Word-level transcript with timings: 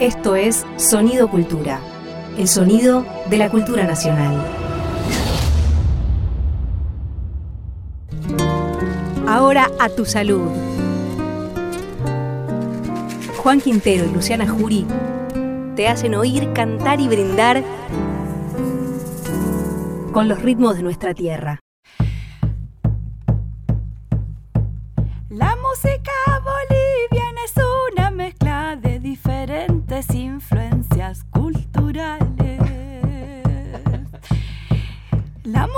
Esto 0.00 0.36
es 0.36 0.66
Sonido 0.76 1.30
Cultura, 1.30 1.80
el 2.36 2.48
sonido 2.48 3.06
de 3.30 3.38
la 3.38 3.48
cultura 3.48 3.84
nacional. 3.84 4.44
Ahora 9.26 9.70
a 9.80 9.88
tu 9.88 10.04
salud. 10.04 10.50
Juan 13.38 13.62
Quintero 13.62 14.04
y 14.04 14.12
Luciana 14.12 14.46
Jury 14.46 14.86
te 15.76 15.88
hacen 15.88 16.14
oír, 16.14 16.52
cantar 16.52 17.00
y 17.00 17.08
brindar 17.08 17.64
con 20.12 20.28
los 20.28 20.42
ritmos 20.42 20.76
de 20.76 20.82
nuestra 20.82 21.14
tierra. 21.14 21.60
La 25.30 25.56
música 25.56 26.35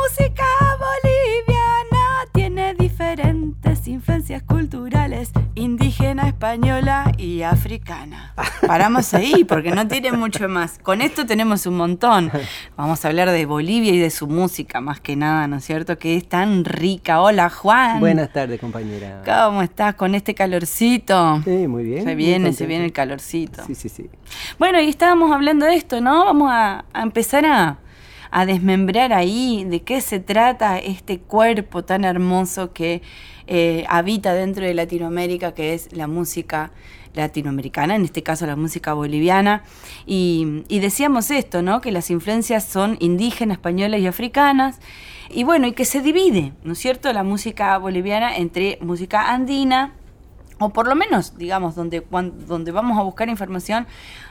música 0.09 0.47
boliviana 0.79 2.25
tiene 2.33 2.75
diferentes 2.75 3.87
influencias 3.89 4.43
culturales, 4.43 5.31
indígena, 5.55 6.29
española 6.29 7.12
y 7.19 7.43
africana. 7.43 8.33
Paramos 8.67 9.12
ahí 9.12 9.45
porque 9.45 9.71
no 9.71 9.87
tiene 9.87 10.12
mucho 10.12 10.48
más. 10.48 10.79
Con 10.79 11.03
esto 11.03 11.27
tenemos 11.27 11.67
un 11.67 11.77
montón. 11.77 12.31
Vamos 12.77 13.05
a 13.05 13.09
hablar 13.09 13.31
de 13.31 13.45
Bolivia 13.45 13.93
y 13.93 13.98
de 13.98 14.11
su 14.11 14.29
música 14.29 14.81
más 14.81 15.01
que 15.01 15.15
nada, 15.15 15.47
¿no 15.47 15.57
es 15.57 15.65
cierto? 15.65 15.98
Que 15.98 16.17
es 16.17 16.27
tan 16.27 16.65
rica. 16.65 17.20
Hola 17.20 17.51
Juan. 17.51 18.01
Buenas 18.01 18.33
tardes, 18.33 18.61
compañera. 18.61 19.23
¿Cómo 19.27 19.62
estás 19.62 19.95
con 19.95 20.15
este 20.15 20.34
calorcito? 20.34 21.43
Sí, 21.45 21.67
muy 21.67 21.84
bien. 21.84 22.05
Se 22.05 22.15
viene, 22.15 22.53
se 22.55 22.67
viene 22.67 22.87
el 22.87 22.93
calorcito. 22.93 23.62
Sí, 23.67 23.75
sí, 23.75 23.91
sí. 23.91 24.09
Bueno, 24.59 24.81
y 24.81 24.89
estábamos 24.89 25.33
hablando 25.33 25.67
de 25.67 25.75
esto, 25.75 26.01
¿no? 26.01 26.25
Vamos 26.25 26.51
a, 26.51 26.86
a 26.95 27.03
empezar 27.03 27.45
a, 27.45 27.79
a 28.31 28.47
desmembrar 28.47 29.12
ahí 29.12 29.65
de 29.65 29.83
qué 29.83 30.01
se 30.01 30.21
trata 30.21 30.79
este 30.79 31.19
cuerpo 31.19 31.84
tan 31.84 32.05
hermoso 32.05 32.73
que 32.73 33.03
eh, 33.47 33.85
habita 33.89 34.35
dentro 34.35 34.65
de 34.65 34.75
Latinoamérica, 34.75 35.55
que 35.55 35.75
es 35.75 35.93
la 35.97 36.07
música 36.07 36.70
latinoamericana, 37.15 37.97
en 37.97 38.05
este 38.05 38.23
caso 38.23 38.47
la 38.47 38.57
música 38.57 38.93
boliviana. 38.93 39.62
Y, 40.07 40.65
y 40.69 40.81
decíamos 40.81 41.31
esto, 41.31 41.62
¿no? 41.62 41.81
Que 41.81 41.91
las 41.91 42.11
influencias 42.11 42.65
son 42.65 42.97
indígenas, 43.01 43.57
españolas 43.57 44.01
y 44.01 44.07
africanas. 44.07 44.79
Y 45.31 45.45
bueno, 45.45 45.67
y 45.67 45.73
que 45.73 45.85
se 45.85 46.01
divide, 46.01 46.53
¿no 46.65 46.73
es 46.73 46.79
cierto?, 46.79 47.13
la 47.13 47.23
música 47.23 47.77
boliviana 47.77 48.37
entre 48.37 48.79
música 48.81 49.31
andina, 49.31 49.92
o 50.59 50.70
por 50.70 50.89
lo 50.89 50.95
menos, 50.95 51.37
digamos, 51.39 51.75
donde, 51.75 52.01
cuan- 52.03 52.33
donde 52.47 52.73
vamos 52.73 52.98
a 52.98 53.03
buscar 53.03 53.28
información, 53.28 53.87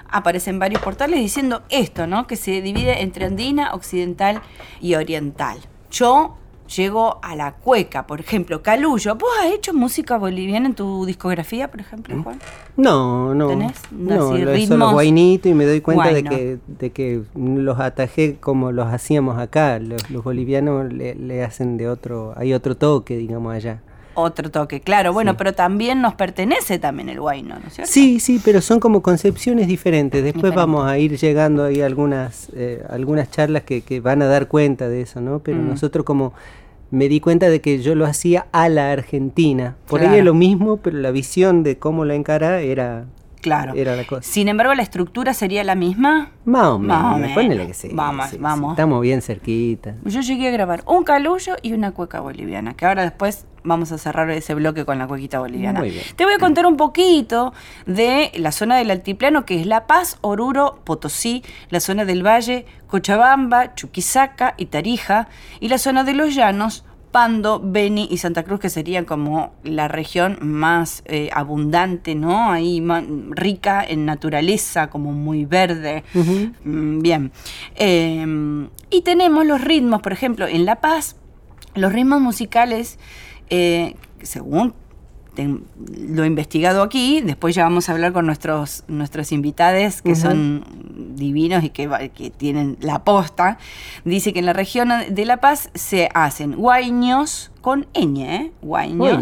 aparecen 0.10 0.60
varios 0.60 0.82
portales 0.82 1.20
diciendo 1.20 1.64
esto, 1.70 2.08
¿no? 2.08 2.28
Que 2.28 2.36
se 2.36 2.62
divide 2.62 3.02
entre 3.02 3.26
andina, 3.26 3.74
occidental 3.74 4.42
y 4.82 4.96
oriental. 4.96 5.58
Yo 5.92 6.36
llego 6.76 7.20
a 7.24 7.34
la 7.38 7.54
cueca, 7.54 8.06
por 8.08 8.20
ejemplo, 8.20 8.62
Calullo. 8.62 9.16
¿Vos 9.16 9.30
has 9.42 9.54
hecho 9.54 9.74
música 9.74 10.18
boliviana 10.18 10.66
en 10.68 10.76
tu 10.76 11.06
discografía, 11.06 11.72
por 11.72 11.80
ejemplo, 11.80 12.22
Juan? 12.22 12.40
No, 12.76 13.34
no. 13.34 13.48
¿Tenés 13.48 13.72
No, 13.90 14.32
así 14.34 14.42
lo 14.44 14.52
ritmos? 14.52 14.68
solo 14.68 14.92
guainito 14.92 15.48
y 15.48 15.54
me 15.54 15.66
doy 15.66 15.80
cuenta 15.80 16.10
de 16.14 16.24
que, 16.26 16.58
de 16.68 16.90
que 16.92 17.24
los 17.36 17.80
atajé 17.80 18.36
como 18.36 18.74
los 18.74 18.88
hacíamos 18.94 19.40
acá. 19.40 19.80
Los, 19.80 20.10
los 20.12 20.26
bolivianos 20.26 20.92
le, 20.92 21.16
le 21.16 21.42
hacen 21.44 21.78
de 21.78 21.88
otro, 21.88 22.34
hay 22.36 22.54
otro 22.54 22.76
toque, 22.76 23.16
digamos, 23.16 23.54
allá. 23.56 23.82
Otro 24.20 24.50
toque, 24.50 24.82
claro, 24.82 25.14
bueno, 25.14 25.34
Sí. 25.34 25.36
pero 25.38 25.54
también 25.54 26.02
nos 26.02 26.16
pertenece 26.16 26.80
también 26.80 27.08
el 27.10 27.20
guayno, 27.20 27.60
¿no 27.62 27.68
es 27.68 27.74
cierto? 27.76 27.94
Sí, 27.94 28.20
sí, 28.20 28.42
pero 28.44 28.62
son 28.62 28.80
como 28.80 29.04
concepciones 29.04 29.68
diferentes. 29.68 30.24
Después 30.24 30.46
Diferente. 30.52 30.58
vamos 30.58 30.88
a 30.88 30.98
ir 30.98 31.16
llegando 31.20 31.64
ahí 31.64 31.82
a 31.82 31.86
algunas, 31.86 32.50
eh, 32.56 32.84
algunas 32.90 33.30
charlas 33.30 33.62
que, 33.62 33.82
que 33.82 34.00
van 34.00 34.24
a 34.24 34.26
dar 34.26 34.48
cuenta 34.48 34.90
de 34.90 35.02
eso, 35.02 35.22
¿no? 35.22 35.38
Pero 35.40 35.60
Mm. 35.60 35.70
nosotros 35.70 36.04
como 36.04 36.34
me 36.90 37.10
di 37.10 37.20
cuenta 37.20 37.50
de 37.50 37.62
que 37.62 37.80
yo 37.80 37.94
lo 37.94 38.06
hacía 38.08 38.48
a 38.52 38.70
la 38.70 38.92
Argentina. 38.92 39.76
Por 39.88 40.00
ahí 40.00 40.08
Claro. 40.08 40.20
es 40.20 40.26
lo 40.26 40.34
mismo, 40.34 40.78
pero 40.78 40.98
la 40.98 41.12
visión 41.12 41.62
de 41.62 41.78
cómo 41.78 42.04
la 42.04 42.16
encara 42.16 42.62
era, 42.62 43.06
Claro. 43.48 43.74
era 43.76 43.96
la 43.96 44.06
cosa. 44.06 44.22
Sin 44.22 44.48
embargo, 44.48 44.74
la 44.74 44.84
estructura 44.84 45.34
sería 45.34 45.64
la 45.64 45.76
misma. 45.76 46.32
Más 46.46 46.66
o 46.68 46.80
Más 46.80 47.16
o 47.16 47.18
menos, 47.18 47.34
ponele 47.34 47.68
que 47.68 47.74
sí. 47.74 47.90
Vamos, 47.92 48.26
sí, 48.26 48.32
sí, 48.32 48.38
vamos. 48.40 48.72
Estamos 48.74 49.02
bien 49.02 49.22
cerquita. 49.22 49.96
Yo 50.06 50.22
llegué 50.22 50.48
a 50.48 50.52
grabar 50.52 50.84
un 50.86 51.04
calullo 51.04 51.56
y 51.62 51.74
una 51.74 51.92
cueca 51.92 52.20
boliviana, 52.20 52.76
que 52.76 52.86
ahora 52.86 53.04
después 53.04 53.46
vamos 53.64 53.92
a 53.92 53.98
cerrar 53.98 54.30
ese 54.32 54.54
bloque 54.54 54.86
con 54.86 54.98
la 54.98 55.08
cuequita 55.08 55.40
boliviana. 55.40 55.80
Muy 55.80 55.90
bien. 55.92 56.04
Te 56.16 56.24
voy 56.24 56.34
a 56.34 56.40
contar 56.40 56.66
un 56.66 56.78
poquito 56.78 57.54
de 57.86 58.32
la 58.36 58.52
zona 58.52 58.78
del 58.78 58.90
altiplano, 58.92 59.46
que 59.46 59.60
es 59.60 59.68
La 59.68 59.88
Paz, 59.88 60.18
Oruro, 60.22 60.80
Potosí, 60.86 61.44
la 61.70 61.80
zona 61.80 62.06
del 62.06 62.26
Valle, 62.26 62.66
Cochabamba, 62.88 63.76
Chuquisaca 63.76 64.54
y 64.58 64.68
Tarija, 64.68 65.28
y 65.60 65.68
la 65.68 65.78
zona 65.78 66.04
de 66.04 66.14
los 66.14 66.34
llanos, 66.34 66.86
Pando, 67.12 67.62
Beni 67.64 68.08
y 68.12 68.18
Santa 68.18 68.44
Cruz, 68.44 68.60
que 68.60 68.70
serían 68.70 69.06
como 69.06 69.54
la 69.64 69.88
región 69.88 70.38
más 70.42 71.04
eh, 71.06 71.30
abundante, 71.34 72.16
¿no? 72.16 72.52
Ahí 72.52 72.82
ma- 72.82 73.04
rica 73.32 73.84
en 73.88 74.06
naturaleza, 74.06 74.90
como 74.90 75.12
muy 75.14 75.46
verde. 75.46 76.04
Mm, 76.64 77.00
Bien. 77.02 77.32
Eh, 77.76 78.68
y 78.90 79.02
tenemos 79.02 79.46
los 79.46 79.62
ritmos, 79.62 80.02
por 80.02 80.12
ejemplo, 80.14 80.48
en 80.48 80.66
La 80.66 80.76
Paz, 80.82 81.16
los 81.76 81.94
ritmos 81.94 82.22
musicales, 82.22 83.00
eh, 83.50 83.96
según 84.22 84.74
ten- 85.38 85.64
lo 86.10 86.24
he 86.24 86.28
investigado 86.28 86.82
aquí, 86.82 87.22
después 87.22 87.54
ya 87.56 87.64
vamos 87.64 87.88
a 87.88 87.92
hablar 87.92 88.12
con 88.12 88.26
nuestros, 88.26 88.84
nuestros 88.88 89.32
invitados 89.32 90.02
que 90.02 90.16
son 90.16 90.66
divinos 91.16 91.64
y 91.64 91.70
que, 91.70 91.88
tienen 92.36 92.76
la 92.82 93.04
posta. 93.04 93.60
Dice 94.04 94.34
que 94.34 94.40
en 94.40 94.48
la 94.48 94.54
región 94.54 94.90
de 95.10 95.26
La 95.26 95.38
Paz 95.38 95.70
se 95.76 96.10
hacen 96.16 96.56
guaiños 96.56 97.52
con 97.62 97.86
ñ, 97.94 98.18
¿eh? 98.24 98.52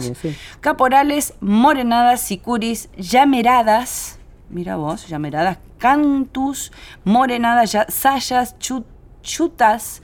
Sí. 0.02 0.34
Caporales, 0.62 1.34
morenadas, 1.42 2.22
sicuris, 2.22 2.90
llameradas, 2.98 4.18
mira 4.50 4.78
vos, 4.78 5.08
llameradas, 5.10 5.58
cantus, 5.78 6.72
morenadas, 7.04 7.74
ya- 7.74 7.88
sayas, 7.90 8.58
chu- 8.60 8.86
chutas, 9.22 10.02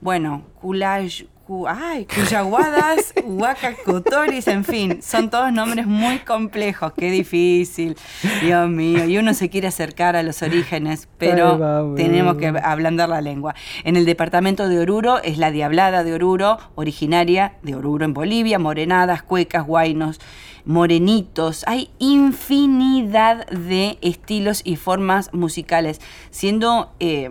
bueno, 0.00 0.42
culay, 0.60 1.28
cu- 1.46 1.66
ay, 1.68 2.06
cuyaguadas, 2.06 3.14
huacacotoris, 3.24 4.48
en 4.48 4.64
fin, 4.64 5.00
son 5.02 5.30
todos 5.30 5.52
nombres 5.52 5.86
muy 5.86 6.18
complejos, 6.18 6.92
qué 6.96 7.10
difícil, 7.10 7.96
Dios 8.42 8.68
mío, 8.68 9.04
y 9.06 9.18
uno 9.18 9.32
se 9.34 9.48
quiere 9.48 9.68
acercar 9.68 10.16
a 10.16 10.22
los 10.22 10.42
orígenes, 10.42 11.08
pero 11.18 11.52
Ay, 11.52 11.94
tenemos 12.04 12.36
que 12.36 12.48
ablandar 12.48 13.08
la 13.08 13.20
lengua. 13.20 13.54
En 13.84 13.96
el 13.96 14.04
departamento 14.06 14.68
de 14.68 14.80
Oruro 14.80 15.22
es 15.22 15.38
la 15.38 15.50
Diablada 15.50 16.02
de 16.04 16.14
Oruro, 16.14 16.58
originaria 16.74 17.54
de 17.62 17.74
Oruro 17.76 18.04
en 18.04 18.12
Bolivia, 18.14 18.58
morenadas, 18.58 19.22
cuecas, 19.22 19.64
guainos, 19.66 20.20
morenitos. 20.64 21.62
Hay 21.68 21.90
infinidad 21.98 23.46
de 23.48 23.98
estilos 24.02 24.62
y 24.64 24.76
formas 24.76 25.32
musicales, 25.32 26.00
siendo... 26.30 26.92
eh, 27.00 27.30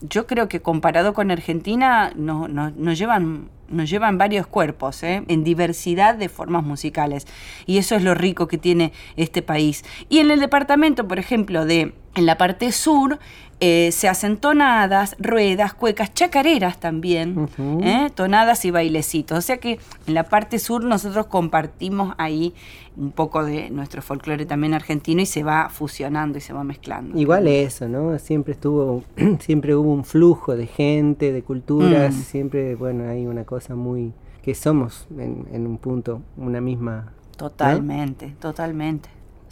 yo 0.00 0.26
creo 0.26 0.48
que 0.48 0.60
comparado 0.60 1.12
con 1.14 1.30
Argentina 1.30 2.12
no- 2.14 2.48
no- 2.48 2.70
nos 2.70 2.98
llevan 2.98 3.48
nos 3.70 3.90
llevan 3.90 4.16
varios 4.16 4.46
cuerpos 4.46 5.02
¿eh? 5.02 5.24
en 5.28 5.44
diversidad 5.44 6.14
de 6.14 6.30
formas 6.30 6.64
musicales 6.64 7.26
y 7.66 7.76
eso 7.76 7.96
es 7.96 8.02
lo 8.02 8.14
rico 8.14 8.46
que 8.48 8.56
tiene 8.56 8.92
este 9.16 9.42
país 9.42 9.84
y 10.08 10.20
en 10.20 10.30
el 10.30 10.40
departamento 10.40 11.06
por 11.06 11.18
ejemplo 11.18 11.66
de 11.66 11.92
en 12.18 12.26
la 12.26 12.36
parte 12.36 12.72
sur 12.72 13.18
eh, 13.60 13.90
se 13.90 14.08
hacen 14.08 14.36
tonadas, 14.36 15.16
ruedas, 15.18 15.74
cuecas, 15.74 16.14
chacareras 16.14 16.78
también. 16.78 17.48
¿eh? 17.82 18.08
tonadas 18.14 18.64
y 18.64 18.70
bailecitos. 18.70 19.38
O 19.38 19.40
sea 19.40 19.58
que 19.58 19.78
en 20.06 20.14
la 20.14 20.24
parte 20.24 20.58
sur 20.60 20.84
nosotros 20.84 21.26
compartimos 21.26 22.14
ahí 22.18 22.54
un 22.96 23.10
poco 23.12 23.44
de 23.44 23.70
nuestro 23.70 24.00
folclore 24.02 24.46
también 24.46 24.74
argentino 24.74 25.22
y 25.22 25.26
se 25.26 25.42
va 25.42 25.68
fusionando 25.70 26.38
y 26.38 26.40
se 26.40 26.52
va 26.52 26.62
mezclando. 26.64 27.18
Igual 27.18 27.48
eso, 27.48 27.88
¿no? 27.88 28.16
Siempre 28.18 28.52
estuvo, 28.54 29.02
siempre 29.40 29.74
hubo 29.74 29.92
un 29.92 30.04
flujo 30.04 30.56
de 30.56 30.66
gente, 30.66 31.32
de 31.32 31.42
culturas, 31.42 32.14
Mm. 32.14 32.20
siempre, 32.22 32.74
bueno, 32.76 33.08
hay 33.08 33.26
una 33.26 33.44
cosa 33.44 33.74
muy, 33.74 34.12
que 34.42 34.54
somos 34.54 35.06
en, 35.18 35.46
en 35.52 35.66
un 35.66 35.78
punto, 35.78 36.22
una 36.36 36.60
misma... 36.60 37.12
Totalmente, 37.36 38.34
totalmente. 38.40 39.08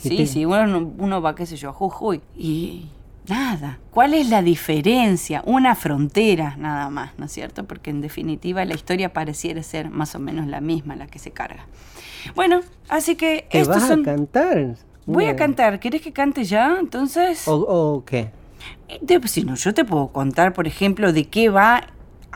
¿Qué 0.09 0.27
Sí, 0.27 0.27
sí, 0.27 0.45
uno, 0.45 0.93
uno 0.99 1.23
va, 1.23 1.35
qué 1.35 1.47
sé 1.47 1.57
yo, 1.57 1.71
a 1.71 1.73
Jujuy 1.73 2.21
y 2.37 2.87
nada. 3.29 3.79
¿Cuál 3.91 4.15
es 4.15 4.29
la 4.29 4.43
diferencia? 4.43 5.43
Una 5.47 5.75
frontera 5.75 6.57
nada 6.59 6.91
más, 6.91 7.13
¿no 7.19 7.27
es 7.27 7.33
cierto? 7.33 7.65
Porque 7.65 7.91
en 7.91 8.01
definitiva 8.01 8.65
la 8.65 8.75
historia 8.75 9.13
pareciera 9.13 9.63
ser 9.63 9.91
más 9.91 10.15
o 10.15 10.19
menos 10.19 10.47
la 10.47 10.61
misma 10.61 10.97
la 10.97 11.07
que 11.07 11.19
se 11.19 11.31
carga. 11.31 11.67
Bueno, 12.35 12.61
así 12.89 13.17
que 13.17 13.47
¿Te 13.51 13.61
estos 13.61 13.77
vas 13.77 13.89
son... 13.89 14.01
a 14.01 14.05
cantar? 14.05 14.77
Voy 15.07 15.27
a 15.27 15.37
cantar. 15.37 15.79
¿Querés 15.79 16.03
que 16.03 16.13
cante 16.13 16.45
ya? 16.45 16.79
Entonces... 16.81 17.47
¿O, 17.47 17.55
o 17.55 18.05
qué? 18.05 18.31
Eh, 18.89 19.21
si 19.27 19.45
no, 19.45 19.55
yo 19.55 19.73
te 19.73 19.85
puedo 19.85 20.09
contar, 20.09 20.53
por 20.53 20.67
ejemplo, 20.67 21.13
de 21.13 21.25
qué 21.27 21.49
va 21.49 21.85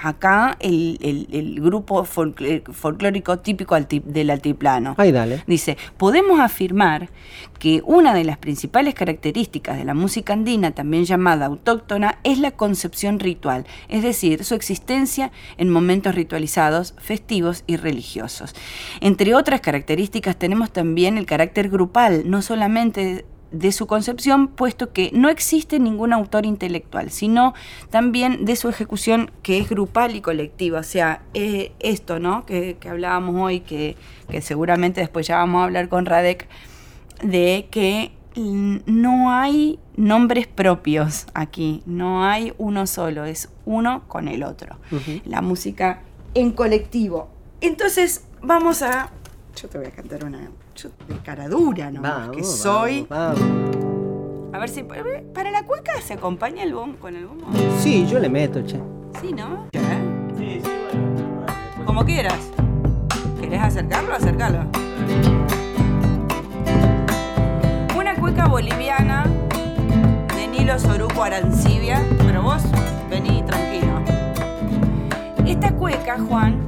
acá 0.03 0.57
el, 0.61 1.61
grupo 1.61 2.05
folclórico 2.05 3.39
típico 3.39 3.77
del 3.79 4.31
altiplano. 4.31 4.95
Ay, 4.99 5.13
dale. 5.13 5.43
Dice, 5.47 5.77
podemos 5.97 6.41
afirmar 6.41 7.11
que 7.59 7.83
una 7.85 8.15
de 8.15 8.25
las 8.25 8.39
principales 8.39 8.95
características 8.95 9.77
de 9.77 9.85
la 9.85 9.95
música 9.95 10.33
andina, 10.33 10.71
también 10.73 11.05
llamada 11.05 11.47
autóctona, 11.47 12.19
es 12.25 12.39
la 12.39 12.53
concepción 12.53 13.21
ritual, 13.21 13.67
es 13.89 14.03
decir, 14.03 14.45
su 14.45 14.55
existencia 14.55 15.31
en 15.59 15.69
momentos 15.69 16.15
ritualizados, 16.15 16.95
festivos 16.99 17.65
y 17.67 17.77
religiosos. 17.77 18.55
Entre 19.01 19.35
otras 19.35 19.61
características 19.61 20.39
tenemos 20.39 20.73
también 20.73 21.19
el 21.19 21.27
carácter 21.27 21.69
grupal, 21.69 22.29
no 22.31 22.41
solamente 22.43 23.27
de 23.53 23.73
su 23.73 23.87
concepción, 23.87 24.49
puesto 24.49 24.93
que 24.93 25.11
no 25.13 25.29
existe 25.29 25.79
ningún 25.79 26.13
autor 26.13 26.47
intelectual, 26.47 27.11
sino 27.11 27.55
también 27.91 28.45
de 28.45 28.57
su 28.57 28.69
ejecución 28.69 29.31
que 29.43 29.59
es 29.59 29.69
grupal 29.69 30.15
y 30.15 30.21
colectiva. 30.21 30.81
O 30.81 30.85
sea, 30.85 31.23
eh, 31.35 31.73
esto 31.81 32.19
¿no? 32.19 32.47
que, 32.47 32.77
hablábamos 32.89 33.37
hoy, 33.37 33.61
que, 33.61 33.97
seguramente 34.41 35.01
después 35.01 35.27
ya 35.27 35.37
vamos 35.37 35.61
a 35.61 35.65
hablar 35.65 35.89
con 35.89 36.07
Radek, 36.07 36.49
de 37.23 37.69
que 37.71 38.13
no 38.37 39.33
hay 39.33 39.79
nombres 39.97 40.47
propios 40.47 41.27
aquí, 41.35 41.83
no 41.85 42.25
hay 42.25 42.55
uno 42.59 42.87
solo, 42.87 43.25
es 43.25 43.51
uno 43.65 44.05
con 44.07 44.29
el 44.29 44.45
otro. 44.45 44.77
La 45.25 45.43
música 45.43 46.03
en 46.35 46.53
colectivo. 46.53 47.29
Entonces, 47.61 48.25
vamos 48.43 48.83
a... 48.83 49.11
Yo 49.61 49.69
te 49.69 49.79
voy 49.79 49.89
a 49.89 49.91
cantar 49.91 50.25
una 50.25 50.51
de 50.89 51.17
cara 51.25 51.49
dura, 51.49 51.91
¿no? 51.91 52.31
que 52.33 52.43
soy. 52.43 53.07
A 53.11 54.59
ver 54.59 54.69
si. 54.69 54.83
¿Para 54.83 55.51
la 55.51 55.65
cueca 55.65 56.01
se 56.01 56.15
acompaña 56.15 56.63
el 56.63 56.75
bom 56.75 56.95
con 56.95 57.15
el 57.15 57.27
bombo? 57.27 57.47
Sí, 57.79 58.07
yo 58.07 58.19
le 58.19 58.29
meto, 58.29 58.63
che. 58.63 58.81
Sí, 59.21 59.33
¿no? 59.33 59.67
Sí, 59.73 60.61
sí, 60.63 60.63
bueno. 60.63 61.47
Como 61.87 62.05
quieras. 62.05 62.51
¿Querés 63.41 63.63
acercarlo? 63.63 64.15
Acercarlo. 64.15 64.65
Una 67.97 68.15
cueca 68.17 68.47
boliviana 68.47 69.27
de 70.35 70.49
Nilo 70.49 70.79
Soruco 70.79 71.23
Arancibia, 71.23 72.03
pero 72.19 72.43
vos 72.43 72.63
vení 73.09 73.43
tranquilo. 73.45 74.01
Esta 75.47 75.73
cueca, 75.73 76.19
Juan, 76.29 76.67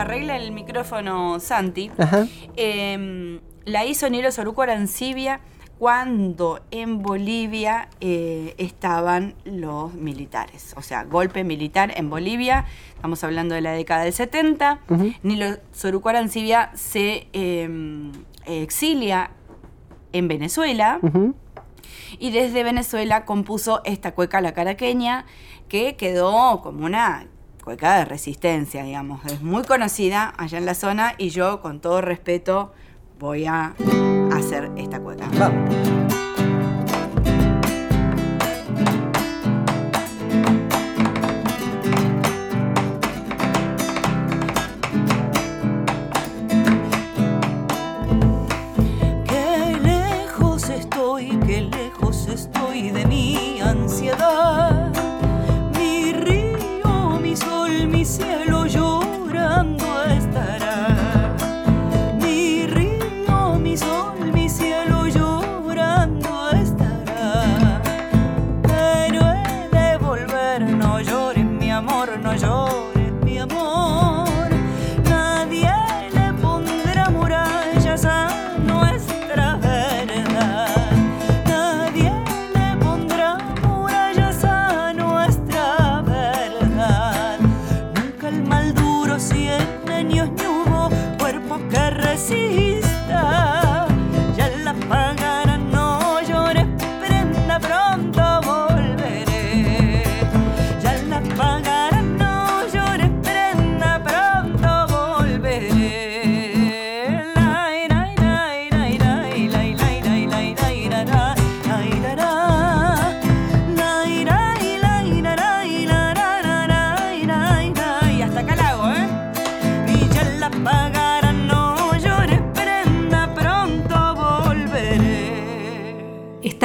arregla 0.00 0.36
el 0.36 0.52
micrófono 0.52 1.40
Santi, 1.40 1.90
em, 2.56 3.40
la 3.64 3.84
hizo 3.84 4.08
Nilo 4.08 4.30
Soruco 4.32 4.62
Arancibia 4.62 5.40
cuando 5.78 6.60
en 6.72 7.02
Bolivia 7.02 7.88
eh, 8.00 8.54
estaban 8.58 9.34
los 9.44 9.94
militares. 9.94 10.74
O 10.76 10.82
sea, 10.82 11.04
golpe 11.04 11.44
militar 11.44 11.92
en 11.96 12.10
Bolivia, 12.10 12.64
estamos 12.96 13.22
hablando 13.22 13.54
de 13.54 13.60
la 13.60 13.72
década 13.72 14.04
del 14.04 14.12
70. 14.12 14.80
Nilo 15.22 15.56
Soruco 15.72 16.08
Arancibia 16.08 16.70
se 16.74 17.28
em, 17.32 18.10
exilia 18.46 19.30
en 20.12 20.28
Venezuela. 20.28 20.98
Y 22.18 22.30
desde 22.30 22.64
Venezuela 22.64 23.24
compuso 23.24 23.82
esta 23.84 24.12
cueca 24.12 24.40
la 24.40 24.52
caraqueña, 24.52 25.26
que 25.68 25.96
quedó 25.96 26.60
como 26.62 26.86
una 26.86 27.26
cueca 27.68 27.98
de 27.98 28.06
resistencia, 28.06 28.82
digamos. 28.82 29.22
Es 29.26 29.42
muy 29.42 29.62
conocida 29.62 30.32
allá 30.38 30.56
en 30.56 30.64
la 30.64 30.74
zona 30.74 31.14
y 31.18 31.28
yo, 31.28 31.60
con 31.60 31.80
todo 31.80 32.00
respeto, 32.00 32.72
voy 33.18 33.44
a 33.44 33.74
hacer 34.32 34.70
esta 34.78 35.00
cueca. 35.00 35.28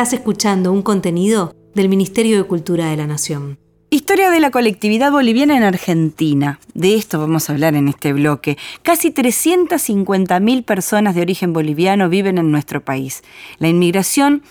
Estás 0.03 0.19
escuchando 0.19 0.73
un 0.73 0.81
contenido 0.81 1.55
del 1.75 1.87
Ministerio 1.87 2.35
de 2.35 2.43
Cultura 2.43 2.89
de 2.89 2.97
la 2.97 3.07
Nación. 3.07 3.57
Historia 3.89 4.31
de 4.31 4.41
la 4.41 4.51
colectividad 4.51 5.13
boliviana 5.13 5.55
en 5.55 5.63
Argentina. 5.63 6.59
De 6.73 6.95
esto 6.95 7.19
vamos 7.19 7.49
a 7.49 7.53
hablar 7.53 7.73
en 7.75 7.87
este 7.87 8.11
bloque. 8.11 8.57
Casi 8.81 9.11
350.000 9.11 10.65
personas 10.65 11.15
de 11.15 11.21
origen 11.21 11.53
boliviano 11.53 12.09
viven 12.09 12.37
en 12.37 12.51
nuestro 12.51 12.83
país. 12.83 13.23
La 13.59 13.69
inmigración 13.69 14.43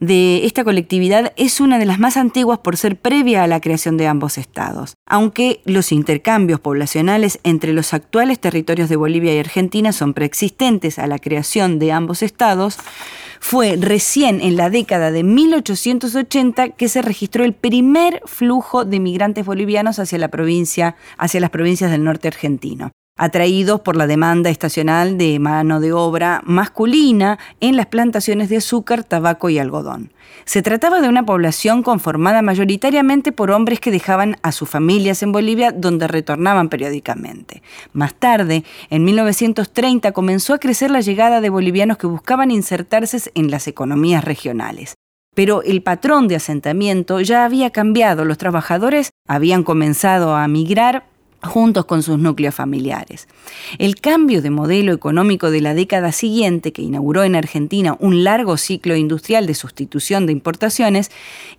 de 0.00 0.46
esta 0.46 0.64
colectividad 0.64 1.34
es 1.36 1.60
una 1.60 1.78
de 1.78 1.84
las 1.84 1.98
más 1.98 2.16
antiguas 2.16 2.60
por 2.60 2.78
ser 2.78 2.96
previa 2.96 3.42
a 3.42 3.46
la 3.46 3.60
creación 3.60 3.98
de 3.98 4.06
ambos 4.06 4.38
estados. 4.38 4.94
Aunque 5.06 5.60
los 5.66 5.92
intercambios 5.92 6.58
poblacionales 6.58 7.38
entre 7.42 7.74
los 7.74 7.92
actuales 7.92 8.38
territorios 8.38 8.88
de 8.88 8.96
Bolivia 8.96 9.34
y 9.34 9.40
Argentina 9.40 9.92
son 9.92 10.14
preexistentes 10.14 10.98
a 10.98 11.06
la 11.06 11.18
creación 11.18 11.78
de 11.78 11.92
ambos 11.92 12.22
estados, 12.22 12.78
fue 13.48 13.76
recién 13.80 14.40
en 14.40 14.56
la 14.56 14.70
década 14.70 15.12
de 15.12 15.22
1880 15.22 16.70
que 16.70 16.88
se 16.88 17.00
registró 17.00 17.44
el 17.44 17.52
primer 17.52 18.20
flujo 18.24 18.84
de 18.84 18.98
migrantes 18.98 19.46
bolivianos 19.46 20.00
hacia 20.00 20.18
la 20.18 20.26
provincia, 20.32 20.96
hacia 21.16 21.38
las 21.38 21.50
provincias 21.50 21.92
del 21.92 22.02
norte 22.02 22.26
argentino 22.26 22.90
atraídos 23.16 23.80
por 23.80 23.96
la 23.96 24.06
demanda 24.06 24.50
estacional 24.50 25.16
de 25.16 25.38
mano 25.38 25.80
de 25.80 25.92
obra 25.92 26.42
masculina 26.44 27.38
en 27.60 27.76
las 27.76 27.86
plantaciones 27.86 28.48
de 28.48 28.58
azúcar, 28.58 29.04
tabaco 29.04 29.48
y 29.48 29.58
algodón. 29.58 30.12
Se 30.44 30.62
trataba 30.62 31.00
de 31.00 31.08
una 31.08 31.24
población 31.24 31.82
conformada 31.82 32.42
mayoritariamente 32.42 33.32
por 33.32 33.50
hombres 33.50 33.80
que 33.80 33.90
dejaban 33.90 34.36
a 34.42 34.52
sus 34.52 34.68
familias 34.68 35.22
en 35.22 35.32
Bolivia 35.32 35.72
donde 35.72 36.06
retornaban 36.08 36.68
periódicamente. 36.68 37.62
Más 37.92 38.14
tarde, 38.14 38.64
en 38.90 39.04
1930, 39.04 40.12
comenzó 40.12 40.54
a 40.54 40.58
crecer 40.58 40.90
la 40.90 41.00
llegada 41.00 41.40
de 41.40 41.50
bolivianos 41.50 41.96
que 41.96 42.06
buscaban 42.06 42.50
insertarse 42.50 43.30
en 43.34 43.50
las 43.50 43.66
economías 43.66 44.24
regionales. 44.24 44.94
Pero 45.34 45.62
el 45.62 45.82
patrón 45.82 46.28
de 46.28 46.36
asentamiento 46.36 47.20
ya 47.20 47.44
había 47.44 47.70
cambiado, 47.70 48.24
los 48.24 48.38
trabajadores 48.38 49.10
habían 49.28 49.64
comenzado 49.64 50.34
a 50.34 50.48
migrar 50.48 51.04
juntos 51.42 51.84
con 51.84 52.02
sus 52.02 52.18
núcleos 52.18 52.54
familiares. 52.54 53.28
El 53.78 54.00
cambio 54.00 54.42
de 54.42 54.50
modelo 54.50 54.92
económico 54.92 55.50
de 55.50 55.60
la 55.60 55.74
década 55.74 56.12
siguiente, 56.12 56.72
que 56.72 56.82
inauguró 56.82 57.24
en 57.24 57.36
Argentina 57.36 57.96
un 58.00 58.24
largo 58.24 58.56
ciclo 58.56 58.96
industrial 58.96 59.46
de 59.46 59.54
sustitución 59.54 60.26
de 60.26 60.32
importaciones, 60.32 61.10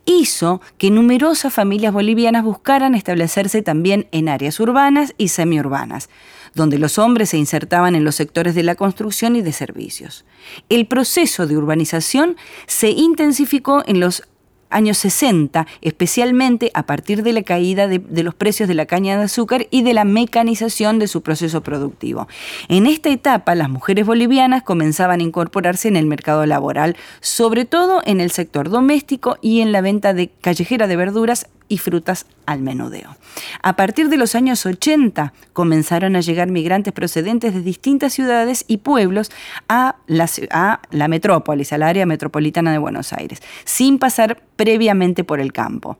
hizo 0.05 0.61
que 0.77 0.91
numerosas 0.91 1.53
familias 1.53 1.93
bolivianas 1.93 2.43
buscaran 2.43 2.95
establecerse 2.95 3.61
también 3.61 4.07
en 4.11 4.29
áreas 4.29 4.59
urbanas 4.59 5.13
y 5.17 5.29
semiurbanas, 5.29 6.09
donde 6.53 6.79
los 6.79 6.97
hombres 6.97 7.29
se 7.29 7.37
insertaban 7.37 7.95
en 7.95 8.03
los 8.03 8.15
sectores 8.15 8.55
de 8.55 8.63
la 8.63 8.75
construcción 8.75 9.35
y 9.35 9.41
de 9.41 9.51
servicios. 9.51 10.25
El 10.69 10.87
proceso 10.87 11.47
de 11.47 11.57
urbanización 11.57 12.35
se 12.65 12.89
intensificó 12.89 13.83
en 13.85 13.99
los 13.99 14.23
años 14.69 14.97
60, 14.97 15.67
especialmente 15.81 16.71
a 16.73 16.85
partir 16.85 17.23
de 17.23 17.33
la 17.33 17.43
caída 17.43 17.87
de, 17.87 18.23
los 18.23 18.35
precios 18.35 18.67
de 18.67 18.75
la 18.75 18.85
caña 18.85 19.17
de 19.17 19.25
azúcar 19.25 19.67
y 19.71 19.83
de 19.83 19.93
la 19.93 20.03
mecanización 20.03 20.99
de 20.99 21.07
su 21.07 21.21
proceso 21.21 21.61
productivo. 21.61 22.27
En 22.67 22.85
esta 22.85 23.09
etapa, 23.09 23.55
las 23.55 23.69
mujeres 23.69 24.05
bolivianas 24.05 24.63
comenzaban 24.63 25.19
a 25.19 25.23
incorporarse 25.23 25.87
en 25.87 25.95
el 25.95 26.05
mercado 26.05 26.45
laboral, 26.45 26.95
sobre 27.21 27.65
todo 27.65 28.01
en 28.05 28.21
el 28.21 28.31
sector 28.31 28.69
doméstico 28.69 29.37
y 29.41 29.61
en 29.61 29.71
la 29.71 29.81
venta 29.81 30.13
de 30.13 30.29
callejera 30.29 30.87
de 30.87 30.95
verduras 30.95 31.47
y 31.69 31.77
frutas 31.77 32.25
al 32.45 32.61
menudeo. 32.61 33.17
A 33.61 33.75
partir 33.75 34.09
de 34.09 34.17
los 34.17 34.35
años 34.35 34.65
80 34.65 35.33
comenzaron 35.53 36.15
a 36.15 36.21
llegar 36.21 36.49
migrantes 36.49 36.93
procedentes 36.93 37.53
de 37.53 37.61
distintas 37.61 38.13
ciudades 38.13 38.63
y 38.67 38.77
pueblos 38.77 39.31
a 39.67 39.97
la, 40.07 40.29
a 40.51 40.81
la 40.91 41.07
metrópolis, 41.07 41.73
al 41.73 41.83
área 41.83 42.05
metropolitana 42.05 42.71
de 42.71 42.77
Buenos 42.77 43.11
Aires, 43.13 43.41
sin 43.65 43.99
pasar 43.99 44.41
previamente 44.57 45.23
por 45.23 45.39
el 45.39 45.53
campo. 45.53 45.97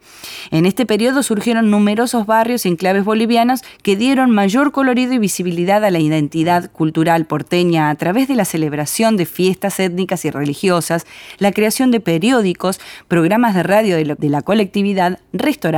En 0.52 0.66
este 0.66 0.86
periodo 0.86 1.24
surgieron 1.24 1.72
numerosos 1.72 2.26
barrios 2.26 2.66
y 2.66 2.70
enclaves 2.70 3.06
bolivianos 3.06 3.62
que 3.82 3.96
dieron 3.96 4.32
mayor 4.32 4.74
colorido 4.74 5.14
y 5.14 5.20
visibilidad 5.20 5.86
a 5.86 5.92
la 5.92 6.00
identidad 6.00 6.70
cultural 6.72 7.26
porteña 7.26 7.90
a 7.90 7.96
través 7.96 8.28
de 8.28 8.36
la 8.36 8.44
celebración 8.44 9.16
de 9.16 9.26
fiestas 9.26 9.80
étnicas 9.80 10.26
y 10.26 10.32
religiosas, 10.32 11.06
la 11.38 11.54
creación 11.54 11.92
de 11.92 12.02
periódicos, 12.02 12.82
programas 13.08 13.56
de 13.56 13.64
radio 13.64 13.96
de, 13.96 14.16
de 14.16 14.30
la 14.30 14.42
colectividad, 14.42 15.20
restaurantes 15.32 15.78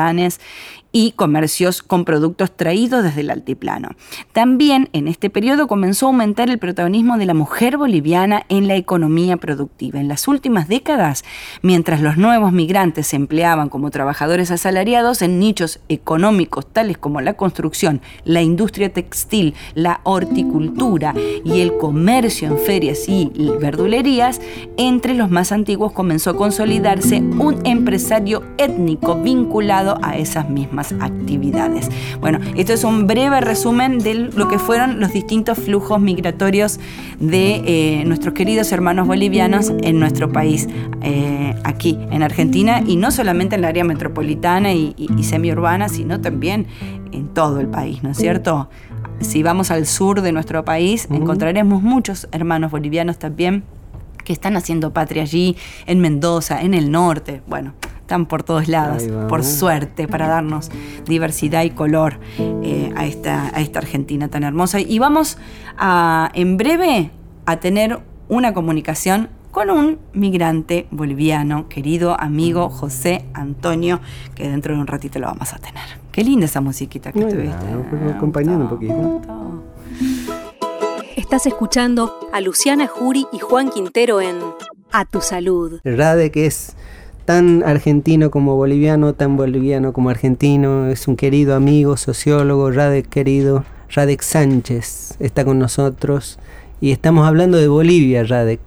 y 0.91 1.11
comercios 1.11 1.83
con 1.83 2.03
productos 2.03 2.55
traídos 2.55 3.03
desde 3.03 3.21
el 3.21 3.29
altiplano. 3.29 3.89
También 4.33 4.89
en 4.93 5.07
este 5.07 5.29
periodo 5.29 5.67
comenzó 5.67 6.07
a 6.07 6.09
aumentar 6.09 6.49
el 6.49 6.57
protagonismo 6.57 7.17
de 7.17 7.25
la 7.25 7.33
mujer 7.33 7.77
boliviana 7.77 8.43
en 8.49 8.67
la 8.67 8.75
economía 8.75 9.37
productiva. 9.37 9.99
En 9.99 10.07
las 10.07 10.27
últimas 10.27 10.67
décadas, 10.67 11.23
mientras 11.61 12.01
los 12.01 12.17
nuevos 12.17 12.51
migrantes 12.51 13.07
se 13.07 13.15
empleaban 13.15 13.69
como 13.69 13.91
trabajadores 13.91 14.49
asalariados 14.51 15.21
en 15.21 15.39
nichos 15.39 15.79
económicos 15.89 16.65
tales 16.71 16.97
como 16.97 17.21
la 17.21 17.33
construcción, 17.33 18.01
la 18.23 18.41
industria 18.41 18.91
textil, 18.91 19.53
la 19.75 20.01
horticultura 20.03 21.13
y 21.43 21.61
el 21.61 21.77
comercio 21.77 22.47
en 22.47 22.57
ferias 22.57 23.07
y 23.07 23.31
verdulerías, 23.59 24.41
entre 24.77 25.13
los 25.13 25.29
más 25.29 25.51
antiguos 25.51 25.91
comenzó 25.91 26.31
a 26.31 26.37
consolidarse 26.37 27.17
un 27.17 27.65
empresario 27.65 28.43
étnico 28.57 29.15
vinculado 29.15 29.99
a 30.01 30.17
esas 30.17 30.49
mismas 30.49 30.78
actividades. 30.99 31.89
Bueno, 32.19 32.39
esto 32.55 32.73
es 32.73 32.83
un 32.83 33.07
breve 33.07 33.41
resumen 33.41 33.99
de 33.99 34.13
lo 34.13 34.47
que 34.47 34.59
fueron 34.59 34.99
los 34.99 35.13
distintos 35.13 35.57
flujos 35.57 35.99
migratorios 35.99 36.79
de 37.19 37.61
eh, 37.65 38.03
nuestros 38.05 38.33
queridos 38.33 38.71
hermanos 38.71 39.07
bolivianos 39.07 39.71
en 39.81 39.99
nuestro 39.99 40.31
país, 40.31 40.67
eh, 41.01 41.55
aquí 41.63 41.97
en 42.11 42.23
Argentina, 42.23 42.81
y 42.85 42.95
no 42.95 43.11
solamente 43.11 43.55
en 43.55 43.61
el 43.61 43.65
área 43.65 43.83
metropolitana 43.83 44.73
y, 44.73 44.95
semiurbana, 45.21 45.89
sino 45.89 46.21
también 46.21 46.67
en 47.11 47.27
todo 47.29 47.59
el 47.59 47.67
país, 47.67 48.03
¿no 48.03 48.11
es 48.11 48.17
cierto? 48.17 48.69
Si 49.19 49.43
vamos 49.43 49.69
al 49.69 49.85
sur 49.85 50.21
de 50.21 50.31
nuestro 50.31 50.63
país, 50.63 51.07
encontraremos 51.11 51.83
muchos 51.83 52.27
hermanos 52.31 52.71
bolivianos 52.71 53.19
también 53.19 53.63
que 54.23 54.33
están 54.33 54.55
haciendo 54.55 54.93
patria 54.93 55.23
allí, 55.23 55.57
en 55.87 55.99
Mendoza, 55.99 56.61
en 56.61 56.73
el 56.73 56.91
norte. 56.91 57.41
Bueno, 57.47 57.73
están 58.09 58.25
por 58.25 58.41
todos 58.41 58.67
lados, 58.67 59.03
por 59.29 59.43
suerte, 59.43 60.07
para 60.07 60.27
darnos 60.27 60.71
diversidad 61.05 61.61
y 61.61 61.69
color 61.69 62.19
eh, 62.39 62.91
a, 62.95 63.05
esta, 63.05 63.55
a 63.55 63.61
esta 63.61 63.77
Argentina 63.77 64.29
tan 64.29 64.41
hermosa. 64.41 64.79
Y 64.79 64.97
vamos 64.97 65.37
a, 65.77 66.31
en 66.33 66.57
breve 66.57 67.11
a 67.45 67.57
tener 67.57 67.99
una 68.27 68.55
comunicación 68.55 69.29
con 69.51 69.69
un 69.69 69.99
migrante 70.13 70.87
boliviano, 70.89 71.69
querido 71.69 72.19
amigo 72.19 72.71
José 72.71 73.25
Antonio, 73.35 73.99
que 74.33 74.49
dentro 74.49 74.73
de 74.73 74.81
un 74.81 74.87
ratito 74.87 75.19
lo 75.19 75.27
vamos 75.27 75.53
a 75.53 75.59
tener. 75.59 75.83
Qué 76.11 76.23
linda 76.23 76.47
esa 76.47 76.61
musiquita 76.61 77.11
que 77.11 77.21
tuviste. 77.21 78.11
acompañando 78.15 78.63
un 78.63 78.69
poquito. 78.71 79.21
Estás 81.15 81.45
escuchando 81.45 82.27
a 82.33 82.41
Luciana 82.41 82.87
Jury 82.87 83.27
y 83.31 83.37
Juan 83.37 83.69
Quintero 83.69 84.19
en 84.19 84.39
A 84.91 85.05
tu 85.05 85.21
salud. 85.21 85.79
Rade, 85.83 86.31
que 86.31 86.47
es 86.47 86.75
tan 87.29 87.61
argentino 87.61 88.31
como 88.31 88.55
boliviano, 88.55 89.13
tan 89.13 89.37
boliviano 89.37 89.93
como 89.93 90.09
argentino, 90.09 90.87
es 90.87 91.07
un 91.07 91.15
querido 91.15 91.53
amigo, 91.53 91.95
sociólogo, 91.95 92.71
Radek 92.71 93.07
querido, 93.07 93.65
Radek 93.93 94.23
Sánchez 94.23 95.15
está 95.19 95.45
con 95.45 95.59
nosotros 95.59 96.39
y 96.81 96.89
estamos 96.89 97.27
hablando 97.27 97.59
de 97.59 97.67
Bolivia, 97.67 98.23
Radek. 98.23 98.61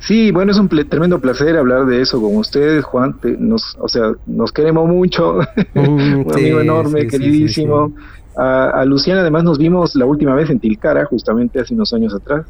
Sí, 0.00 0.32
bueno, 0.32 0.50
es 0.50 0.58
un 0.58 0.68
tremendo 0.68 1.20
placer 1.20 1.56
hablar 1.56 1.86
de 1.86 2.02
eso 2.02 2.20
con 2.20 2.34
ustedes, 2.34 2.84
Juan. 2.84 3.14
nos, 3.38 3.76
o 3.78 3.86
sea, 3.86 4.10
nos 4.26 4.50
queremos 4.50 4.88
mucho. 4.88 5.38
Mm, 5.74 6.24
un 6.26 6.32
amigo 6.34 6.60
enorme, 6.62 7.06
queridísimo. 7.06 7.92
a, 8.36 8.70
a, 8.70 8.84
Luciana, 8.86 9.20
además, 9.20 9.44
nos 9.44 9.56
vimos 9.56 9.94
la 9.94 10.06
última 10.06 10.34
vez 10.34 10.50
en 10.50 10.58
Tilcara, 10.58 11.04
justamente 11.04 11.60
hace 11.60 11.74
unos 11.74 11.92
años 11.92 12.12
atrás 12.12 12.44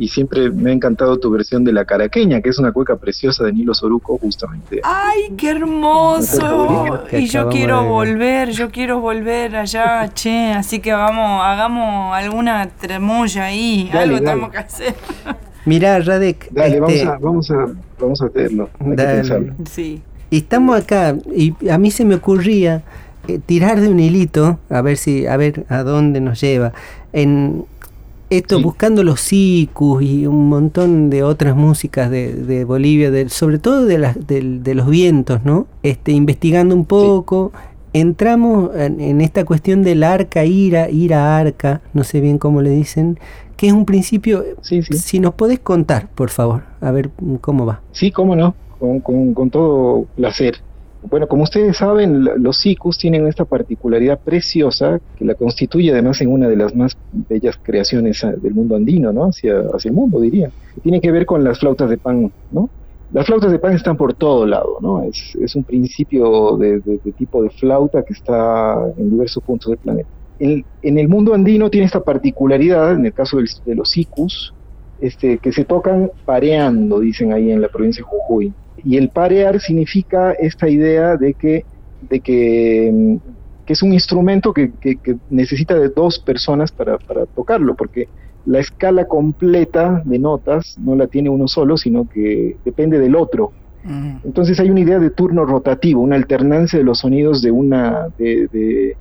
y 0.00 0.08
siempre 0.08 0.50
me 0.50 0.70
ha 0.70 0.72
encantado 0.72 1.18
tu 1.18 1.30
versión 1.30 1.62
de 1.62 1.74
la 1.74 1.84
caraqueña, 1.84 2.40
que 2.40 2.48
es 2.48 2.58
una 2.58 2.72
cueca 2.72 2.96
preciosa 2.96 3.44
de 3.44 3.52
Nilo 3.52 3.74
Soruco, 3.74 4.16
justamente. 4.16 4.80
¡Ay, 4.82 5.34
qué 5.36 5.50
hermoso! 5.50 7.04
Y 7.12 7.26
yo 7.26 7.50
quiero 7.50 7.84
volver, 7.84 8.50
yo 8.50 8.70
quiero 8.70 9.00
volver 9.00 9.54
allá, 9.56 10.08
che, 10.14 10.54
así 10.54 10.80
que 10.80 10.94
vamos, 10.94 11.42
hagamos 11.44 12.16
alguna 12.16 12.70
tremoya 12.70 13.44
ahí, 13.44 13.90
algo 13.92 14.18
tenemos 14.18 14.50
que 14.50 14.58
hacer. 14.58 14.94
Mirá, 15.66 16.00
Radek. 16.00 16.50
Dale, 16.50 16.78
este, 16.78 17.04
vamos, 17.04 17.50
a, 17.50 17.66
vamos, 18.00 18.22
a, 18.22 18.24
hacerlo. 18.24 18.70
Sí. 19.70 20.02
Y 20.30 20.38
estamos 20.38 20.80
acá, 20.80 21.14
y 21.36 21.54
a 21.68 21.76
mí 21.76 21.90
se 21.90 22.06
me 22.06 22.14
ocurría 22.14 22.82
eh, 23.28 23.38
tirar 23.44 23.78
de 23.78 23.88
un 23.88 24.00
hilito, 24.00 24.58
a 24.70 24.80
ver 24.80 24.96
si, 24.96 25.26
a 25.26 25.36
ver 25.36 25.66
a 25.68 25.82
dónde 25.82 26.22
nos 26.22 26.40
lleva. 26.40 26.72
En, 27.12 27.66
esto 28.30 28.62
buscando 28.62 29.02
los 29.02 29.20
sicus 29.20 30.02
y 30.02 30.26
un 30.26 30.48
montón 30.48 31.10
de 31.10 31.24
otras 31.24 31.56
músicas 31.56 32.10
de, 32.10 32.64
Bolivia, 32.64 33.10
sobre 33.28 33.58
todo 33.58 33.84
de, 33.84 33.98
de, 33.98 34.74
los 34.74 34.88
vientos, 34.88 35.44
¿no? 35.44 35.66
Este, 35.82 36.12
investigando 36.12 36.74
un 36.74 36.84
poco, 36.84 37.52
entramos 37.92 38.70
en, 38.76 39.20
esta 39.20 39.44
cuestión 39.44 39.82
del 39.82 40.04
arca, 40.04 40.44
ira, 40.44 40.88
ira 40.88 41.36
arca, 41.38 41.82
no 41.92 42.04
sé 42.04 42.20
bien 42.20 42.38
cómo 42.38 42.62
le 42.62 42.70
dicen, 42.70 43.18
que 43.56 43.66
es 43.66 43.72
un 43.72 43.84
principio, 43.84 44.44
si 44.62 45.18
nos 45.18 45.34
podés 45.34 45.58
contar, 45.58 46.08
por 46.14 46.30
favor, 46.30 46.62
a 46.80 46.90
ver 46.92 47.10
cómo 47.40 47.66
va. 47.66 47.80
Sí, 47.90 48.12
cómo 48.12 48.36
no, 48.36 48.54
con, 48.78 49.00
con, 49.00 49.34
con 49.34 49.50
todo 49.50 50.06
placer. 50.14 50.60
Bueno, 51.08 51.28
como 51.28 51.44
ustedes 51.44 51.78
saben, 51.78 52.24
los 52.42 52.58
sicus 52.58 52.98
tienen 52.98 53.26
esta 53.26 53.44
particularidad 53.44 54.18
preciosa 54.20 55.00
que 55.16 55.24
la 55.24 55.34
constituye 55.34 55.92
además 55.92 56.20
en 56.20 56.30
una 56.30 56.48
de 56.48 56.56
las 56.56 56.74
más 56.74 56.96
bellas 57.28 57.58
creaciones 57.62 58.22
ah, 58.22 58.32
del 58.32 58.54
mundo 58.54 58.76
andino, 58.76 59.12
¿no? 59.12 59.24
Hacia, 59.24 59.60
hacia 59.72 59.88
el 59.88 59.94
mundo, 59.94 60.20
diría. 60.20 60.50
Tiene 60.82 61.00
que 61.00 61.10
ver 61.10 61.24
con 61.24 61.42
las 61.42 61.58
flautas 61.58 61.88
de 61.88 61.96
pan, 61.96 62.30
¿no? 62.52 62.68
Las 63.12 63.26
flautas 63.26 63.50
de 63.50 63.58
pan 63.58 63.72
están 63.72 63.96
por 63.96 64.14
todo 64.14 64.46
lado, 64.46 64.78
¿no? 64.80 65.02
Es, 65.02 65.34
es 65.40 65.56
un 65.56 65.64
principio 65.64 66.56
de, 66.58 66.80
tipo 67.16 67.42
de 67.42 67.50
flauta 67.50 68.04
que 68.04 68.12
está 68.12 68.76
en 68.96 69.10
diversos 69.10 69.42
puntos 69.42 69.70
del 69.70 69.78
planeta. 69.78 70.08
En, 70.38 70.64
el 70.82 71.08
mundo 71.08 71.34
andino 71.34 71.70
tiene 71.70 71.86
esta 71.86 72.02
particularidad, 72.02 72.92
en 72.92 73.06
el 73.06 73.12
caso 73.12 73.38
de 73.38 73.74
los 73.74 73.90
sicus, 73.90 74.54
este, 75.00 75.38
que 75.38 75.52
se 75.52 75.64
tocan 75.64 76.10
pareando, 76.24 77.00
dicen 77.00 77.32
ahí 77.32 77.50
en 77.50 77.60
la 77.60 77.68
provincia 77.68 78.02
de 78.02 78.08
Jujuy. 78.08 78.52
Y 78.84 78.96
el 78.96 79.10
parear 79.10 79.60
significa 79.60 80.32
esta 80.32 80.68
idea 80.68 81.16
de 81.16 81.34
que, 81.34 81.64
de 82.08 82.20
que, 82.20 82.90
mm, 82.92 83.16
es 83.66 83.82
un 83.82 83.92
instrumento 83.92 84.52
que, 84.52 84.72
necesita 85.30 85.78
de 85.78 85.90
dos 85.90 86.18
personas 86.18 86.72
para, 86.72 86.98
tocarlo, 87.36 87.76
porque 87.76 88.08
la 88.44 88.58
escala 88.58 89.04
completa 89.04 90.02
de 90.04 90.18
notas 90.18 90.76
no 90.78 90.96
la 90.96 91.06
tiene 91.06 91.30
uno 91.30 91.46
solo, 91.46 91.76
sino 91.76 92.08
que 92.08 92.56
depende 92.64 92.98
del 92.98 93.14
otro. 93.14 93.52
Entonces 94.24 94.58
hay 94.58 94.70
una 94.70 94.80
idea 94.80 94.98
de 94.98 95.10
turno 95.10 95.46
rotativo, 95.46 96.02
una 96.02 96.16
alternancia 96.16 96.80
de 96.80 96.84
los 96.84 96.98
sonidos 96.98 97.42
de 97.42 97.52
una 97.52 98.08
de, 98.18 98.48
de, 98.52 98.96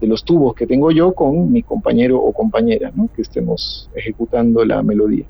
los 0.00 0.24
tubos 0.24 0.54
que 0.54 0.66
tengo 0.66 0.90
yo 0.90 1.12
con 1.12 1.52
mi 1.52 1.62
compañero 1.62 2.18
o 2.18 2.32
compañera, 2.32 2.92
que 3.14 3.22
estemos 3.22 3.90
ejecutando 3.94 4.64
la 4.64 4.82
melodía. 4.82 5.26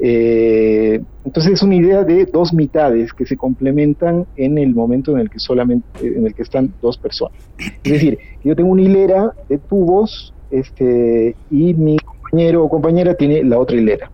Eh, 0.00 1.00
entonces 1.24 1.52
es 1.52 1.62
una 1.62 1.76
idea 1.76 2.02
de 2.02 2.26
dos 2.26 2.52
mitades 2.52 3.12
que 3.12 3.26
se 3.26 3.36
complementan 3.36 4.26
en 4.36 4.58
el 4.58 4.74
momento 4.74 5.12
en 5.12 5.20
el 5.20 5.30
que 5.30 5.38
solamente 5.38 5.86
en 6.02 6.26
el 6.26 6.34
que 6.34 6.42
están 6.42 6.74
dos 6.82 6.98
personas. 6.98 7.38
Es 7.84 7.92
decir, 7.92 8.18
yo 8.42 8.56
tengo 8.56 8.70
una 8.70 8.82
hilera 8.82 9.32
de 9.48 9.58
tubos 9.58 10.34
este, 10.50 11.36
y 11.50 11.74
mi 11.74 11.96
compañero 11.98 12.64
o 12.64 12.68
compañera 12.68 13.14
tiene 13.14 13.44
la 13.44 13.58
otra 13.58 13.76
hilera. 13.76 14.10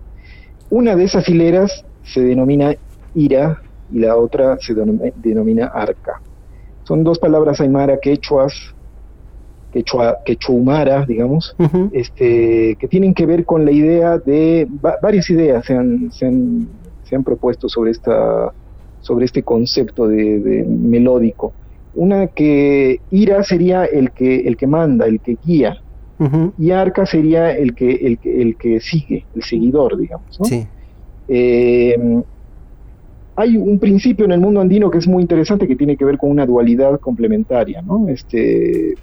Una 0.68 0.94
de 0.94 1.04
esas 1.04 1.28
hileras 1.28 1.84
se 2.02 2.20
denomina 2.20 2.74
ira 3.14 3.60
y 3.92 3.98
la 4.00 4.16
otra 4.16 4.58
se 4.60 4.74
denomina 4.74 5.66
arca. 5.66 6.20
Son 6.84 7.04
dos 7.04 7.18
palabras 7.18 7.60
aymara 7.60 7.98
quechuas 8.00 8.74
quechua, 9.72 10.18
quechuhumara, 10.24 11.04
digamos, 11.06 11.54
este, 11.92 12.76
que 12.78 12.88
tienen 12.88 13.14
que 13.14 13.26
ver 13.26 13.44
con 13.44 13.64
la 13.64 13.72
idea 13.72 14.18
de, 14.18 14.68
varias 15.02 15.28
ideas 15.30 15.64
se 15.64 15.74
han, 15.74 16.10
se 16.12 16.26
han, 16.26 16.68
se 17.04 17.16
han 17.16 17.24
propuesto 17.24 17.68
sobre 17.68 17.92
esta, 17.92 18.52
sobre 19.00 19.24
este 19.24 19.42
concepto 19.42 20.06
de, 20.08 20.64
melódico. 20.68 21.52
Una 21.94 22.28
que 22.28 23.00
ira 23.10 23.42
sería 23.42 23.84
el 23.84 24.12
que, 24.12 24.40
el 24.40 24.56
que 24.56 24.66
manda, 24.66 25.06
el 25.06 25.20
que 25.20 25.36
guía, 25.44 25.80
y 26.58 26.70
arca 26.70 27.06
sería 27.06 27.56
el 27.56 27.74
que, 27.74 27.92
el, 27.92 28.18
el 28.22 28.56
que 28.56 28.78
sigue, 28.80 29.24
el 29.34 29.42
seguidor, 29.42 29.96
digamos. 29.96 30.38
Eh, 31.28 32.22
hay 33.36 33.56
un 33.56 33.78
principio 33.78 34.26
en 34.26 34.32
el 34.32 34.40
mundo 34.40 34.60
andino 34.60 34.90
que 34.90 34.98
es 34.98 35.08
muy 35.08 35.22
interesante 35.22 35.66
que 35.66 35.76
tiene 35.76 35.96
que 35.96 36.04
ver 36.04 36.18
con 36.18 36.30
una 36.30 36.44
dualidad 36.44 37.00
complementaria, 37.00 37.80
¿no? 37.80 38.06
Este, 38.08 38.94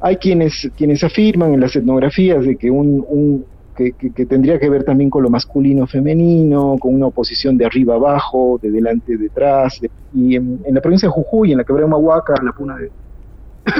hay 0.00 0.16
quienes, 0.16 0.70
quienes 0.76 1.04
afirman 1.04 1.54
en 1.54 1.60
las 1.60 1.76
etnografías 1.76 2.44
de 2.44 2.56
que 2.56 2.70
un, 2.70 3.44
que, 3.74 4.26
tendría 4.26 4.58
que 4.58 4.68
ver 4.68 4.84
también 4.84 5.10
con 5.10 5.22
lo 5.22 5.30
masculino 5.30 5.86
femenino, 5.86 6.76
con 6.78 6.94
una 6.94 7.06
oposición 7.06 7.56
de 7.56 7.66
arriba 7.66 7.94
abajo, 7.94 8.58
de 8.62 8.70
delante 8.70 9.16
detrás. 9.16 9.80
y 10.14 10.36
en, 10.36 10.60
la 10.70 10.80
provincia 10.80 11.08
de 11.08 11.12
Jujuy, 11.12 11.52
en 11.52 11.58
la 11.58 11.64
quebrada 11.64 11.86
de 11.86 11.90
Mahuaca, 11.90 12.34
en 12.38 12.46
la 12.46 12.52
puna 12.52 12.76
de, 12.76 12.90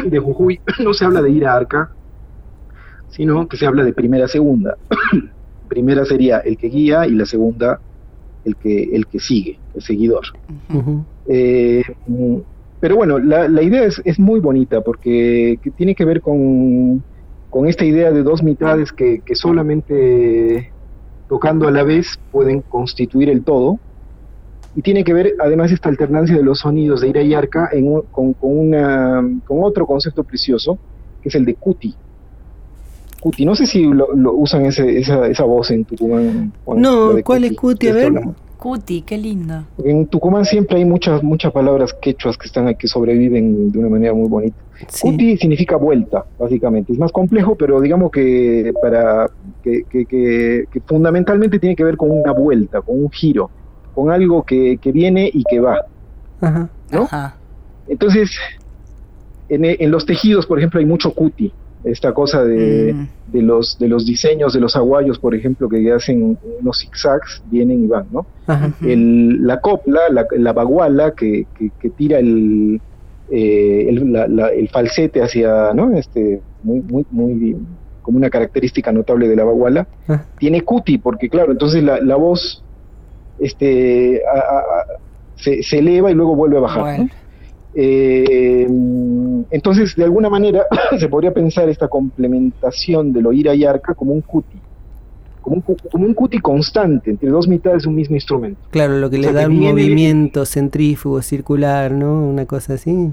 de, 0.08 0.18
Jujuy, 0.18 0.60
no 0.84 0.92
se 0.94 1.04
habla 1.04 1.22
de 1.22 1.30
ir 1.30 1.46
a 1.46 1.54
arca, 1.54 1.90
sino 3.08 3.48
que 3.48 3.56
se 3.56 3.66
habla 3.66 3.84
de 3.84 3.92
primera 3.92 4.28
segunda. 4.28 4.76
primera 5.68 6.04
sería 6.04 6.38
el 6.38 6.56
que 6.56 6.68
guía 6.68 7.06
y 7.06 7.12
la 7.12 7.26
segunda 7.26 7.80
el 8.44 8.56
que, 8.56 8.94
el 8.94 9.06
que 9.06 9.20
sigue, 9.20 9.58
el 9.74 9.82
seguidor. 9.82 10.24
Eh, 11.26 11.82
pero 12.80 12.96
bueno, 12.96 13.18
la, 13.18 13.48
la 13.48 13.62
idea 13.62 13.84
es, 13.84 14.00
es, 14.04 14.18
muy 14.18 14.40
bonita 14.40 14.80
porque 14.80 15.58
tiene 15.76 15.94
que 15.94 16.04
ver 16.04 16.20
con 16.20 17.02
con 17.50 17.66
esta 17.66 17.84
idea 17.84 18.12
de 18.12 18.22
dos 18.22 18.42
mitades 18.42 18.92
que, 18.92 19.22
solamente 19.34 20.72
tocando 21.28 21.68
a 21.68 21.70
la 21.70 21.82
vez 21.82 22.18
pueden 22.30 22.62
constituir 22.62 23.28
el 23.28 23.42
todo. 23.42 23.78
Y 24.76 24.82
tiene 24.82 25.02
que 25.02 25.12
ver 25.12 25.34
además 25.40 25.72
esta 25.72 25.88
alternancia 25.88 26.36
de 26.36 26.44
los 26.44 26.60
sonidos 26.60 27.00
de 27.00 27.08
ira 27.08 27.22
y 27.22 27.34
arca 27.34 27.68
en, 27.72 28.02
con, 28.12 28.36
una, 28.40 29.20
con 29.44 29.64
otro 29.64 29.84
concepto 29.84 30.22
precioso, 30.22 30.78
que 31.20 31.28
es 31.28 31.34
el 31.34 31.44
de 31.44 31.54
cuti. 31.54 31.94
Cuti, 33.20 33.44
no 33.44 33.56
sé 33.56 33.66
si 33.66 33.82
lo, 33.84 34.06
usan 34.32 34.66
ese, 34.66 34.98
esa, 34.98 35.26
esa 35.26 35.44
voz 35.44 35.72
en 35.72 35.84
Tucumán. 35.84 36.52
No, 36.76 37.16
¿cuál 37.24 37.44
es 37.44 37.56
cuti? 37.56 37.88
A 37.88 37.94
ver. 37.94 38.12
Cuti, 38.60 39.00
qué 39.00 39.16
lindo. 39.16 39.64
En 39.82 40.06
Tucumán 40.06 40.44
siempre 40.44 40.76
hay 40.76 40.84
muchas, 40.84 41.22
muchas 41.22 41.50
palabras 41.50 41.94
quechuas 41.94 42.36
que 42.36 42.46
están 42.46 42.68
ahí, 42.68 42.74
que 42.74 42.88
sobreviven 42.88 43.72
de 43.72 43.78
una 43.78 43.88
manera 43.88 44.12
muy 44.12 44.28
bonita. 44.28 44.56
Cuti 45.00 45.38
significa 45.38 45.76
vuelta, 45.76 46.26
básicamente. 46.38 46.92
Es 46.92 46.98
más 46.98 47.10
complejo, 47.10 47.54
pero 47.56 47.80
digamos 47.80 48.10
que 48.10 48.70
para 48.82 49.30
que, 49.62 49.84
que, 49.88 50.66
fundamentalmente 50.84 51.58
tiene 51.58 51.74
que 51.74 51.84
ver 51.84 51.96
con 51.96 52.10
una 52.10 52.32
vuelta, 52.32 52.82
con 52.82 53.02
un 53.02 53.10
giro, 53.10 53.50
con 53.94 54.10
algo 54.10 54.42
que, 54.42 54.78
viene 54.92 55.30
y 55.32 55.42
que 55.44 55.58
va. 55.58 55.80
Ajá. 56.42 56.68
¿no? 56.92 57.08
Entonces, 57.88 58.30
en, 59.48 59.64
en, 59.64 59.90
los 59.90 60.04
tejidos, 60.04 60.46
por 60.46 60.58
ejemplo, 60.58 60.80
hay 60.80 60.86
mucho 60.86 61.14
cuti 61.14 61.50
esta 61.84 62.12
cosa 62.12 62.44
de, 62.44 62.92
mm. 62.92 63.32
de, 63.32 63.42
los, 63.42 63.78
de 63.78 63.88
los 63.88 64.06
diseños 64.06 64.52
de 64.52 64.60
los 64.60 64.76
aguayos, 64.76 65.18
por 65.18 65.34
ejemplo, 65.34 65.68
que 65.68 65.92
hacen 65.92 66.38
unos 66.60 66.80
zigzags, 66.80 67.42
vienen 67.50 67.84
y 67.84 67.86
van, 67.86 68.06
¿no? 68.10 68.26
El, 68.82 69.46
la 69.46 69.60
copla, 69.60 70.00
la, 70.10 70.26
la 70.36 70.52
baguala 70.52 71.12
que, 71.12 71.46
que, 71.56 71.90
tira 71.90 72.18
el, 72.18 72.80
eh, 73.30 73.86
el, 73.88 74.16
el, 74.16 74.68
falsete 74.68 75.22
hacia, 75.22 75.72
¿no? 75.72 75.96
Este, 75.96 76.40
muy, 76.62 76.82
muy, 76.82 77.06
muy, 77.10 77.56
como 78.02 78.18
una 78.18 78.30
característica 78.30 78.92
notable 78.92 79.28
de 79.28 79.36
la 79.36 79.44
baguala, 79.44 79.86
tiene 80.38 80.62
cuti, 80.62 80.98
porque 80.98 81.28
claro, 81.28 81.52
entonces 81.52 81.82
la, 81.82 82.00
la 82.00 82.16
voz 82.16 82.62
este, 83.38 84.20
se, 85.36 85.62
se, 85.62 85.78
eleva 85.78 86.10
y 86.10 86.14
luego 86.14 86.34
vuelve 86.34 86.58
a 86.58 86.60
bajar, 86.60 87.00
¿no? 87.00 87.08
Eh, 87.74 88.66
entonces, 89.50 89.94
de 89.96 90.04
alguna 90.04 90.28
manera, 90.28 90.64
se 90.98 91.08
podría 91.08 91.32
pensar 91.32 91.68
esta 91.68 91.88
complementación 91.88 93.12
de 93.12 93.22
lo 93.22 93.32
ira 93.32 93.54
y 93.54 93.64
arca 93.64 93.94
como 93.94 94.12
un 94.12 94.22
cuti, 94.22 94.58
como 95.40 95.56
un, 95.56 95.76
como 95.90 96.06
un 96.06 96.14
cuti 96.14 96.38
constante 96.38 97.10
entre 97.10 97.28
dos 97.28 97.46
mitades 97.48 97.84
de 97.84 97.88
un 97.88 97.94
mismo 97.94 98.16
instrumento. 98.16 98.60
Claro, 98.70 98.98
lo 98.98 99.10
que 99.10 99.18
le 99.18 99.32
da 99.32 99.46
un 99.46 99.60
movimiento 99.60 100.44
centrífugo, 100.44 101.22
circular, 101.22 101.92
¿no? 101.92 102.26
Una 102.26 102.46
cosa 102.46 102.74
así. 102.74 103.10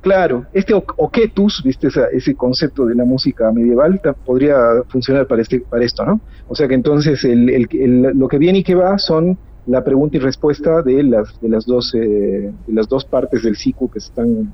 Claro, 0.00 0.46
este 0.52 0.74
oquetus, 0.74 1.60
viste 1.64 1.88
ese 2.12 2.34
concepto 2.36 2.86
de 2.86 2.94
la 2.94 3.04
música 3.04 3.50
medieval, 3.50 4.00
podría 4.24 4.56
funcionar 4.88 5.26
para 5.26 5.42
este, 5.42 5.60
para 5.60 5.84
esto, 5.84 6.04
¿no? 6.04 6.20
O 6.46 6.54
sea 6.54 6.68
que 6.68 6.74
entonces 6.74 7.20
lo 7.24 8.28
que 8.28 8.38
viene 8.38 8.58
y 8.60 8.62
que 8.62 8.76
va 8.76 8.96
son 8.98 9.36
la 9.68 9.84
pregunta 9.84 10.16
y 10.16 10.20
respuesta 10.20 10.82
de 10.82 11.02
las 11.02 11.40
de 11.40 11.48
las 11.48 11.66
dos 11.66 11.92
de 11.92 12.52
las 12.68 12.88
dos 12.88 13.04
partes 13.04 13.42
del 13.42 13.56
ciclo 13.56 13.88
que 13.88 13.98
están 13.98 14.52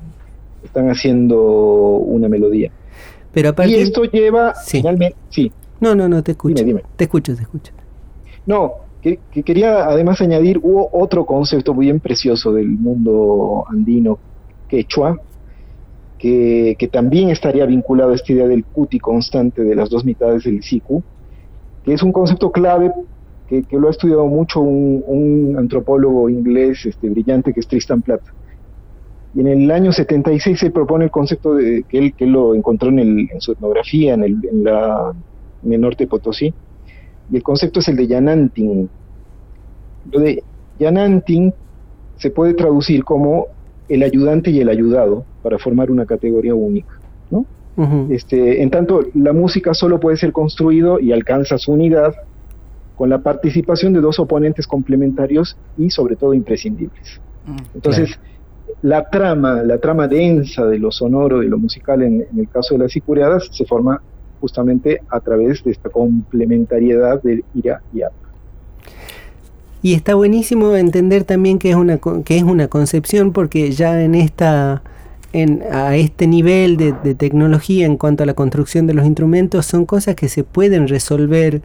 están 0.63 0.89
haciendo 0.89 1.41
una 1.41 2.27
melodía. 2.27 2.71
Pero 3.33 3.49
aparte, 3.49 3.71
y 3.71 3.75
esto 3.75 4.03
lleva 4.03 4.53
finalmente 4.65 5.15
sí. 5.29 5.51
No, 5.79 5.95
no, 5.95 6.07
no 6.07 6.23
te 6.23 6.31
escucho. 6.31 6.63
Te 6.95 7.03
escucho, 7.03 7.35
te 7.35 7.41
escucho. 7.41 7.71
No, 8.45 8.73
que, 9.01 9.19
quería 9.43 9.85
además 9.85 10.21
añadir 10.21 10.59
hubo 10.61 10.89
otro 10.91 11.25
concepto 11.25 11.73
bien 11.73 11.99
precioso 11.99 12.51
del 12.51 12.69
mundo 12.69 13.65
andino 13.69 14.17
quechua 14.67 15.19
que, 16.17 16.75
que 16.79 16.87
también 16.87 17.29
estaría 17.29 17.65
vinculado 17.65 18.11
a 18.11 18.15
esta 18.15 18.33
idea 18.33 18.47
del 18.47 18.65
cuti 18.65 18.99
constante 18.99 19.63
de 19.63 19.75
las 19.75 19.89
dos 19.89 20.05
mitades 20.05 20.43
del 20.45 20.63
siku, 20.63 21.03
que 21.83 21.93
es 21.93 22.01
un 22.01 22.11
concepto 22.11 22.51
clave 22.51 22.91
que, 23.47 23.63
lo 23.71 23.87
ha 23.87 23.91
estudiado 23.91 24.25
mucho 24.25 24.61
un, 24.61 25.55
antropólogo 25.57 26.29
inglés 26.29 26.85
este, 26.85 27.09
brillante 27.09 27.53
que 27.53 27.59
es 27.59 27.67
Tristan 27.67 28.01
Platt. 28.01 28.21
Y 29.33 29.41
en 29.41 29.47
el 29.47 29.71
año 29.71 29.91
76 29.91 30.59
se 30.59 30.71
propone 30.71 31.05
el 31.05 31.11
concepto 31.11 31.55
de 31.55 31.83
que 31.87 31.97
él, 31.97 32.13
que 32.13 32.25
lo 32.25 32.55
encontró 32.55 32.89
en, 32.89 32.99
el, 32.99 33.29
en 33.31 33.41
su 33.41 33.51
etnografía 33.51 34.13
en 34.13 34.23
el, 34.23 34.37
en, 34.49 34.63
la, 34.63 35.13
en 35.63 35.73
el 35.73 35.81
norte 35.81 36.05
de 36.05 36.07
Potosí. 36.07 36.53
Y 37.31 37.35
el 37.35 37.43
concepto 37.43 37.79
es 37.79 37.87
el 37.89 37.97
de 37.97 38.07
Yanantin. 38.07 38.89
Lo 40.11 40.19
de 40.19 40.41
Yanantin 40.79 41.53
se 42.15 42.29
puede 42.29 42.53
traducir 42.53 43.03
como 43.03 43.47
el 43.89 44.03
ayudante 44.03 44.51
y 44.51 44.61
el 44.61 44.69
ayudado 44.69 45.25
para 45.43 45.59
formar 45.59 45.91
una 45.91 46.05
categoría 46.05 46.55
única. 46.55 46.99
¿no? 47.29 47.45
este, 48.09 48.63
en 48.63 48.69
tanto, 48.69 49.01
la 49.13 49.33
música 49.33 49.73
solo 49.73 49.99
puede 49.99 50.17
ser 50.17 50.31
construido 50.31 50.99
y 50.99 51.11
alcanza 51.11 51.57
su 51.57 51.73
unidad 51.73 52.15
con 52.95 53.09
la 53.09 53.19
participación 53.19 53.93
de 53.93 54.01
dos 54.01 54.19
oponentes 54.19 54.67
complementarios 54.67 55.57
y 55.77 55.89
sobre 55.89 56.15
todo 56.15 56.33
imprescindibles. 56.33 57.19
Mm, 57.45 57.57
Entonces, 57.75 58.17
la 58.81 59.09
trama, 59.09 59.63
la 59.63 59.77
trama 59.77 60.07
densa 60.07 60.65
de 60.65 60.79
lo 60.79 60.91
sonoro 60.91 61.43
y 61.43 61.47
lo 61.47 61.57
musical 61.57 62.01
en, 62.01 62.25
el 62.37 62.49
caso 62.49 62.75
de 62.75 62.83
las 62.83 62.91
sicuriadas 62.91 63.49
se 63.51 63.65
forma 63.65 64.01
justamente 64.39 65.01
a 65.09 65.19
través 65.19 65.63
de 65.63 65.71
esta 65.71 65.89
complementariedad 65.89 67.21
de 67.21 67.43
ira 67.53 67.81
y 67.93 68.01
apa. 68.01 68.15
Y 69.81 69.93
está 69.93 70.15
buenísimo 70.15 70.75
entender 70.75 71.23
también 71.23 71.59
que 71.59 71.69
es 71.69 71.75
una, 71.75 71.97
que 71.97 72.37
es 72.37 72.43
una 72.43 72.67
concepción 72.67 73.33
porque 73.33 73.71
ya 73.71 74.01
en 74.01 74.15
esta... 74.15 74.83
En, 75.33 75.63
a 75.69 75.97
este 75.97 76.27
nivel 76.27 76.77
de, 76.77 76.93
de 76.93 77.13
tecnología 77.13 77.85
en 77.85 77.97
cuanto 77.97 78.23
a 78.23 78.25
la 78.25 78.35
construcción 78.35 78.87
de 78.87 78.93
los 78.93 79.05
instrumentos 79.05 79.65
son 79.65 79.85
cosas 79.85 80.15
que 80.15 80.29
se 80.29 80.45
pueden 80.45 80.87
resolver 80.87 81.61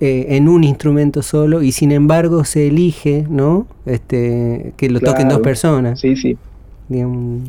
eh, 0.00 0.26
en 0.30 0.48
un 0.48 0.64
instrumento 0.64 1.22
solo 1.22 1.62
y 1.62 1.72
sin 1.72 1.92
embargo 1.92 2.44
se 2.44 2.68
elige, 2.68 3.26
¿no? 3.28 3.66
Este, 3.86 4.72
que 4.76 4.88
lo 4.90 5.00
toquen 5.00 5.28
dos 5.28 5.40
personas. 5.40 6.00
Sí, 6.00 6.16
sí. 6.16 6.36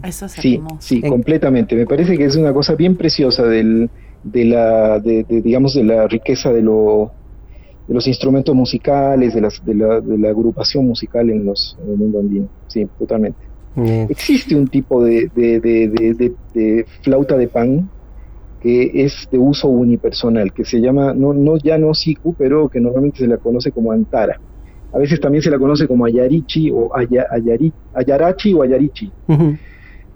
Eso 0.03 0.29
sí, 0.29 0.61
sí, 0.79 1.01
completamente. 1.01 1.75
Me 1.75 1.87
parece 1.87 2.15
que 2.15 2.25
es 2.25 2.35
una 2.35 2.53
cosa 2.53 2.75
bien 2.75 2.95
preciosa 2.95 3.43
del, 3.43 3.89
de 4.23 4.45
la, 4.45 4.99
de, 4.99 5.25
digamos, 5.27 5.73
de 5.73 5.83
la 5.83 6.07
riqueza 6.07 6.53
de 6.53 6.61
lo, 6.61 7.11
de 7.87 7.93
los 7.93 8.07
instrumentos 8.07 8.53
musicales, 8.53 9.33
de, 9.33 9.41
las, 9.41 9.65
de, 9.65 9.73
la, 9.73 9.99
de 9.99 10.17
la 10.19 10.29
agrupación 10.29 10.85
musical 10.85 11.29
en, 11.31 11.45
los, 11.45 11.75
en 11.83 11.91
el 11.91 11.97
mundo 11.97 12.19
andino. 12.19 12.47
Sí, 12.67 12.87
totalmente. 12.99 13.39
Existe 14.09 14.55
un 14.55 14.67
tipo 14.67 15.03
de, 15.03 15.31
de, 15.33 16.85
flauta 17.01 17.37
de 17.37 17.47
pan 17.47 17.89
que 18.61 19.03
es 19.03 19.27
de 19.31 19.39
uso 19.39 19.67
unipersonal, 19.67 20.53
que 20.53 20.63
se 20.63 20.79
llama, 20.79 21.13
no, 21.13 21.33
no 21.33 21.57
ya 21.57 21.77
no 21.77 21.93
siku, 21.95 22.35
pero 22.35 22.69
que 22.69 22.79
normalmente 22.79 23.19
se 23.19 23.27
la 23.27 23.37
conoce 23.37 23.71
como 23.71 23.91
antara. 23.91 24.39
A 24.93 24.99
veces 24.99 25.19
también 25.19 25.41
se 25.41 25.49
la 25.49 25.57
conoce 25.57 25.87
como 25.87 26.05
ayarichi 26.05 26.69
o 26.71 26.91
ayarachi 26.95 28.53
o 28.53 28.61
ayarichi. 28.61 29.11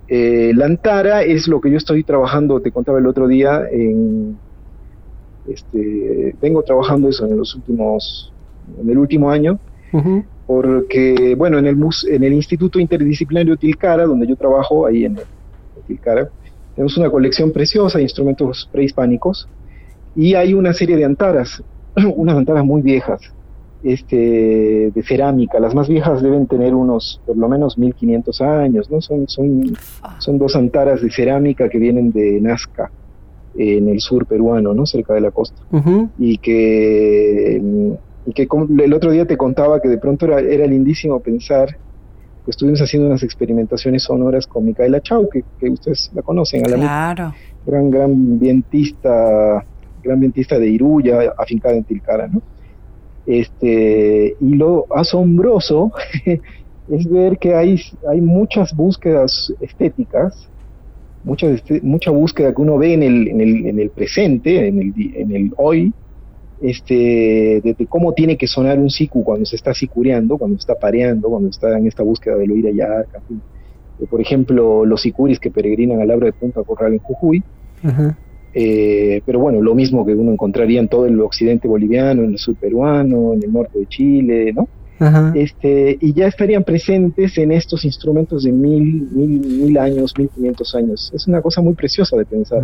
Eh, 0.08 0.52
la 0.56 0.66
antara 0.66 1.24
es 1.24 1.48
lo 1.48 1.60
que 1.60 1.72
yo 1.72 1.78
estoy 1.78 2.04
trabajando, 2.04 2.60
te 2.60 2.72
contaba 2.72 3.00
el 3.00 3.08
otro 3.08 3.28
día, 3.28 3.64
en, 3.72 4.38
este, 5.48 6.36
vengo 6.40 6.62
trabajando 6.62 7.10
eso 7.10 7.26
en 7.26 7.38
los 7.38 7.56
últimos, 7.56 8.32
en 8.80 8.90
el 8.90 8.98
último 9.00 9.32
año, 9.32 9.58
porque, 10.46 11.34
bueno, 11.36 11.58
en 11.58 11.66
el, 11.66 11.78
en 12.12 12.24
el 12.24 12.34
Instituto 12.34 12.80
Interdisciplinario 12.80 13.58
Tilcara, 13.58 14.06
donde 14.06 14.28
yo 14.28 14.36
trabajo, 14.36 14.86
ahí 14.86 15.06
en, 15.06 15.18
en 15.18 15.84
Tilcara, 15.88 16.30
tenemos 16.76 16.98
una 16.98 17.10
colección 17.10 17.52
preciosa 17.52 17.98
de 17.98 18.04
instrumentos 18.04 18.70
prehispánicos 18.72 19.48
y 20.16 20.36
hay 20.36 20.54
una 20.54 20.74
serie 20.74 20.98
de 20.98 21.06
antaras, 21.06 21.64
unas 22.16 22.36
antaras 22.36 22.64
muy 22.66 22.82
viejas. 22.82 23.22
este, 23.86 24.92
de 24.94 25.04
cerámica. 25.04 25.60
Las 25.60 25.76
más 25.76 25.88
viejas 25.88 26.22
deben 26.24 26.48
tener 26.48 26.74
unos, 26.74 27.22
por 27.26 27.38
lo 27.38 27.48
menos, 27.48 27.78
1500 27.78 28.42
años, 28.42 28.90
¿no? 28.90 29.00
Son, 29.00 29.28
son, 29.28 29.78
son 30.18 30.38
dos 30.40 30.56
antaras 30.56 31.02
de 31.02 31.12
cerámica 31.12 31.70
que 31.70 31.78
vienen 31.78 32.12
de 32.12 32.42
Nazca, 32.42 32.92
en 33.56 33.88
el 33.88 34.00
sur 34.00 34.26
peruano, 34.26 34.74
¿no? 34.74 34.86
Cerca 34.88 35.14
de 35.14 35.22
la 35.22 35.32
costa. 35.32 35.62
Y 36.18 36.40
que, 36.40 37.62
y 38.26 38.34
que 38.34 38.48
el 38.80 38.94
otro 38.94 39.12
día 39.12 39.26
te 39.28 39.38
contaba 39.38 39.80
que 39.80 39.88
de 39.88 40.00
pronto 40.00 40.26
era, 40.26 40.40
era 40.40 40.66
lindísimo 40.66 41.20
pensar 41.20 41.78
estuvimos 42.48 42.82
haciendo 42.82 43.08
unas 43.08 43.24
experimentaciones 43.24 44.04
sonoras 44.04 44.48
con 44.48 44.66
Micaela 44.66 45.02
Chau, 45.02 45.30
que, 45.30 45.44
que 45.60 45.70
ustedes 45.70 46.12
la 46.14 46.22
conocen, 46.22 46.66
a 46.66 46.70
la 46.70 46.78
claro. 46.78 47.34
gran, 47.66 47.90
gran 47.90 48.40
vientista, 48.40 49.66
gran 50.04 50.20
vientista 50.20 50.60
de 50.60 50.68
Iruya, 50.68 51.34
afincada 51.38 51.76
en 51.76 51.84
Tilcara, 51.84 52.28
¿no? 52.28 52.42
Este, 53.26 54.36
y 54.40 54.56
lo 54.56 54.86
asombroso 54.96 55.92
es 56.90 57.10
ver 57.10 57.38
que 57.40 57.56
hay, 57.56 57.82
hay 58.08 58.22
muchas 58.22 58.76
búsquedas 58.76 59.52
estéticas, 59.60 60.48
mucha, 61.24 61.48
mucha 61.82 62.12
búsqueda 62.12 62.54
que 62.54 62.62
uno 62.62 62.78
ve 62.78 62.94
en 62.94 63.04
el, 63.04 63.28
en 63.28 63.42
el, 63.42 63.66
en 63.66 63.80
el 63.80 63.90
presente, 63.90 64.68
en 64.68 64.80
el, 64.80 64.94
en 65.16 65.36
el 65.36 65.52
hoy, 65.58 65.92
este, 66.62 67.62
de, 67.64 67.88
cómo 67.88 68.14
tiene 68.14 68.38
que 68.38 68.48
sonar 68.48 68.80
un 68.80 68.90
siku 68.90 69.24
cuando 69.24 69.46
se 69.46 69.56
está 69.56 69.74
sicureando, 69.74 70.38
cuando 70.38 70.58
está 70.58 70.76
pareando, 70.76 71.30
cuando 71.30 71.50
está 71.50 71.78
en 71.78 71.88
esta 71.88 72.04
búsqueda 72.04 72.36
del 72.36 72.52
oír 72.52 72.68
allá. 72.68 73.06
Eh, 74.00 74.06
por 74.10 74.22
ejemplo, 74.22 74.86
los 74.86 75.02
sicuris 75.02 75.40
que 75.40 75.52
peregrinan 75.52 76.02
al 76.02 76.12
Abra 76.12 76.28
de 76.28 76.34
Punta 76.34 76.62
Corral 76.64 76.94
en 76.94 77.00
Jujuy, 77.00 77.44
eh, 78.54 79.22
pero 79.26 79.40
bueno, 79.40 79.62
lo 79.62 79.76
mismo 79.76 80.06
que 80.06 80.16
uno 80.16 80.32
encontraría 80.32 80.80
en 80.80 80.88
todo 80.88 81.06
el 81.06 81.20
occidente 81.20 81.68
boliviano, 81.68 82.24
en 82.24 82.32
el 82.32 82.38
sur 82.38 82.56
peruano, 82.56 83.34
en 83.34 83.44
el 83.44 83.52
norte 83.52 83.80
de 83.80 83.86
Chile, 83.88 84.54
¿no? 84.54 84.68
Este, 85.34 85.98
y 86.00 86.14
ya 86.14 86.28
estarían 86.28 86.64
presentes 86.64 87.38
en 87.38 87.52
estos 87.52 87.84
instrumentos 87.84 88.44
de 88.44 88.52
mil, 88.52 89.08
mil, 89.12 89.40
mil 89.40 89.78
años, 89.78 90.14
mil 90.18 90.30
quinientos 90.30 90.74
años. 90.76 91.12
Es 91.14 91.28
una 91.28 91.42
cosa 91.42 91.62
muy 91.62 91.74
preciosa 91.74 92.16
de 92.18 92.26
pensar, 92.26 92.62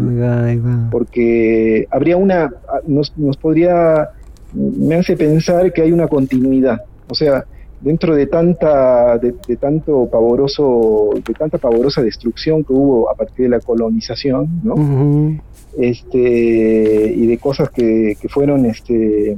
porque 0.89 1.87
habría 1.91 2.17
una, 2.17 2.51
nos, 2.87 3.17
nos 3.17 3.37
podría, 3.37 4.09
me 4.53 4.95
hace 4.95 5.17
pensar 5.17 5.73
que 5.73 5.81
hay 5.81 5.91
una 5.91 6.07
continuidad, 6.07 6.81
o 7.07 7.15
sea, 7.15 7.45
dentro 7.81 8.15
de 8.15 8.27
tanta, 8.27 9.17
de, 9.17 9.33
tanto 9.57 10.07
pavoroso, 10.09 11.09
de 11.15 11.33
tanta 11.33 11.57
pavorosa 11.57 12.01
destrucción 12.01 12.63
que 12.63 12.73
hubo 12.73 13.09
a 13.09 13.15
partir 13.15 13.45
de 13.45 13.49
la 13.49 13.59
colonización, 13.59 14.61
¿no? 14.63 15.41
este, 15.77 17.13
y 17.15 17.27
de 17.27 17.37
cosas 17.37 17.69
que, 17.71 18.15
fueron 18.29 18.65
este, 18.65 19.35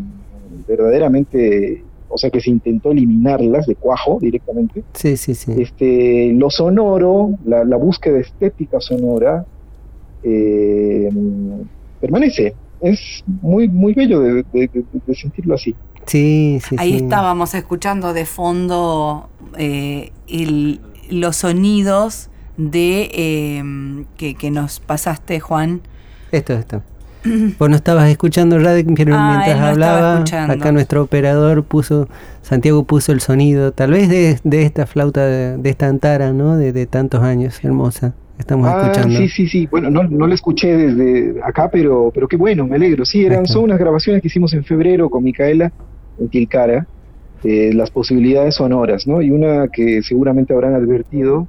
verdaderamente 0.68 1.84
o 2.14 2.18
sea 2.18 2.30
que 2.30 2.40
se 2.40 2.52
intentó 2.52 2.92
eliminarlas 2.92 3.66
de 3.66 3.76
cuajo 3.76 4.20
directamente. 4.22 4.84
Sí, 4.94 5.18
sí, 5.18 5.34
sí. 5.34 5.54
Este, 5.58 6.32
lo 6.34 6.50
sonoro, 6.50 7.32
la, 7.46 7.78
búsqueda 7.78 8.20
estética 8.20 8.80
sonora, 8.80 9.46
eh, 10.24 11.10
permanece. 12.00 12.54
Es 12.82 13.24
muy, 13.42 13.68
muy 13.68 13.94
bello 13.94 14.20
de, 14.20 14.70
sentirlo 15.16 15.56
así. 15.56 15.76
Sí, 16.06 16.60
sí, 16.68 16.76
Ahí 16.78 16.96
estábamos 16.98 17.54
escuchando 17.56 18.14
de 18.14 18.26
fondo 18.26 19.30
eh, 19.58 20.12
los 21.10 21.38
sonidos 21.38 22.30
de 22.58 23.10
eh, 23.14 23.64
que, 24.18 24.36
que, 24.36 24.52
nos 24.52 24.80
pasaste, 24.82 25.40
Juan, 25.40 25.82
esto, 26.34 26.54
esto. 26.54 26.82
Vos 27.60 27.70
no 27.70 27.76
estabas 27.76 28.10
escuchando 28.10 28.60
radio 28.60 28.86
pero 28.96 29.16
ah, 29.16 29.36
mientras 29.36 29.60
hablaba, 29.60 30.24
acá 30.50 30.72
nuestro 30.72 31.04
operador 31.04 31.64
puso, 31.64 32.08
Santiago 32.42 32.84
puso 32.84 33.12
el 33.12 33.22
sonido, 33.22 33.72
tal 33.72 33.92
vez 33.92 34.10
de, 34.10 34.40
de 34.44 34.64
esta 34.64 34.86
flauta, 34.86 35.26
de, 35.26 35.70
esta 35.70 35.88
antara, 35.88 36.34
¿no? 36.34 36.58
De, 36.58 36.86
tantos 36.86 37.22
años, 37.22 37.64
hermosa. 37.64 38.14
Estamos 38.38 38.68
ah, 38.68 38.82
escuchando. 38.82 39.20
Sí, 39.20 39.30
sí, 39.30 39.48
sí. 39.48 39.68
Bueno, 39.70 39.90
no, 39.90 40.04
no 40.04 40.28
la 40.28 40.34
escuché 40.34 40.76
desde 40.76 41.42
acá, 41.44 41.70
pero, 41.72 42.12
pero 42.14 42.28
qué 42.28 42.36
bueno, 42.36 42.68
me 42.68 42.76
alegro. 42.76 43.06
Sí, 43.06 43.24
eran, 43.24 43.46
son 43.46 43.66
unas 43.66 43.80
grabaciones 43.80 44.22
que 44.22 44.28
hicimos 44.28 44.54
en 44.54 44.64
febrero 44.64 45.10
con 45.10 45.24
Micaela 45.24 45.72
en 46.20 46.30
Tilcara, 46.30 46.88
las 47.44 47.92
posibilidades 47.92 48.56
sonoras, 48.56 49.06
¿no? 49.06 49.22
Y 49.22 49.32
una 49.32 49.68
que 49.68 50.02
seguramente 50.02 50.54
habrán 50.54 50.74
advertido 50.74 51.48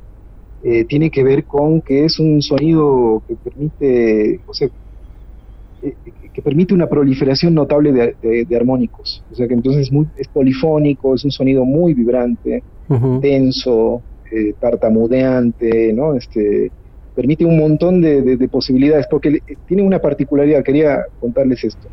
eh, 0.67 0.85
tiene 0.85 1.11
que 1.11 1.23
ver 1.23 1.45
con 1.45 1.83
que 1.83 2.07
es 2.07 2.19
un 2.19 2.41
sonido 2.41 3.23
que 3.29 3.37
permite, 3.37 4.41
o 4.47 4.55
sea, 4.55 4.69
eh, 4.69 4.71
que 6.33 6.43
permite 6.43 6.75
una 6.75 6.89
proliferación 6.89 7.55
notable 7.55 8.15
de, 8.23 8.57
armónicos. 8.57 9.23
O 9.31 9.35
sea 9.35 9.47
que 9.47 9.55
entonces 9.55 9.93
muy, 9.93 10.07
es 10.17 10.29
polifónico, 10.29 11.15
es 11.15 11.25
un 11.25 11.31
sonido 11.31 11.65
muy 11.65 11.95
vibrante, 11.95 12.63
tenso, 13.21 14.03
eh, 14.31 14.55
tartamudeante, 14.59 15.93
¿no? 15.93 16.15
Este, 16.15 16.71
permite 17.15 17.45
un 17.45 17.59
montón 17.59 18.01
de, 18.01 18.49
posibilidades, 18.51 19.07
porque 19.09 19.41
tiene 19.67 19.83
una 19.83 20.01
particularidad, 20.01 20.65
quería 20.65 21.05
contarles 21.21 21.65
esto. 21.65 21.89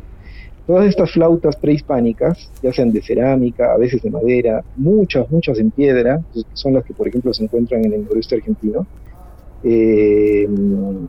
Todas 0.66 0.86
estas 0.86 1.10
flautas 1.12 1.56
prehispánicas, 1.56 2.50
ya 2.62 2.72
sean 2.72 2.92
de 2.92 3.02
cerámica, 3.02 3.72
a 3.72 3.78
veces 3.78 4.02
de 4.02 4.10
madera, 4.10 4.62
muchas, 4.76 5.30
muchas 5.30 5.58
en 5.58 5.70
piedra, 5.70 6.20
pues, 6.32 6.46
son 6.52 6.74
las 6.74 6.84
que, 6.84 6.94
por 6.94 7.08
ejemplo, 7.08 7.32
se 7.32 7.44
encuentran 7.44 7.84
en 7.84 7.92
el 7.92 8.04
noroeste 8.04 8.36
argentino. 8.36 8.86
Eh, 9.64 10.48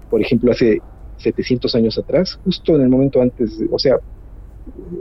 por 0.10 0.22
ejemplo, 0.22 0.52
hace 0.52 0.82
700 1.18 1.76
años 1.76 1.98
atrás, 1.98 2.40
justo 2.44 2.76
en 2.76 2.82
el 2.82 2.90
momento 2.90 3.22
antes, 3.22 3.60
o 3.72 3.80
sea, 3.80 3.98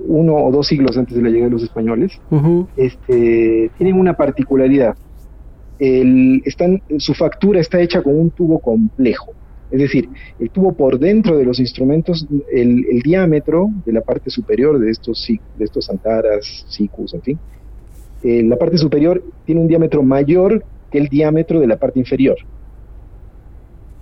uno 0.06 0.34
o 0.34 0.50
dos 0.50 0.66
siglos 0.66 0.96
antes 0.98 1.16
de 1.16 1.22
la 1.22 1.28
llegada 1.28 1.46
de 1.46 1.52
los 1.52 1.62
españoles, 1.62 2.12
este, 2.76 3.70
tienen 3.78 3.98
una 3.98 4.14
particularidad. 4.14 4.96
El, 5.78 6.42
están, 6.44 6.82
su 6.98 7.14
factura 7.14 7.60
está 7.60 7.80
hecha 7.80 8.02
con 8.02 8.18
un 8.18 8.30
tubo 8.30 8.58
complejo. 8.58 9.32
Es 9.70 9.80
decir, 9.80 10.08
el 10.38 10.50
tubo 10.50 10.74
por 10.74 10.98
dentro 10.98 11.38
de 11.38 11.46
los 11.46 11.58
instrumentos, 11.58 12.26
el, 12.52 12.84
diámetro 13.02 13.70
de 13.86 13.92
la 13.92 14.02
parte 14.02 14.28
superior 14.28 14.78
de 14.78 14.90
estos, 14.90 15.26
de 15.26 15.64
estos 15.64 15.88
antaras, 15.88 16.66
sicus, 16.68 17.14
en 17.14 17.22
fin, 17.22 17.38
eh, 18.22 18.42
la 18.42 18.56
parte 18.56 18.76
superior 18.76 19.24
tiene 19.46 19.62
un 19.62 19.68
diámetro 19.68 20.02
mayor 20.02 20.62
que 20.90 20.98
el 20.98 21.08
diámetro 21.08 21.58
de 21.58 21.66
la 21.66 21.78
parte 21.78 21.98
inferior. 21.98 22.36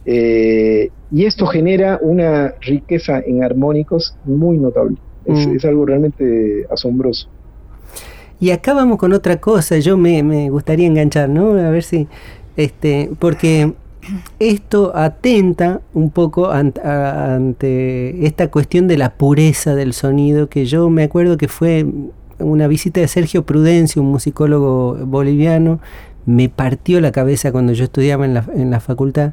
Eh, 0.04 0.90
y 1.12 1.24
esto 1.24 1.46
genera 1.46 1.98
una 2.00 2.54
riqueza 2.60 3.20
en 3.20 3.42
armónicos 3.44 4.16
muy 4.24 4.58
notable. 4.58 4.96
Es, 5.24 5.46
mm. 5.46 5.66
algo 5.66 5.86
realmente 5.86 6.66
asombroso. 6.70 7.28
Y 8.40 8.52
acá 8.52 8.72
vamos 8.72 8.98
con 8.98 9.12
otra 9.12 9.38
cosa, 9.38 9.78
yo 9.78 9.98
me, 9.98 10.22
me 10.22 10.48
gustaría 10.48 10.86
enganchar, 10.86 11.28
¿no? 11.28 11.50
A 11.50 11.70
ver 11.70 11.82
si, 11.82 12.08
este, 12.56 13.10
porque 13.18 13.74
esto 14.38 14.92
atenta 14.94 15.80
un 15.94 16.10
poco 16.10 16.50
ante, 16.50 18.26
esta 18.26 18.50
cuestión 18.50 18.88
de 18.88 18.96
la 18.96 19.14
pureza 19.14 19.74
del 19.74 19.92
sonido, 19.92 20.48
que 20.48 20.64
yo 20.64 20.88
me 20.90 21.04
acuerdo 21.04 21.36
que 21.36 21.48
fue 21.48 21.86
una 22.38 22.66
visita 22.66 23.00
de 23.00 23.08
Sergio 23.08 23.44
Prudencio, 23.44 24.02
un 24.02 24.10
musicólogo 24.10 24.94
boliviano, 25.06 25.80
me 26.26 26.48
partió 26.48 27.00
la 27.00 27.12
cabeza 27.12 27.52
cuando 27.52 27.72
yo 27.72 27.84
estudiaba 27.84 28.24
en 28.24 28.34
la, 28.34 28.44
en 28.54 28.70
la 28.70 28.80
facultad. 28.80 29.32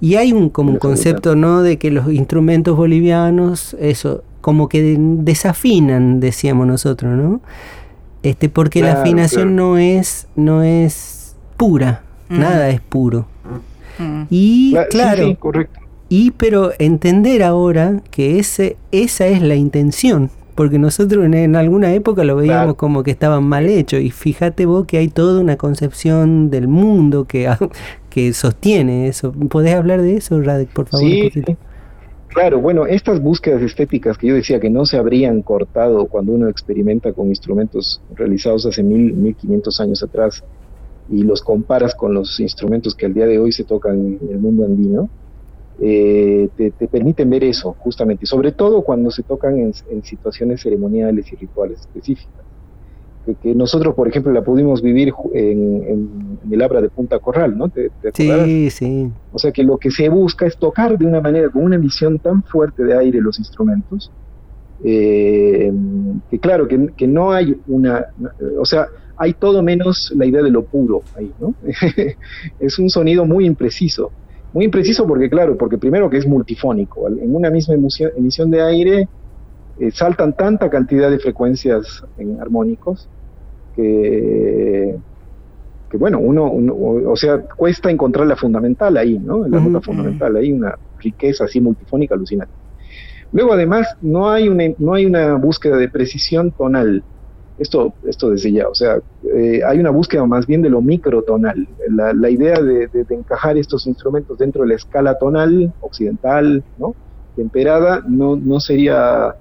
Y 0.00 0.16
hay 0.16 0.32
un 0.32 0.50
como 0.50 0.72
un 0.72 0.78
concepto, 0.78 1.36
¿no? 1.36 1.62
De 1.62 1.78
que 1.78 1.90
los 1.90 2.12
instrumentos 2.12 2.76
bolivianos, 2.76 3.74
eso, 3.80 4.22
como 4.40 4.68
que 4.68 4.96
desafinan, 4.98 6.20
decíamos 6.20 6.66
nosotros, 6.66 7.16
¿no? 7.16 7.40
Este, 8.22 8.48
porque 8.48 8.82
la 8.82 9.00
afinación 9.00 9.54
no 9.56 9.78
es, 9.78 10.28
no 10.34 10.62
es 10.62 11.36
pura, 11.56 12.02
nada 12.28 12.68
es 12.70 12.80
puro. 12.80 13.26
Mm. 13.98 14.22
Y 14.30 14.74
claro, 14.90 15.36
y 16.08 16.30
pero 16.32 16.72
entender 16.78 17.42
ahora 17.42 18.02
que 18.10 18.38
ese, 18.38 18.76
esa 18.92 19.26
es 19.26 19.42
la 19.42 19.54
intención, 19.56 20.30
porque 20.54 20.78
nosotros 20.78 21.24
en, 21.24 21.56
alguna 21.56 21.92
época 21.92 22.24
lo 22.24 22.36
veíamos 22.36 22.76
como 22.76 23.02
que 23.02 23.10
estaban 23.10 23.44
mal 23.44 23.66
hechos 23.66 24.00
y 24.00 24.10
fíjate 24.10 24.66
vos 24.66 24.86
que 24.86 24.98
hay 24.98 25.08
toda 25.08 25.40
una 25.40 25.56
concepción 25.56 26.50
del 26.50 26.68
mundo 26.68 27.24
que, 27.24 27.48
que 28.14 28.32
sostiene 28.32 29.08
eso. 29.08 29.32
¿Podés 29.32 29.74
hablar 29.74 30.00
de 30.00 30.14
eso, 30.14 30.40
Radek, 30.40 30.68
por 30.72 30.86
favor? 30.86 31.04
Sí, 31.04 31.32
claro, 32.28 32.60
bueno, 32.60 32.86
estas 32.86 33.20
búsquedas 33.20 33.60
estéticas 33.60 34.16
que 34.16 34.28
yo 34.28 34.36
decía 34.36 34.60
que 34.60 34.70
no 34.70 34.86
se 34.86 34.98
habrían 34.98 35.42
cortado 35.42 36.06
cuando 36.06 36.30
uno 36.30 36.48
experimenta 36.48 37.12
con 37.12 37.26
instrumentos 37.26 38.00
realizados 38.14 38.66
hace 38.66 38.84
mil, 38.84 39.12
mil 39.14 39.34
quinientos 39.34 39.80
años 39.80 40.00
atrás, 40.04 40.44
y 41.10 41.24
los 41.24 41.42
comparas 41.42 41.96
con 41.96 42.14
los 42.14 42.38
instrumentos 42.38 42.94
que 42.94 43.06
al 43.06 43.14
día 43.14 43.26
de 43.26 43.40
hoy 43.40 43.50
se 43.50 43.64
tocan 43.64 44.18
en 44.22 44.28
el 44.30 44.38
mundo 44.38 44.64
andino, 44.64 45.10
eh, 45.80 46.48
te, 46.56 46.70
permiten 46.86 47.28
ver 47.28 47.42
eso 47.42 47.74
justamente, 47.80 48.26
sobre 48.26 48.52
todo 48.52 48.82
cuando 48.82 49.10
se 49.10 49.24
tocan 49.24 49.58
en, 49.58 50.04
situaciones 50.04 50.62
ceremoniales 50.62 51.32
y 51.32 51.36
rituales 51.36 51.80
específicas. 51.80 52.43
Que, 53.42 53.54
nosotros, 53.54 53.94
por 53.94 54.06
ejemplo, 54.06 54.32
la 54.32 54.42
pudimos 54.42 54.82
vivir 54.82 55.12
en, 55.32 56.38
el 56.50 56.62
Abra 56.62 56.82
de 56.82 56.90
Punta 56.90 57.18
Corral, 57.18 57.56
¿no? 57.56 57.68
¿Te, 57.70 57.90
sí, 58.12 58.70
sí. 58.70 59.10
O 59.32 59.38
sea 59.38 59.50
que 59.50 59.62
lo 59.62 59.78
que 59.78 59.90
se 59.90 60.08
busca 60.08 60.46
es 60.46 60.56
tocar 60.58 60.98
de 60.98 61.06
una 61.06 61.20
manera, 61.20 61.48
con 61.48 61.64
una 61.64 61.76
emisión 61.76 62.18
tan 62.18 62.42
fuerte 62.42 62.84
de 62.84 62.96
aire 62.96 63.20
los 63.20 63.38
instrumentos, 63.38 64.10
Eh, 64.86 65.72
que 66.30 66.38
claro, 66.38 66.68
que, 66.68 66.88
que, 66.94 67.06
no 67.06 67.32
hay 67.32 67.56
una, 67.68 68.06
o 68.58 68.66
sea, 68.66 68.88
hay 69.16 69.32
todo 69.32 69.62
menos 69.62 70.12
la 70.14 70.26
idea 70.26 70.42
de 70.42 70.50
lo 70.50 70.64
puro 70.64 71.02
ahí, 71.16 71.32
¿no? 71.40 71.54
es 72.60 72.78
un 72.78 72.90
sonido 72.90 73.24
muy 73.24 73.46
impreciso, 73.46 74.10
muy 74.52 74.66
impreciso 74.66 75.06
porque, 75.06 75.30
claro, 75.30 75.56
porque 75.56 75.78
primero 75.78 76.10
que 76.10 76.18
es 76.18 76.26
multifónico, 76.26 77.08
en 77.08 77.34
una 77.34 77.50
misma 77.50 77.74
emisión 77.74 78.50
de 78.50 78.60
aire 78.60 79.08
eh, 79.78 79.90
saltan 79.90 80.34
tanta 80.34 80.70
cantidad 80.70 81.10
de 81.10 81.18
frecuencias 81.18 82.04
en 82.16 82.40
armónicos 82.40 83.08
que, 83.74 84.96
que 85.90 85.96
bueno, 85.96 86.18
uno, 86.20 86.44
o 86.46 87.16
sea, 87.16 87.40
cuesta 87.40 87.90
encontrar 87.90 88.26
la 88.26 88.36
fundamental 88.36 88.96
ahí, 88.96 89.18
¿no? 89.18 89.46
La 89.48 89.60
nota 89.60 89.80
fundamental, 89.80 90.36
hay 90.36 90.52
una 90.52 90.78
riqueza 90.98 91.44
así 91.44 91.60
multifónica 91.60 92.14
alucinante. 92.14 92.54
Luego, 93.32 93.52
además, 93.52 93.96
no 94.00 94.30
hay 94.30 94.48
una, 94.48 94.64
no 94.78 94.94
hay 94.94 95.06
una 95.06 95.34
búsqueda 95.34 95.76
de 95.76 95.88
precisión 95.88 96.52
tonal. 96.52 97.02
Esto, 97.58 97.94
esto 98.04 98.30
desde 98.30 98.52
ya, 98.52 98.68
o 98.68 98.74
sea, 98.74 98.98
eh, 99.32 99.60
hay 99.64 99.78
una 99.78 99.90
búsqueda 99.90 100.26
más 100.26 100.46
bien 100.46 100.62
de 100.62 100.70
lo 100.70 100.80
microtonal. 100.80 101.68
La, 101.88 102.12
la 102.12 102.30
idea 102.30 102.60
de, 102.60 102.88
encajar 103.10 103.56
estos 103.58 103.86
instrumentos 103.86 104.38
dentro 104.38 104.62
de 104.62 104.68
la 104.68 104.74
escala 104.74 105.18
tonal 105.18 105.72
occidental, 105.80 106.64
¿no? 106.78 106.94
temperada, 107.34 108.02
no, 108.06 108.36
no 108.36 108.60
sería 108.60 109.34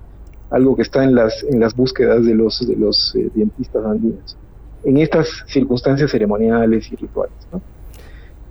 algo 0.53 0.75
que 0.75 0.83
está 0.83 1.03
en 1.03 1.15
las, 1.15 1.43
en 1.43 1.59
las 1.59 1.75
búsquedas 1.75 2.23
de 2.25 2.35
los, 2.35 2.65
de 2.65 2.75
los 2.75 3.15
eh, 3.15 3.27
dientistas 3.33 3.83
andinos, 3.83 4.37
en 4.83 4.97
estas 4.97 5.27
circunstancias 5.47 6.11
ceremoniales 6.11 6.91
y 6.91 6.95
rituales. 6.95 7.33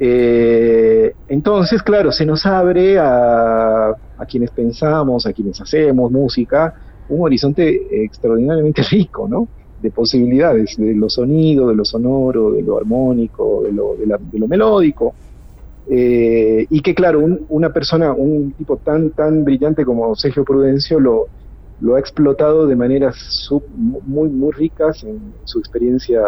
Eh, 0.00 1.14
entonces, 1.28 1.80
claro, 1.80 2.10
se 2.10 2.26
nos 2.26 2.44
abre 2.44 2.98
a, 2.98 3.90
a, 3.90 4.26
quienes 4.28 4.50
pensamos, 4.50 5.26
a 5.26 5.32
quienes 5.32 5.60
hacemos 5.60 6.10
música, 6.10 6.74
un 7.08 7.22
horizonte 7.22 8.04
extraordinariamente 8.04 8.82
rico, 8.90 9.28
¿no? 9.28 9.46
De 9.80 9.92
posibilidades, 9.92 10.76
de 10.76 10.94
lo 10.94 11.08
sonido, 11.08 11.68
de 11.68 11.76
lo 11.76 11.84
sonoro, 11.84 12.50
de 12.50 12.62
lo 12.62 12.78
armónico, 12.78 13.62
de 13.62 13.72
lo, 13.72 13.94
de 13.96 14.38
lo 14.40 14.48
melódico. 14.48 15.14
Eh, 15.88 16.66
y 16.68 16.80
que, 16.80 16.96
claro, 16.96 17.24
una 17.48 17.72
persona, 17.72 18.12
un 18.12 18.52
tipo 18.52 18.78
tan, 18.78 19.10
tan 19.10 19.44
brillante 19.44 19.84
como 19.84 20.16
Sergio 20.16 20.44
Prudencio 20.44 20.98
lo, 20.98 21.28
lo 21.82 21.96
ha 21.96 21.98
explotado 21.98 22.66
de 22.66 22.76
maneras 22.76 23.16
muy, 23.74 24.28
muy 24.28 24.52
ricas 24.52 25.02
en 25.02 25.34
su 25.44 25.58
experiencia 25.58 26.22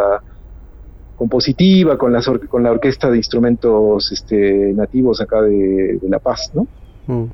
compositiva, 1.17 1.97
con, 1.97 2.13
las 2.13 2.29
con 2.49 2.65
la 2.65 2.73
orquesta 2.73 3.09
de 3.09 3.19
instrumentos 3.19 4.11
este, 4.11 4.73
nativos 4.75 5.21
acá 5.21 5.43
de, 5.43 6.01
La 6.03 6.19
Paz, 6.19 6.51
¿no? 6.55 6.67
Mm. 7.07 7.31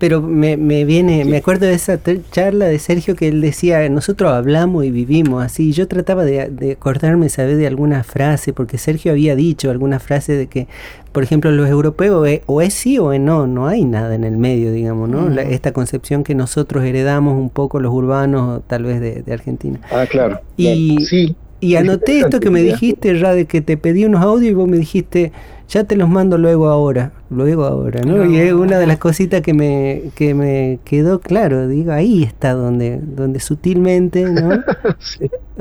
Pero 0.00 0.20
me, 0.20 0.56
me 0.56 0.84
viene, 0.84 1.24
me 1.24 1.36
acuerdo 1.36 1.66
de 1.66 1.74
esa 1.74 2.00
charla 2.32 2.64
de 2.64 2.78
Sergio 2.80 3.14
que 3.14 3.28
él 3.28 3.40
decía, 3.40 3.88
nosotros 3.88 4.32
hablamos 4.32 4.84
y 4.84 4.90
vivimos 4.90 5.44
así. 5.44 5.70
Yo 5.70 5.86
trataba 5.86 6.24
de, 6.24 6.48
de 6.48 6.72
acordarme, 6.72 7.28
¿sabes? 7.28 7.56
De 7.56 7.68
alguna 7.68 8.02
frase, 8.02 8.52
porque 8.52 8.78
Sergio 8.78 9.12
había 9.12 9.36
dicho 9.36 9.70
alguna 9.70 10.00
frase 10.00 10.32
de 10.32 10.48
que, 10.48 10.66
por 11.12 11.22
ejemplo, 11.22 11.52
los 11.52 11.68
europeos 11.68 12.26
o 12.46 12.60
es 12.60 12.74
sí 12.74 12.98
o 12.98 13.12
es 13.12 13.20
no, 13.20 13.46
no 13.46 13.68
hay 13.68 13.84
nada 13.84 14.14
en 14.14 14.24
el 14.24 14.36
medio, 14.36 14.72
digamos, 14.72 15.08
¿no? 15.08 15.38
esta 15.40 15.72
concepción 15.72 16.24
que 16.24 16.34
nosotros 16.34 16.82
heredamos 16.84 17.36
un 17.36 17.50
poco 17.50 17.78
los 17.78 17.92
urbanos, 17.92 18.62
tal 18.66 18.84
vez 18.84 19.00
de, 19.00 19.22
de 19.22 19.32
Argentina. 19.32 19.80
Ah, 19.92 20.06
claro. 20.08 20.40
Y, 20.56 20.96
sí. 21.06 21.36
Y 21.60 21.76
anoté 21.76 22.20
esto 22.20 22.40
que 22.40 22.50
me 22.50 22.62
dijiste, 22.62 23.12
de 23.12 23.44
que 23.44 23.60
te 23.60 23.76
pedí 23.76 24.06
unos 24.06 24.22
audios 24.22 24.52
y 24.52 24.54
vos 24.54 24.66
me 24.66 24.78
dijiste, 24.78 25.30
ya 25.68 25.84
te 25.84 25.94
los 25.94 26.08
mando 26.08 26.38
luego 26.38 26.68
ahora, 26.68 27.12
luego 27.30 27.64
ahora, 27.64 28.02
¿no? 28.02 28.24
y 28.24 28.38
es 28.38 28.52
una 28.52 28.78
de 28.78 28.86
las 28.86 28.98
cositas 28.98 29.40
que 29.40 29.54
me, 29.54 30.10
que 30.14 30.34
me 30.34 30.80
quedó 30.84 31.20
claro, 31.20 31.68
digo, 31.68 31.92
ahí 31.92 32.24
está 32.24 32.52
donde, 32.52 33.00
donde 33.00 33.40
sutilmente, 33.40 34.24
¿no? 34.24 34.50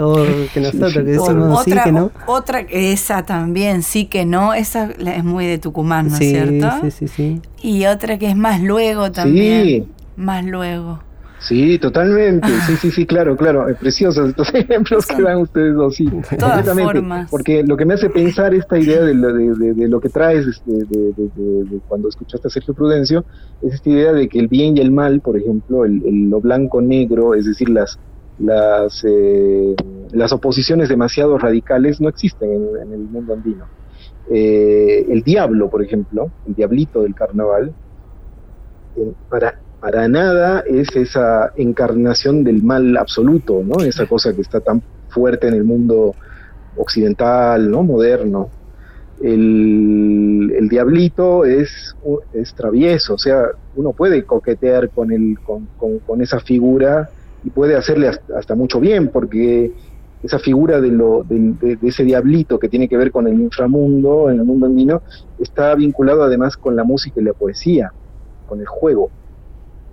O 0.02 0.24
que 0.54 0.62
nosotros 0.62 0.94
que 0.94 1.04
decimos 1.04 1.60
otra, 1.60 1.84
sí 1.84 1.90
que 1.90 1.92
no. 1.92 2.12
Otra, 2.26 2.60
esa 2.70 3.24
también, 3.24 3.84
sí 3.84 4.06
que 4.06 4.26
no, 4.26 4.54
esa 4.54 4.90
es 4.92 5.24
muy 5.26 5.46
de 5.46 5.58
Tucumán, 5.58 6.08
¿no 6.08 6.14
es 6.16 6.20
cierto? 6.20 6.72
Sí, 6.84 6.92
sí, 6.92 7.08
sí. 7.10 7.42
Y 7.62 7.86
otra 7.86 8.18
que 8.18 8.30
es 8.30 8.38
más 8.38 8.62
luego 8.62 9.12
también. 9.12 9.66
Sí. 9.66 9.88
Más 10.16 10.46
luego. 10.46 11.00
Sí, 11.40 11.80
totalmente. 11.80 12.48
Sí, 12.68 12.76
sí, 12.76 12.92
sí, 12.92 13.06
claro, 13.06 13.36
claro. 13.38 13.68
Es 13.70 13.78
preciosos 13.78 14.30
estos 14.30 14.50
ejemplos 14.54 15.06
que 15.06 15.22
dan 15.22 15.38
ustedes 15.38 15.74
dos, 15.74 15.96
sí. 15.96 16.06
Completamente. 16.06 17.28
Porque 17.30 17.64
lo 17.64 17.78
que 17.78 17.86
me 17.86 17.94
hace 17.94 18.10
pensar 18.10 18.54
esta 18.54 18.78
idea 18.78 19.02
de 19.02 19.14
lo, 19.14 19.34
de, 19.34 19.88
lo 19.88 20.00
que 20.02 20.10
traes 20.10 20.46
este, 20.46 20.72
de, 20.72 21.80
cuando 21.88 22.10
escuchaste 22.10 22.48
a 22.48 22.52
Sergio 22.52 22.74
Prudencio, 22.74 23.24
es 23.62 23.76
esta 23.76 23.90
idea 23.90 24.12
de 24.12 24.28
que 24.28 24.40
el 24.40 24.48
bien 24.48 24.78
y 24.78 24.82
el 24.82 24.92
mal, 24.92 25.22
por 25.22 25.38
ejemplo, 25.38 25.86
el, 25.86 26.30
lo 26.30 26.42
blanco-negro, 26.42 27.34
es 27.36 27.46
decir, 27.46 27.70
las, 27.70 27.98
las, 28.38 29.04
eh, 29.08 29.76
las 30.12 30.34
oposiciones 30.34 30.90
demasiado 30.90 31.38
radicales 31.38 32.02
no 32.02 32.10
existen 32.10 32.52
en, 32.52 32.94
el 32.94 33.00
mundo 33.00 33.34
andino. 33.34 33.66
Eh, 34.30 35.06
el 35.10 35.24
diablo, 35.24 35.70
por 35.70 35.82
ejemplo, 35.82 36.32
el 36.48 36.54
diablito 36.54 37.02
del 37.02 37.16
carnaval, 37.16 37.74
eh, 38.98 39.14
para 39.30 39.60
para 39.80 40.08
nada 40.08 40.64
es 40.68 40.94
esa 40.96 41.54
encarnación 41.56 42.44
del 42.44 42.62
mal 42.62 42.98
absoluto, 42.98 43.62
¿no? 43.64 43.84
Esa 43.84 44.06
cosa 44.08 44.34
que 44.34 44.42
está 44.42 44.60
tan 44.60 44.82
fuerte 45.10 45.48
en 45.48 45.54
el 45.54 45.64
mundo 45.64 46.16
occidental, 46.76 47.70
¿no? 47.70 47.84
Moderno. 47.84 48.50
El, 49.22 50.68
diablito 50.70 51.46
es, 51.46 51.96
es, 52.34 52.54
travieso, 52.54 53.16
o 53.16 53.18
sea, 53.18 53.44
uno 53.76 53.92
puede 53.92 54.24
coquetear 54.24 54.90
con, 54.90 55.12
el, 55.12 55.38
con, 55.40 56.22
esa 56.22 56.40
figura 56.40 57.10
y 57.44 57.50
puede 57.50 57.76
hacerle 57.76 58.12
hasta, 58.38 58.56
mucho 58.56 58.80
bien, 58.80 59.08
porque 59.08 59.74
esa 60.22 60.38
figura 60.38 60.80
de, 60.80 60.90
lo, 60.90 61.24
de, 61.24 61.78
ese 61.82 62.04
diablito 62.04 62.60
que 62.60 62.70
tiene 62.70 62.88
que 62.88 62.98
ver 62.98 63.12
con 63.12 63.28
el 63.28 63.40
inframundo, 63.40 64.30
en 64.30 64.38
el 64.38 64.46
mundo 64.46 64.68
andino, 64.68 65.02
está 65.40 65.74
vinculado 65.76 66.24
además 66.24 66.56
con 66.56 66.76
la 66.76 66.84
música 66.84 67.20
y 67.20 67.24
la 67.24 67.34
poesía, 67.34 67.92
con 68.48 68.60
el 68.60 68.68
juego. 68.68 69.10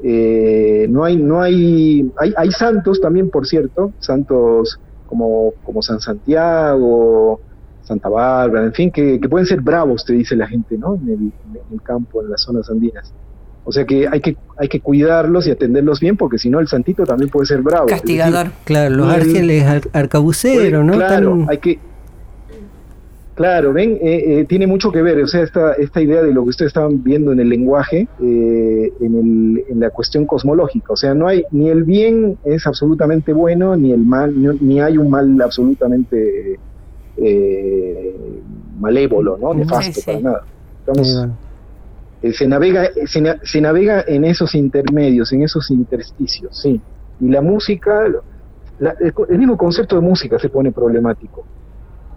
Eh, 0.03 0.87
no 0.91 1.05
hay, 1.05 1.17
no 1.17 1.41
hay, 1.41 2.11
hay, 2.19 2.35
hay, 2.37 2.51
santos 2.53 3.01
también, 3.01 3.31
por 3.31 3.47
cierto, 3.47 3.93
santos 3.99 4.79
como, 5.07 5.53
como 5.65 5.83
San 5.83 6.01
Santiago, 6.01 7.41
Santa 7.83 8.09
Bárbara, 8.09 8.67
en 8.67 8.73
fin, 8.73 8.91
que, 8.91 9.19
pueden 9.31 9.47
ser 9.47 9.61
bravos, 9.61 10.05
te 10.05 10.13
dice 10.13 10.37
la 10.37 10.47
gente, 10.47 10.77
¿no? 10.77 10.97
En 10.97 11.33
el, 11.71 11.83
campo, 11.83 12.21
en 12.21 12.31
las 12.31 12.43
zonas 12.43 12.69
andinas. 12.69 13.13
O 13.65 13.73
sea 13.73 13.85
que 13.85 14.07
hay 14.07 14.21
que 14.21 14.37
hay 14.59 14.69
que 14.69 14.81
cuidarlos 14.81 15.47
y 15.49 15.51
atenderlos 15.51 15.99
bien, 15.99 16.17
porque 16.17 16.39
si 16.39 16.51
no 16.51 16.61
el 16.61 16.69
santito 16.69 17.05
también 17.05 17.31
puede 17.31 17.47
ser 17.47 17.63
bravo. 17.63 17.87
Castigador. 17.87 18.49
claro, 18.65 18.95
los 18.95 19.13
ángeles 19.13 19.65
arcabuceros, 19.93 20.85
¿no? 20.85 20.93
Claro, 20.93 21.47
hay 21.49 21.59
que 21.59 21.79
Claro, 23.37 23.75
ven, 23.75 23.99
eh, 24.01 24.41
eh, 24.41 24.45
tiene 24.47 24.67
mucho 24.67 24.91
que 24.91 25.03
ver, 25.03 25.23
o 25.23 25.27
sea, 25.27 25.43
esta, 25.43 25.75
esta 25.75 26.01
idea 26.01 26.23
de 26.23 26.33
lo 26.33 26.43
que 26.45 26.49
ustedes 26.49 26.71
estaban 26.71 27.03
viendo 27.05 27.33
en 27.33 27.41
el 27.41 27.51
lenguaje, 27.51 28.09
eh, 28.19 28.93
en, 28.99 29.15
el, 29.15 29.65
en, 29.69 29.79
la 29.79 29.91
cuestión 29.91 30.25
cosmológica, 30.25 30.95
o 30.95 30.97
sea, 30.97 31.13
no 31.13 31.29
hay, 31.29 31.45
ni 31.51 31.69
el 31.69 31.85
bien 31.85 32.39
es 32.45 32.67
absolutamente 32.67 33.35
bueno, 33.35 33.77
ni 33.77 33.93
el 33.93 34.01
mal, 34.01 34.35
ni, 34.63 34.81
hay 34.81 34.97
un 34.97 35.11
mal 35.11 35.39
absolutamente 35.43 36.59
malévolo, 38.81 39.37
¿no? 39.37 39.53
Nefasto, 39.53 40.01
para 40.07 40.21
nada. 40.21 40.43
se, 42.33 42.49
navega, 42.49 42.89
se, 43.05 43.61
navega 43.61 44.03
en 44.09 44.25
esos 44.25 44.55
intermedios, 44.55 45.31
en 45.35 45.43
esos 45.43 45.71
intersticios, 45.71 46.59
sí. 46.59 46.81
Y 47.21 47.29
la 47.29 47.43
música, 47.43 48.07
el 48.07 49.39
mismo 49.39 49.59
concepto 49.59 49.97
de 49.97 50.01
música 50.01 50.39
se 50.39 50.49
pone 50.49 50.73
problemático 50.73 51.45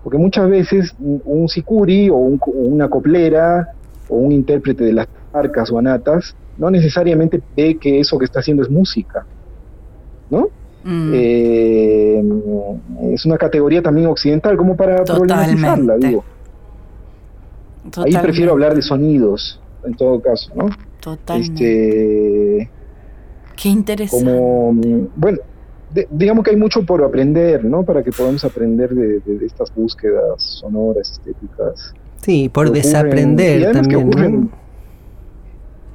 porque 0.03 0.17
muchas 0.17 0.49
veces 0.49 0.95
un 0.99 1.47
sicuri 1.49 2.09
o, 2.09 2.15
una 2.15 2.89
coplera 2.89 3.73
o 4.07 4.15
un 4.15 4.31
intérprete 4.31 4.83
de 4.83 4.93
las 4.93 5.07
arcas 5.33 5.71
o 5.71 5.77
anatas 5.77 6.35
no 6.57 6.69
necesariamente 6.69 7.41
ve 7.55 7.77
que 7.77 7.99
eso 7.99 8.17
que 8.17 8.25
está 8.25 8.39
haciendo 8.39 8.63
es 8.63 8.69
música, 8.69 9.25
¿no? 10.29 10.49
Mm. 10.83 11.11
Eh, 11.13 12.23
es 13.13 13.25
una 13.25 13.37
categoría 13.37 13.81
también 13.81 14.07
occidental, 14.07 14.57
como 14.57 14.75
para 14.75 15.03
problematizarla, 15.03 15.97
digo. 15.97 16.23
Ahí 18.05 18.13
prefiero 18.21 18.51
hablar 18.51 18.75
de 18.75 18.81
sonidos, 18.81 19.61
en 19.85 19.93
todo 19.95 20.21
caso, 20.21 20.51
¿no? 20.55 20.69
Totalmente. 20.99 22.57
Este, 22.61 22.71
Qué 23.55 23.69
interesante. 23.69 24.25
Como, 24.25 24.73
bueno, 25.15 25.39
digamos 26.11 26.43
que 26.43 26.51
hay 26.51 26.57
mucho 26.57 26.85
por 26.85 27.03
aprender, 27.03 27.65
¿no? 27.65 27.83
Para 27.83 28.03
que 28.03 28.11
podamos 28.11 28.43
aprender 28.45 28.89
de, 28.91 29.45
estas 29.45 29.73
búsquedas 29.73 30.41
sonoras, 30.41 31.11
estéticas. 31.11 31.93
Sí, 32.21 32.49
por 32.49 32.71
desaprender 32.71 33.71
también. 33.71 34.49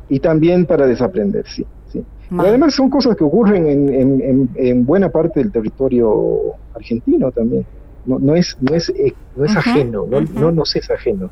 Y 0.08 0.20
también 0.20 0.66
para 0.66 0.86
desaprender, 0.86 1.46
sí. 1.46 1.64
sí. 1.90 2.04
además 2.36 2.74
son 2.74 2.90
cosas 2.90 3.16
que 3.16 3.24
ocurren 3.24 3.66
en, 3.66 4.50
en, 4.54 4.84
buena 4.84 5.08
parte 5.08 5.40
del 5.40 5.50
territorio 5.50 6.54
argentino 6.74 7.32
también. 7.32 7.64
No, 8.04 8.18
no 8.18 8.36
es, 8.36 8.56
no 8.60 8.74
es, 8.74 8.90
eh, 8.90 9.14
no 9.34 9.46
es 9.46 9.56
ajeno, 9.56 10.06
no, 10.06 10.20
no 10.20 10.52
nos 10.52 10.76
es 10.76 10.90
ajeno. 10.90 11.30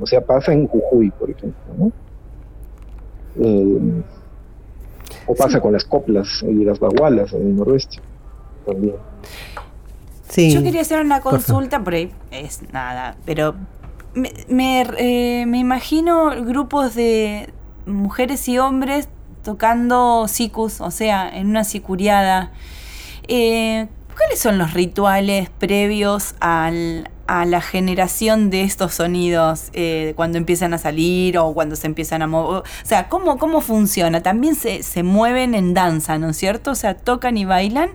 O 0.00 0.06
sea, 0.06 0.20
pasa 0.20 0.52
en 0.52 0.66
Jujuy, 0.66 1.10
por 1.12 1.30
ejemplo, 1.30 1.60
¿no? 1.78 1.92
Eh, 3.36 4.02
O 5.30 5.34
pasa 5.36 5.60
con 5.60 5.72
las 5.72 5.84
coplas 5.84 6.42
y 6.42 6.64
las 6.64 6.80
bagualas 6.80 7.32
en 7.32 7.42
el 7.42 7.56
noroeste 7.56 7.98
también. 8.66 8.96
Sí, 10.28 10.52
Yo 10.52 10.60
quería 10.60 10.80
hacer 10.80 11.00
una 11.00 11.20
consulta, 11.20 11.84
por 11.84 11.94
ahí 11.94 12.10
es 12.32 12.62
nada, 12.72 13.16
pero 13.24 13.54
me, 14.12 14.32
me, 14.48 14.82
eh, 14.98 15.46
me 15.46 15.58
imagino 15.58 16.30
grupos 16.44 16.96
de 16.96 17.48
mujeres 17.86 18.48
y 18.48 18.58
hombres 18.58 19.08
tocando 19.44 20.26
sicus, 20.26 20.80
o 20.80 20.90
sea, 20.90 21.28
en 21.28 21.46
una 21.46 21.62
sicuriada. 21.62 22.50
Eh, 23.28 23.86
¿Cuáles 24.16 24.40
son 24.40 24.58
los 24.58 24.74
rituales 24.74 25.48
previos 25.48 26.34
al, 26.40 27.08
a 27.30 27.44
la 27.44 27.60
generación 27.60 28.50
de 28.50 28.62
estos 28.62 28.94
sonidos 28.94 29.70
eh, 29.72 30.14
cuando 30.16 30.36
empiezan 30.36 30.74
a 30.74 30.78
salir 30.78 31.38
o 31.38 31.54
cuando 31.54 31.76
se 31.76 31.86
empiezan 31.86 32.22
a 32.22 32.26
mover? 32.26 32.62
O 32.62 32.64
sea, 32.82 33.08
¿cómo, 33.08 33.38
cómo 33.38 33.60
funciona? 33.60 34.20
También 34.20 34.56
se, 34.56 34.82
se 34.82 35.04
mueven 35.04 35.54
en 35.54 35.72
danza, 35.72 36.18
¿no 36.18 36.30
es 36.30 36.36
cierto? 36.36 36.72
O 36.72 36.74
sea, 36.74 36.96
tocan 36.96 37.36
y 37.36 37.44
bailan. 37.44 37.90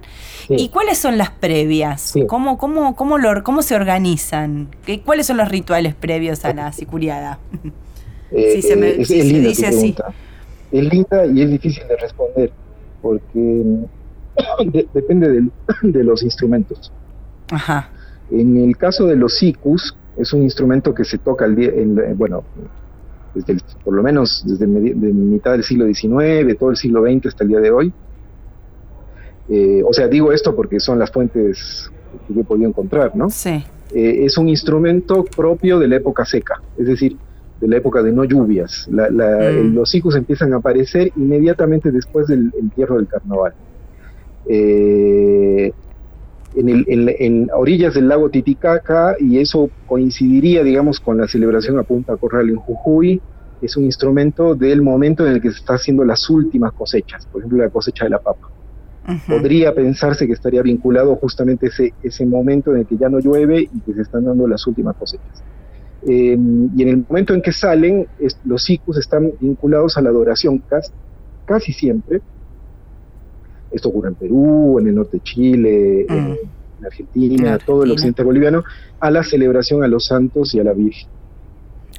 ¿Y 0.47 0.69
cuáles 0.69 0.99
son 0.99 1.17
las 1.17 1.31
previas? 1.31 2.13
¿Cómo, 2.27 2.57
cómo, 2.57 2.95
cómo, 2.95 3.17
lo, 3.17 3.43
¿Cómo 3.43 3.61
se 3.61 3.75
organizan? 3.75 4.69
¿Qué, 4.85 5.01
¿Cuáles 5.01 5.25
son 5.25 5.35
los 5.35 5.49
rituales 5.49 5.95
previos 5.95 6.45
a 6.45 6.53
la 6.53 6.71
sicuriada? 6.71 7.39
Eh, 8.31 8.61
se, 8.61 8.75
me, 8.75 8.89
es, 8.89 9.07
dice 9.07 9.67
así. 9.67 9.95
Es 10.71 10.83
linda 10.83 11.25
y 11.27 11.43
es 11.43 11.51
difícil 11.51 11.87
de 11.87 11.95
responder 11.95 12.51
porque 13.01 13.63
depende 14.93 15.29
de, 15.83 16.03
los 16.03 16.23
instrumentos. 16.23 16.91
Ajá. 17.51 17.91
En 18.31 18.57
el 18.57 18.77
caso 18.77 19.05
de 19.05 19.15
los 19.15 19.37
sicus, 19.37 19.95
es 20.17 20.33
un 20.33 20.43
instrumento 20.43 20.93
que 20.93 21.03
se 21.03 21.17
toca 21.17 21.45
el 21.45 22.15
bueno, 22.15 22.43
desde 23.33 23.57
por 23.83 23.93
lo 23.93 24.01
menos 24.01 24.43
desde 24.45 24.65
de 24.65 25.13
mitad 25.13 25.51
del 25.51 25.63
siglo 25.63 25.85
XIX, 25.85 26.57
todo 26.57 26.71
el 26.71 26.77
siglo 26.77 27.03
XX 27.03 27.27
hasta 27.27 27.43
el 27.43 27.49
día 27.49 27.59
de 27.59 27.71
hoy. 27.71 27.93
Eh, 29.49 29.83
o 29.85 29.93
sea, 29.93 30.07
digo 30.07 30.31
esto 30.31 30.55
porque 30.55 30.79
son 30.79 30.97
las 30.97 31.11
fuentes 31.11 31.91
que 32.27 32.33
yo 32.33 32.41
he 32.41 32.43
podido 32.43 32.69
encontrar, 32.69 33.15
¿no? 33.15 33.29
Sí. 33.29 33.63
Eh, 33.93 34.25
es 34.25 34.37
un 34.37 34.49
instrumento 34.49 35.23
propio 35.23 35.77
de 35.77 35.87
la 35.87 35.97
época 35.97 36.25
seca, 36.25 36.61
es 36.77 36.87
decir, 36.87 37.17
de 37.61 37.67
la 37.67 37.77
época 37.77 38.01
de 38.01 38.11
no 38.11 38.23
lluvias. 38.23 38.87
Mm. 38.89 39.75
Los 39.75 39.91
sicus 39.91 40.15
empiezan 40.15 40.53
a 40.53 40.57
aparecer 40.57 41.11
inmediatamente 41.15 41.91
después 41.91 42.27
del 42.27 42.51
entierro 42.59 42.95
del 42.97 43.07
carnaval. 43.07 43.53
Eh, 44.47 45.71
en, 46.55 47.49
orillas 47.53 47.93
del 47.93 48.07
lago 48.07 48.29
Titicaca 48.29 49.15
y 49.19 49.39
eso 49.39 49.69
coincidiría, 49.85 50.63
digamos, 50.63 50.99
con 50.99 51.17
la 51.17 51.27
celebración 51.27 51.77
a 51.79 51.83
Punta 51.83 52.15
Corral 52.17 52.49
en 52.49 52.55
Jujuy. 52.55 53.21
Es 53.61 53.77
un 53.77 53.85
instrumento 53.85 54.55
del 54.55 54.81
momento 54.81 55.25
en 55.25 55.33
el 55.33 55.41
que 55.41 55.51
se 55.51 55.59
está 55.59 55.75
haciendo 55.75 56.03
las 56.03 56.29
últimas 56.29 56.73
cosechas, 56.73 57.25
por 57.25 57.41
ejemplo, 57.41 57.63
la 57.63 57.69
cosecha 57.69 58.05
de 58.05 58.11
la 58.11 58.19
papa. 58.19 58.49
Podría 59.27 59.73
pensarse 59.73 60.25
que 60.25 60.33
estaría 60.33 60.63
vinculado 60.63 61.15
justamente 61.17 61.67
ese, 61.67 61.93
ese 62.01 62.25
momento 62.25 62.71
en 62.73 62.79
el 62.79 62.85
que 62.87 62.97
ya 62.97 63.07
no 63.07 63.19
llueve 63.19 63.61
y 63.61 63.79
que 63.81 63.93
se 63.93 64.01
están 64.01 64.25
dando 64.25 64.47
las 64.47 64.65
últimas 64.65 64.95
cosechas. 64.95 65.43
Eh, 66.07 66.37
y 66.75 66.81
en 66.81 66.87
el 66.87 67.05
momento 67.07 67.33
en 67.33 67.41
que 67.41 67.51
salen, 67.51 68.07
los 68.45 68.63
sicus 68.63 68.97
están 68.97 69.31
vinculados 69.39 69.97
a 69.97 70.01
la 70.01 70.09
adoración 70.09 70.59
casi, 70.67 70.91
casi 71.45 71.71
siempre 71.71 72.21
esto 73.75 73.89
ocurre 73.89 74.09
en 74.09 74.15
Perú, 74.15 74.79
en 74.79 74.87
el 74.87 74.95
norte 74.95 75.17
de 75.17 75.23
Chile, 75.23 76.05
en, 76.07 76.31
mm. 76.31 76.85
Argentina, 76.85 77.57
todo 77.57 77.83
el 77.83 77.91
occidente 77.91 78.23
boliviano, 78.23 78.63
a 78.99 79.11
la 79.11 79.23
celebración 79.23 79.83
a 79.83 79.87
los 79.87 80.05
santos 80.05 80.53
y 80.55 80.59
a 80.59 80.63
la 80.63 80.73
Virgen. 80.73 81.09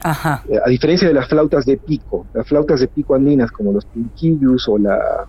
Ajá. 0.02 0.42
Eh, 0.48 0.58
a 0.64 0.68
diferencia 0.68 1.08
de 1.08 1.14
las 1.14 1.28
flautas 1.28 1.66
de 1.66 1.76
pico, 1.76 2.26
las 2.32 2.46
flautas 2.46 2.80
de 2.80 2.88
pico 2.88 3.14
andinas 3.14 3.50
como 3.50 3.72
los 3.72 3.84
pinquillus 3.86 4.68
o 4.68 4.78
la, 4.78 5.26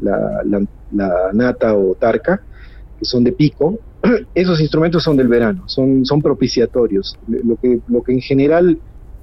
la, 0.00 0.42
la, 0.92 1.30
nata 1.32 1.74
o 1.74 1.94
tarca, 1.94 2.42
que 2.98 3.04
son 3.04 3.24
de 3.24 3.32
pico, 3.32 3.78
esos 4.34 4.60
instrumentos 4.60 5.02
son 5.02 5.16
del 5.16 5.28
verano, 5.28 5.64
son, 5.66 6.04
son 6.04 6.20
propiciatorios. 6.20 7.18
Lo 7.26 7.56
que, 7.56 7.80
lo 7.88 8.02
que 8.02 8.12
en 8.12 8.20
general 8.20 8.78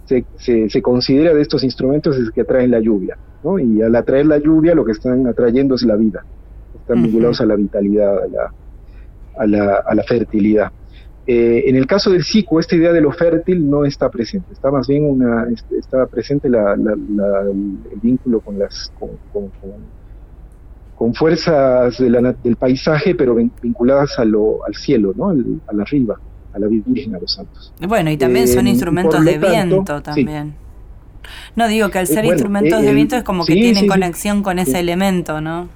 se, 0.08 0.26
se, 0.38 0.70
se 0.70 0.82
considera 0.82 1.34
de 1.34 1.42
estos 1.42 1.64
instrumentos 1.64 2.18
es 2.18 2.32
que 2.32 2.42
atraen 2.42 2.72
la 2.72 2.80
lluvia. 2.80 3.18
Y 3.60 3.82
al 3.82 3.96
atraer 3.96 4.26
la 4.26 4.40
lluvia 4.40 4.76
lo 4.76 4.84
que 4.84 4.92
están 4.92 5.26
atrayendo 5.28 5.76
es 5.76 5.84
la 5.84 5.96
vida, 5.96 6.26
están 6.80 7.04
vinculados 7.04 7.40
a 7.40 7.46
la 7.46 7.56
vitalidad, 7.56 8.18
a 9.38 9.48
la, 9.48 9.76
a 9.76 9.96
la, 9.96 10.04
fertilidad. 10.04 10.72
Eh, 11.26 11.64
en 11.68 11.76
el 11.76 11.86
caso 11.86 12.12
del 12.12 12.24
psico, 12.24 12.60
esta 12.60 12.76
idea 12.76 12.92
de 12.92 13.02
lo 13.02 13.12
fértil 13.12 13.70
no 13.70 13.86
está 13.86 14.10
presente, 14.10 14.52
está 14.52 14.72
más 14.72 14.88
bien 14.88 15.06
una, 15.06 15.48
está 15.78 16.08
presente 16.08 16.50
la, 16.50 16.74
el 16.74 18.00
vínculo 18.02 18.42
con 18.42 18.60
las 18.60 18.92
con, 19.00 19.12
con, 20.96 21.14
fuerzas 21.14 21.98
del 22.00 22.56
paisaje, 22.58 23.16
pero 23.16 23.36
vinculadas 23.36 24.20
a 24.20 24.26
lo, 24.26 24.66
al 24.66 24.76
cielo, 24.76 25.14
¿no? 25.16 25.30
a 25.30 25.74
la 25.74 25.84
arriba, 25.84 26.20
a 26.58 26.60
la 26.60 26.68
Virgen, 26.68 27.16
a 27.16 27.20
los 27.20 27.34
santos. 27.34 27.72
Bueno, 27.88 28.12
y 28.12 28.18
también 28.18 28.48
son 28.48 28.68
eh, 28.68 28.72
instrumentos 28.72 29.24
de 29.24 29.38
viento 29.38 30.02
también. 30.02 30.56
No 31.56 31.68
digo 31.68 31.90
que 31.90 32.00
al 32.00 32.08
ser 32.08 32.26
instrumentos 32.26 32.82
de 32.82 32.94
viento 32.94 33.16
es 33.16 33.24
como 33.24 33.46
que 33.46 33.54
tienen 33.54 33.88
conexión 33.88 34.44
con 34.44 34.60
ese 34.60 34.80
elemento, 34.80 35.42
¿no? 35.42 35.70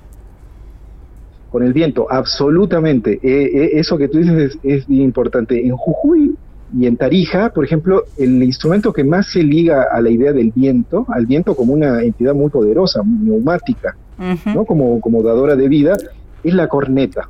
Con 1.51 1.63
el 1.63 1.73
viento, 1.73 2.07
absolutamente. 2.09 3.19
Eh, 3.21 3.51
eh, 3.53 3.69
eso 3.73 3.97
que 3.97 4.07
tú 4.07 4.19
dices 4.19 4.57
es, 4.63 4.87
bien 4.87 5.03
importante. 5.03 5.65
En 5.65 5.75
Jujuy 5.75 6.35
y 6.79 6.85
en 6.85 6.95
Tarija, 6.95 7.49
por 7.49 7.65
ejemplo, 7.65 8.05
el 8.17 8.41
instrumento 8.41 8.93
que 8.93 9.03
más 9.03 9.27
se 9.27 9.43
liga 9.43 9.87
a 9.91 9.99
la 10.01 10.09
idea 10.09 10.31
del 10.31 10.53
viento, 10.55 11.05
al 11.09 11.25
viento 11.25 11.55
como 11.55 11.73
una 11.73 12.01
entidad 12.01 12.33
muy 12.33 12.49
poderosa, 12.49 13.01
neumática, 13.03 13.97
¿no? 14.45 14.63
como, 14.63 15.01
como 15.01 15.21
dadora 15.21 15.57
de 15.57 15.67
vida, 15.67 15.97
es 16.43 16.53
la 16.53 16.69
corneta. 16.69 17.27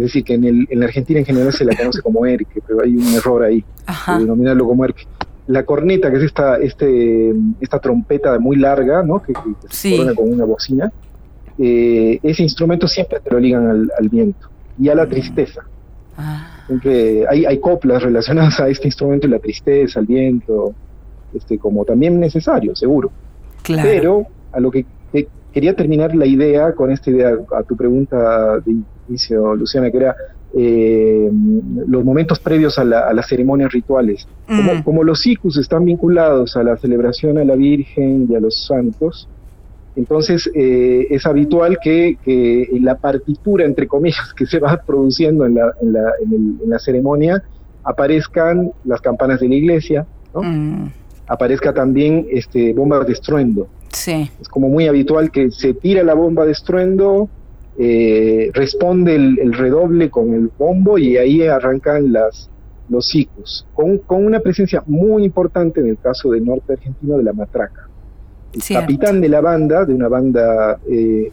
Es 0.00 0.06
decir, 0.06 0.24
que 0.24 0.34
en, 0.34 0.44
el, 0.44 0.66
en 0.70 0.80
la 0.80 0.86
Argentina 0.86 1.20
en 1.20 1.26
general 1.26 1.52
se 1.52 1.64
la 1.64 1.76
conoce 1.76 2.00
como 2.00 2.24
erque, 2.24 2.60
pero 2.66 2.82
hay 2.82 2.96
un 2.96 3.14
error 3.14 3.42
ahí, 3.42 3.62
de 4.06 4.18
denominarlo 4.18 4.66
como 4.66 4.84
erque 4.84 5.04
la 5.50 5.64
corneta, 5.64 6.10
que 6.10 6.18
es 6.18 6.22
esta, 6.22 6.58
este, 6.58 7.34
esta 7.60 7.80
trompeta 7.80 8.38
muy 8.38 8.56
larga, 8.56 9.02
¿no? 9.02 9.20
que, 9.20 9.32
se 9.68 9.96
corona 9.96 10.14
con 10.14 10.32
una 10.32 10.44
bocina, 10.44 10.92
eh, 11.58 12.20
ese 12.22 12.44
instrumento 12.44 12.86
siempre 12.86 13.18
te 13.18 13.30
lo 13.30 13.40
ligan 13.40 13.88
al, 13.98 14.08
viento 14.08 14.48
y 14.78 14.88
a 14.88 14.94
la 14.94 15.06
mm. 15.06 15.08
tristeza. 15.08 15.62
Ah. 16.16 16.66
hay, 17.28 17.46
hay 17.46 17.58
coplas 17.58 18.02
relacionadas 18.02 18.60
a 18.60 18.68
este 18.68 18.86
instrumento 18.86 19.26
y 19.26 19.30
la 19.30 19.40
tristeza, 19.40 19.98
al 19.98 20.06
viento, 20.06 20.72
este, 21.34 21.58
como 21.58 21.84
también 21.84 22.20
necesario, 22.20 22.76
seguro. 22.76 23.10
Pero 23.66 24.26
a 24.52 24.60
lo 24.60 24.70
que 24.70 24.86
quería 25.52 25.74
terminar 25.74 26.14
la 26.14 26.26
idea 26.26 26.72
con 26.74 26.90
esta 26.90 27.10
idea, 27.10 27.32
a 27.56 27.62
tu 27.62 27.76
pregunta 27.76 28.58
de 28.60 28.76
inicio, 29.08 29.54
Luciana, 29.54 29.90
que 29.90 29.96
era 29.96 30.16
eh, 30.56 31.30
los 31.86 32.04
momentos 32.04 32.40
previos 32.40 32.78
a, 32.78 32.84
las 32.84 33.26
ceremonias 33.28 33.72
rituales. 33.72 34.26
Mm. 34.48 34.82
Como, 34.82 35.04
los 35.04 35.20
sicus 35.20 35.56
están 35.58 35.84
vinculados 35.84 36.56
a 36.56 36.62
la 36.62 36.76
celebración 36.76 37.38
a 37.38 37.44
la 37.44 37.56
Virgen 37.56 38.26
y 38.28 38.34
a 38.34 38.40
los 38.40 38.66
santos, 38.66 39.28
entonces 39.96 40.50
eh, 40.54 41.06
es 41.10 41.26
habitual 41.26 41.78
que, 41.82 42.16
en 42.26 42.84
la 42.84 42.96
partitura, 42.96 43.64
entre 43.64 43.86
comillas, 43.86 44.32
que 44.34 44.46
se 44.46 44.58
va 44.58 44.80
produciendo 44.86 45.46
en 45.46 45.54
la, 45.54 45.72
en 45.82 45.92
la, 45.92 46.12
en 46.22 46.70
la 46.70 46.78
ceremonia, 46.78 47.42
aparezcan 47.84 48.72
las 48.84 49.00
campanas 49.00 49.40
de 49.40 49.48
la 49.48 49.54
iglesia, 49.54 50.06
mm. 50.34 50.86
aparezca 51.26 51.72
también 51.72 52.26
este, 52.30 52.72
bombas 52.72 53.06
de 53.06 53.12
estruendo. 53.12 53.68
Es 54.40 54.48
como 54.48 54.68
muy 54.68 54.86
habitual 54.86 55.30
que 55.30 55.50
se 55.50 55.74
tira 55.74 56.02
la 56.02 56.14
bomba 56.14 56.44
de 56.44 56.52
estruendo, 56.52 57.28
eh, 57.78 58.50
responde 58.52 59.14
el, 59.14 59.52
redoble 59.52 60.10
con 60.10 60.34
el 60.34 60.50
bombo 60.56 60.98
y 60.98 61.16
ahí 61.16 61.42
arrancan 61.42 62.12
las, 62.12 62.50
los 62.88 63.08
ciclos, 63.08 63.66
con, 63.74 63.98
con, 63.98 64.24
una 64.24 64.40
presencia 64.40 64.82
muy 64.86 65.24
importante 65.24 65.80
en 65.80 65.88
el 65.88 65.98
caso 65.98 66.30
del 66.30 66.44
norte 66.44 66.74
argentino 66.74 67.16
de 67.16 67.24
la 67.24 67.32
matraca. 67.32 67.88
El 68.52 68.62
capitán 68.62 69.20
de 69.20 69.28
la 69.28 69.40
banda, 69.40 69.84
de 69.84 69.94
una 69.94 70.08
banda, 70.08 70.78
eh, 70.90 71.30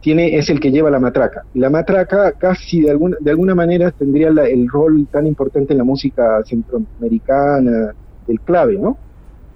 tiene, 0.00 0.36
es 0.36 0.50
el 0.50 0.60
que 0.60 0.70
lleva 0.70 0.90
la 0.90 1.00
matraca. 1.00 1.44
La 1.54 1.70
matraca 1.70 2.32
casi 2.32 2.82
de, 2.82 2.90
alguna, 2.90 3.16
de 3.18 3.30
alguna 3.30 3.54
manera 3.54 3.90
tendría 3.90 4.28
el 4.28 4.68
rol 4.68 5.06
tan 5.10 5.26
importante 5.26 5.72
en 5.72 5.78
la 5.78 5.84
música 5.84 6.42
centroamericana, 6.44 7.94
del 8.26 8.40
clave, 8.40 8.78
¿no? 8.78 8.98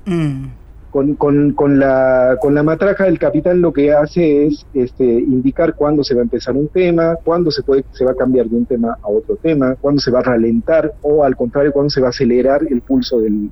Mm 0.07 0.64
con, 0.95 1.17
con, 1.17 1.55
con, 1.55 1.81
la, 1.81 2.39
con 2.41 2.55
la 2.55 2.63
matraca 2.63 3.09
el 3.09 3.19
capitán 3.19 3.61
lo 3.61 3.73
que 3.73 3.93
hace 3.93 4.47
es 4.47 4.65
este, 4.75 5.05
indicar 5.05 5.75
cuándo 5.75 6.05
se 6.05 6.15
va 6.15 6.21
a 6.21 6.23
empezar 6.23 6.55
un 6.55 6.69
tema, 6.69 7.17
cuándo 7.25 7.51
se, 7.51 7.65
puede, 7.65 7.85
se 7.91 8.05
va 8.05 8.13
a 8.13 8.15
cambiar 8.15 8.47
de 8.47 8.55
un 8.55 8.65
tema 8.65 8.97
a 9.03 9.09
otro 9.09 9.35
tema, 9.35 9.75
cuándo 9.81 10.01
se 10.01 10.13
va 10.13 10.21
a 10.21 10.23
ralentar 10.23 10.95
o 11.03 11.25
al 11.25 11.35
contrario, 11.35 11.73
cuándo 11.73 11.91
se 11.91 12.01
va 12.01 12.07
a 12.07 12.11
acelerar 12.11 12.61
el 12.71 12.81
pulso 12.81 13.19
del, 13.19 13.51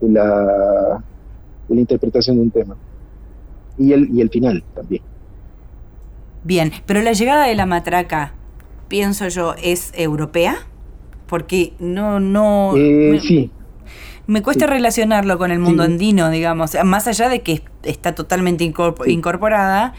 de, 0.00 0.08
la, 0.08 1.02
de 1.66 1.74
la 1.74 1.80
interpretación 1.80 2.36
de 2.36 2.42
un 2.42 2.50
tema. 2.52 2.76
Y 3.76 3.92
el, 3.92 4.08
y 4.16 4.20
el 4.20 4.30
final 4.30 4.62
también. 4.72 5.02
Bien, 6.44 6.70
pero 6.86 7.02
la 7.02 7.12
llegada 7.12 7.44
de 7.48 7.56
la 7.56 7.66
matraca, 7.66 8.34
pienso 8.86 9.26
yo, 9.26 9.56
¿es 9.60 9.92
europea? 9.96 10.58
Porque 11.26 11.72
no, 11.80 12.20
no... 12.20 12.74
Eh, 12.76 13.18
sí, 13.20 13.50
Me 14.32 14.40
cuesta 14.40 14.66
relacionarlo 14.66 15.36
con 15.36 15.50
el 15.50 15.58
mundo 15.58 15.82
andino, 15.82 16.30
digamos, 16.30 16.74
más 16.84 17.06
allá 17.06 17.28
de 17.28 17.42
que 17.42 17.62
está 17.82 18.14
totalmente 18.14 18.64
incorporada, 18.64 19.92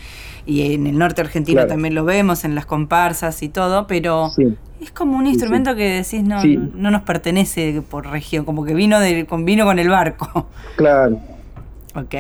y 0.48 0.74
en 0.74 0.88
el 0.88 0.98
norte 0.98 1.22
argentino 1.22 1.68
también 1.68 1.94
lo 1.94 2.04
vemos, 2.04 2.44
en 2.44 2.56
las 2.56 2.66
comparsas 2.66 3.44
y 3.44 3.50
todo, 3.50 3.86
pero 3.86 4.32
es 4.82 4.90
como 4.92 5.18
un 5.20 5.28
instrumento 5.28 5.76
que 5.76 6.02
decís 6.02 6.24
no, 6.24 6.44
no 6.44 6.90
nos 6.90 7.04
pertenece 7.04 7.84
por 7.88 8.08
región, 8.08 8.44
como 8.44 8.66
que 8.66 8.74
vino, 8.74 9.00
de, 9.00 9.28
vino 9.44 9.66
con 9.66 9.78
el 9.78 9.90
barco. 9.90 10.48
Claro. 10.78 11.20
Ok. 11.94 12.16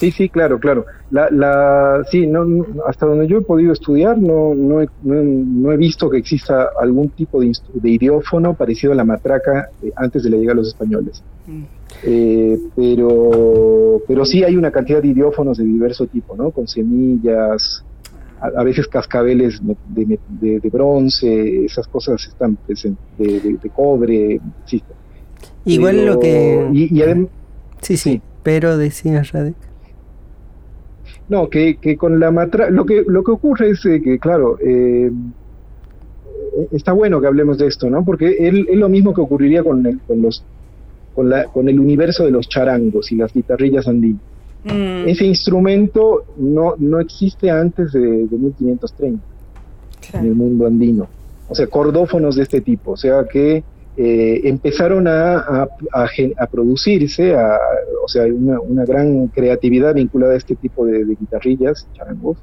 Sí, 0.00 0.10
sí, 0.12 0.30
claro, 0.30 0.58
claro. 0.58 0.86
La, 1.10 1.28
la, 1.30 2.02
sí, 2.10 2.26
no, 2.26 2.64
hasta 2.86 3.04
donde 3.04 3.26
yo 3.26 3.36
he 3.36 3.42
podido 3.42 3.74
estudiar, 3.74 4.16
no, 4.16 4.54
no, 4.54 4.80
he, 4.80 4.88
no, 5.02 5.72
he 5.72 5.76
visto 5.76 6.08
que 6.08 6.16
exista 6.16 6.70
algún 6.80 7.10
tipo 7.10 7.38
de, 7.42 7.52
de 7.74 7.90
idiófono 7.90 8.54
parecido 8.54 8.94
a 8.94 8.96
la 8.96 9.04
matraca 9.04 9.68
eh, 9.82 9.92
antes 9.96 10.22
de 10.22 10.30
la 10.30 10.38
llegada 10.38 10.54
de 10.54 10.60
los 10.62 10.68
españoles. 10.68 11.22
Mm. 11.46 11.62
Eh, 12.04 12.58
pero, 12.74 14.00
pero 14.08 14.24
sí 14.24 14.42
hay 14.42 14.56
una 14.56 14.70
cantidad 14.70 15.02
de 15.02 15.08
idiófonos 15.08 15.58
de 15.58 15.64
diverso 15.64 16.06
tipo, 16.06 16.34
¿no? 16.34 16.50
Con 16.50 16.66
semillas, 16.66 17.84
a, 18.40 18.62
veces 18.64 18.88
cascabeles 18.88 19.60
de, 19.88 20.18
de, 20.40 20.70
bronce, 20.70 21.66
esas 21.66 21.86
cosas 21.88 22.26
están 22.26 22.56
presentes, 22.56 23.04
de, 23.18 23.70
cobre, 23.76 24.40
existen. 24.62 24.96
Igual 25.66 26.06
lo 26.06 26.18
que... 26.18 26.70
Y, 26.72 26.88
sí, 27.82 27.98
sí, 27.98 28.22
pero 28.42 28.78
decía 28.78 29.22
Radek. 29.30 29.69
No, 31.30 31.48
que, 31.48 31.76
que 31.76 31.96
con 31.96 32.18
la 32.18 32.30
matra 32.32 32.70
lo 32.70 32.84
que 32.84 33.04
lo 33.06 33.22
que 33.22 33.30
ocurre 33.30 33.70
es 33.70 33.80
que, 33.80 34.18
claro, 34.18 34.58
eh, 34.60 35.10
está 36.72 36.92
bueno 36.92 37.20
que 37.20 37.28
hablemos 37.28 37.56
de 37.56 37.68
esto, 37.68 37.88
¿no? 37.88 38.04
Porque 38.04 38.36
es, 38.38 38.52
lo 38.76 38.88
mismo 38.88 39.14
que 39.14 39.20
ocurriría 39.20 39.62
con, 39.62 40.00
con 40.06 40.22
los 40.22 40.42
con, 41.14 41.30
la, 41.30 41.44
con 41.44 41.68
el 41.68 41.78
universo 41.78 42.24
de 42.24 42.32
los 42.32 42.48
charangos 42.48 43.12
y 43.12 43.16
las 43.16 43.32
guitarrillas 43.32 43.86
andinas. 43.86 44.20
Mm. 44.64 45.08
Ese 45.08 45.24
instrumento 45.24 46.24
no, 46.36 46.74
no 46.78 47.00
existe 47.00 47.48
antes 47.48 47.92
de, 47.92 48.00
1530 48.00 49.22
en 50.14 50.26
el 50.26 50.34
mundo 50.34 50.66
andino. 50.66 51.08
O 51.48 51.54
sea, 51.54 51.68
cordófonos 51.68 52.36
de 52.36 52.42
este 52.42 52.60
tipo. 52.60 52.92
O 52.92 52.96
sea, 52.96 53.24
que 53.30 53.62
eh, 54.02 54.48
empezaron 54.48 55.06
a, 55.06 55.68
a, 55.92 56.46
producirse, 56.50 57.36
o 57.36 58.08
sea, 58.08 58.24
una, 58.24 58.58
una, 58.58 58.86
gran 58.86 59.26
creatividad 59.26 59.94
vinculada 59.94 60.32
a 60.32 60.36
este 60.38 60.56
tipo 60.56 60.86
de, 60.86 61.04
guitarrillas, 61.04 61.86
charangos, 61.92 62.38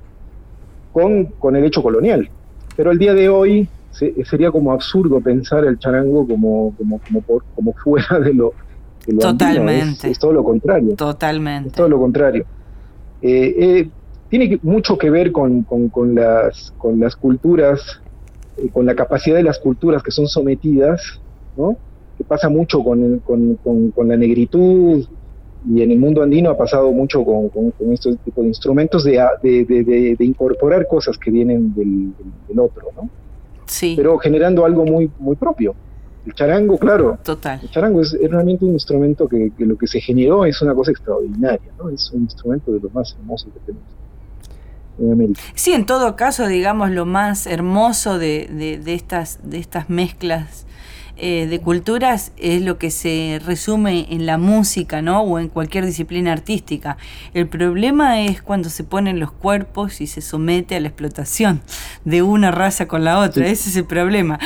con, 0.93 1.25
con, 1.39 1.55
el 1.55 1.65
hecho 1.65 1.81
colonial. 1.81 2.29
Pero 2.75 2.91
el 2.91 2.99
día 2.99 3.15
de 3.15 3.29
hoy 3.29 3.67
sería 3.89 4.51
como 4.51 4.71
absurdo 4.71 5.19
pensar 5.19 5.65
el 5.65 5.79
charango 5.79 6.27
como, 6.27 6.75
como, 6.77 6.99
como, 6.99 7.21
por, 7.21 7.43
como 7.55 7.73
fuera 7.73 8.19
de 8.19 8.35
lo, 8.35 8.53
Totalmente. 9.19 10.11
Es, 10.11 10.19
todo 10.19 10.33
lo 10.33 10.43
contrario. 10.43 10.95
Totalmente. 10.95 11.69
Es 11.69 11.73
todo 11.73 11.89
lo 11.89 11.97
contrario. 11.97 12.45
Eh, 13.23 13.55
eh, 13.57 13.89
tiene 14.29 14.59
mucho 14.61 14.95
que 14.95 15.09
ver 15.09 15.31
con, 15.31 15.63
con, 15.63 15.89
con, 15.89 16.13
las, 16.13 16.71
con 16.77 16.99
las 16.99 17.15
culturas, 17.15 17.99
con 18.73 18.85
la 18.85 18.93
capacidad 18.93 19.37
de 19.37 19.43
las 19.43 19.57
culturas 19.57 20.03
que 20.03 20.11
son 20.11 20.27
sometidas 20.27 21.19
que 22.17 22.23
pasa 22.23 22.49
mucho 22.49 22.83
con, 22.83 23.19
con, 23.19 24.07
la 24.07 24.17
negritud 24.17 25.05
y 25.69 25.81
en 25.81 25.91
el 25.91 25.99
mundo 25.99 26.23
andino 26.23 26.49
ha 26.49 26.57
pasado 26.57 26.91
mucho 26.91 27.23
con, 27.23 27.51
estos 27.91 28.17
tipos 28.19 28.43
de 28.43 28.47
instrumentos 28.49 29.03
de, 29.03 29.19
de, 29.41 30.25
incorporar 30.25 30.87
cosas 30.87 31.17
que 31.17 31.29
vienen 31.29 31.73
del, 31.75 32.59
otro, 32.59 32.87
¿no? 32.95 33.09
Sí. 33.65 33.93
Pero 33.97 34.17
generando 34.17 34.65
algo 34.65 34.85
muy, 34.85 35.11
muy 35.19 35.35
propio. 35.35 35.75
El 36.25 36.33
charango, 36.33 36.77
claro. 36.77 37.17
Total. 37.23 37.59
El 37.61 37.69
charango 37.69 38.01
es, 38.01 38.17
realmente 38.29 38.65
un 38.65 38.73
instrumento 38.73 39.27
que, 39.27 39.51
lo 39.59 39.77
que 39.77 39.87
se 39.87 39.99
generó 40.01 40.45
es 40.45 40.61
una 40.61 40.73
cosa 40.73 40.91
extraordinaria, 40.91 41.71
¿no? 41.77 41.89
Es 41.89 42.11
un 42.11 42.23
instrumento 42.23 42.71
de 42.71 42.79
los 42.79 42.93
más 42.93 43.15
hermosos 43.17 43.49
que 43.53 43.59
tenemos. 43.59 43.87
En 44.99 45.11
América. 45.11 45.41
Sí, 45.53 45.73
en 45.73 45.85
todo 45.85 46.15
caso, 46.15 46.47
digamos, 46.47 46.91
lo 46.91 47.05
más 47.05 47.45
hermoso 47.45 48.17
de, 48.17 48.79
de, 48.83 48.93
estas, 48.93 49.39
de 49.49 49.59
estas 49.59 49.89
mezclas 49.89 50.66
eh, 51.19 51.47
de 51.49 51.59
culturas 51.59 52.31
es 52.37 52.61
lo 52.61 52.77
que 52.77 52.91
se 52.91 53.41
resume 53.43 54.05
en 54.11 54.25
la 54.25 54.37
música, 54.37 55.01
¿no? 55.01 55.21
O 55.21 55.39
en 55.39 55.47
cualquier 55.49 55.85
disciplina 55.85 56.31
artística. 56.31 56.97
El 57.33 57.47
problema 57.47 58.21
es 58.21 58.41
cuando 58.41 58.69
se 58.69 58.83
ponen 58.83 59.19
los 59.19 59.31
cuerpos 59.31 59.99
y 59.99 60.07
se 60.07 60.21
somete 60.21 60.75
a 60.75 60.79
la 60.79 60.89
explotación 60.89 61.61
de 62.05 62.21
una 62.21 62.51
raza 62.51 62.87
con 62.87 63.03
la 63.03 63.19
otra. 63.19 63.47
Ese 63.47 63.69
es 63.69 63.75
el 63.75 63.85
problema. 63.85 64.39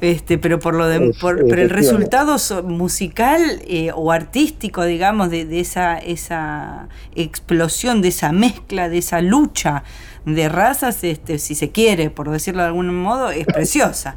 Este, 0.00 0.38
pero 0.38 0.58
por 0.60 0.74
lo 0.74 0.86
de, 0.86 1.12
pero 1.20 1.62
el 1.62 1.70
resultado 1.70 2.36
musical 2.62 3.40
eh, 3.66 3.90
o 3.94 4.12
artístico, 4.12 4.84
digamos, 4.84 5.30
de, 5.30 5.44
de 5.44 5.60
esa, 5.60 5.98
esa 5.98 6.88
explosión, 7.14 8.00
de 8.00 8.08
esa 8.08 8.32
mezcla, 8.32 8.88
de 8.88 8.98
esa 8.98 9.20
lucha 9.20 9.84
de 10.24 10.48
razas, 10.48 11.02
este, 11.02 11.38
si 11.38 11.54
se 11.54 11.70
quiere, 11.70 12.10
por 12.10 12.30
decirlo 12.30 12.62
de 12.62 12.68
algún 12.68 12.94
modo, 12.94 13.30
es 13.30 13.44
preciosa 13.46 14.16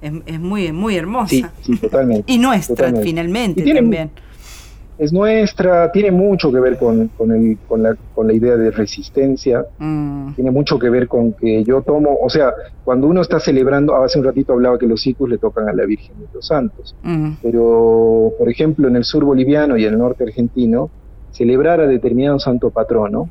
es, 0.00 0.40
muy, 0.40 0.72
muy 0.72 0.96
hermosa. 0.96 1.52
Sí, 1.62 1.76
totalmente. 1.76 2.32
y 2.32 2.38
nuestra, 2.38 2.92
finalmente, 3.02 3.62
también. 3.74 4.10
Es 4.98 5.14
nuestra, 5.14 5.90
tiene 5.92 6.10
mucho 6.10 6.52
que 6.52 6.60
ver 6.60 6.76
con, 6.76 7.08
con, 7.16 7.32
el, 7.32 7.56
con, 7.66 7.82
la, 7.82 7.96
con 8.14 8.26
la 8.26 8.34
idea 8.34 8.56
de 8.58 8.70
resistencia, 8.70 9.64
mm. 9.78 10.34
tiene 10.34 10.50
mucho 10.50 10.78
que 10.78 10.90
ver 10.90 11.08
con 11.08 11.32
que 11.32 11.64
yo 11.64 11.80
tomo, 11.80 12.18
o 12.20 12.28
sea, 12.28 12.52
cuando 12.84 13.06
uno 13.06 13.22
está 13.22 13.40
celebrando, 13.40 13.96
hace 13.96 14.18
un 14.18 14.26
ratito 14.26 14.52
hablaba 14.52 14.78
que 14.78 14.86
los 14.86 15.00
ciclos 15.00 15.30
le 15.30 15.38
tocan 15.38 15.70
a 15.70 15.72
la 15.72 15.86
Virgen 15.86 16.18
de 16.18 16.26
los 16.34 16.46
Santos, 16.46 16.94
mm. 17.02 17.30
pero 17.42 18.34
por 18.38 18.50
ejemplo 18.50 18.88
en 18.88 18.96
el 18.96 19.04
sur 19.04 19.24
boliviano 19.24 19.78
y 19.78 19.86
en 19.86 19.94
el 19.94 19.98
norte 19.98 20.24
argentino, 20.24 20.90
celebrar 21.30 21.80
a 21.80 21.86
determinado 21.86 22.38
santo 22.38 22.68
patrono 22.68 23.30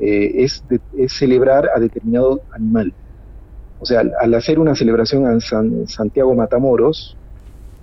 eh, 0.00 0.42
es, 0.42 0.64
es 0.98 1.12
celebrar 1.12 1.70
a 1.72 1.78
determinado 1.78 2.40
animal. 2.52 2.92
O 3.80 3.86
sea, 3.86 4.02
al, 4.20 4.34
hacer 4.34 4.58
una 4.58 4.74
celebración 4.74 5.24
en 5.30 5.40
San, 5.40 5.88
Santiago 5.88 6.34
Matamoros, 6.34 7.16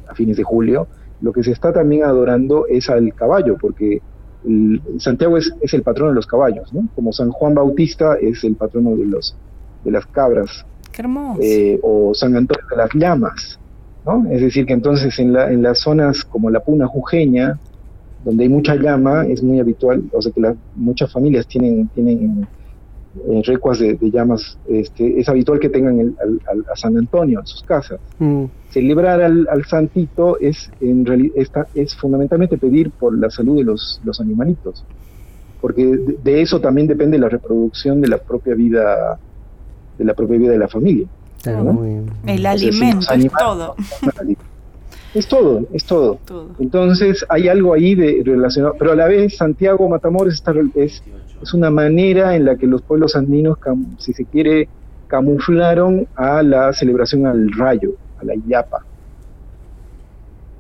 a 0.08 0.16
fines 0.16 0.38
de 0.38 0.44
julio, 0.44 0.88
lo 1.22 1.34
que 1.34 1.44
se 1.44 1.52
está 1.52 1.74
también 1.74 2.04
adorando 2.04 2.68
es 2.68 2.90
al 2.90 3.14
caballo, 3.14 3.58
porque 3.60 4.02
Santiago 5.00 5.38
es, 5.38 5.52
el 5.74 5.82
patrono 5.82 6.12
de 6.12 6.16
los 6.16 6.28
caballos, 6.28 6.72
¿no? 6.74 6.88
Como 6.96 7.12
San 7.12 7.32
Juan 7.32 7.56
Bautista 7.56 8.16
es 8.16 8.44
el 8.44 8.56
patrono 8.56 8.96
de, 8.96 9.06
los, 9.06 9.36
de 9.84 9.92
las 9.92 10.06
cabras. 10.06 10.66
Qué 10.92 11.02
hermoso. 11.02 11.40
Eh, 11.42 11.80
o 11.82 12.14
San 12.14 12.36
Antonio 12.36 12.64
de 12.70 12.78
las 12.78 12.90
Llamas, 12.94 13.60
¿no? 14.06 14.30
Es 14.30 14.42
decir, 14.42 14.66
que 14.66 14.74
entonces 14.74 15.18
en, 15.20 15.34
la, 15.34 15.52
en 15.52 15.64
las 15.64 15.80
zonas 15.80 16.24
como 16.24 16.50
la 16.50 16.62
Puna 16.62 16.88
Jujeña, 16.88 17.60
donde 18.24 18.44
hay 18.44 18.50
mucha 18.50 18.76
llama, 18.76 19.26
es 19.26 19.42
muy 19.42 19.60
habitual, 19.60 20.04
o 20.12 20.22
sea 20.22 20.32
que 20.32 20.42
muchas 20.76 21.12
familias 21.12 21.48
tienen, 21.48 21.88
tienen 21.90 22.48
en 23.28 23.44
recuas 23.44 23.80
de, 23.80 23.98
llamas, 24.02 24.58
este, 24.68 25.20
es 25.20 25.30
habitual 25.30 25.60
que 25.60 25.70
tengan 25.70 26.00
el, 26.00 26.16
a 26.72 26.76
San 26.76 26.98
Antonio 26.98 27.40
en 27.40 27.48
sus 27.48 27.64
casas. 27.64 28.00
Mm. 28.20 28.46
Celebrar 28.70 29.22
al, 29.22 29.66
santito 29.66 30.40
es, 30.40 30.70
en 30.82 31.06
realidad, 31.06 31.68
es 31.74 31.96
fundamentalmente 31.96 32.58
pedir 32.58 32.92
por 32.92 33.18
la 33.18 33.30
salud 33.30 33.58
de 33.58 33.64
los, 33.64 34.02
los 34.04 34.20
animalitos, 34.20 34.84
porque 35.62 35.86
de, 36.24 36.42
eso 36.42 36.60
también 36.60 36.88
depende 36.88 37.18
la 37.18 37.30
reproducción 37.30 38.02
de 38.02 38.08
la 38.08 38.18
propia 38.18 38.54
vida 38.56 39.20
de 39.98 40.06
la 40.06 40.14
propia 40.14 40.38
vida 40.38 40.52
de 40.52 40.60
la 40.60 40.68
familia. 40.68 41.08
El 42.26 42.46
alimento 42.46 43.14
es 43.14 43.32
todo. 43.40 43.76
Es 45.18 45.28
todo, 45.28 45.66
es 45.74 45.84
todo. 45.86 46.20
Entonces 46.60 47.26
hay 47.30 47.48
algo 47.48 47.74
ahí 47.74 47.96
de 47.96 48.22
relacionado, 48.24 48.76
pero 48.78 48.92
a 48.92 48.96
la 48.96 49.08
vez 49.08 49.38
Santiago 49.38 49.90
Matamoros 49.90 50.34
está, 50.34 50.54
es 50.76 51.02
es 51.42 51.54
una 51.54 51.70
manera 51.70 52.36
en 52.36 52.46
la 52.46 52.56
que 52.56 52.68
los 52.68 52.82
pueblos 52.82 53.16
andinos, 53.16 53.58
si 53.98 54.14
se 54.14 54.26
quiere, 54.26 54.68
camuflaron 55.08 56.08
a 56.16 56.42
la 56.42 56.74
celebración 56.74 57.26
al 57.26 57.52
rayo, 57.54 57.94
a 58.20 58.26
la 58.26 58.34
yapa. 58.48 58.84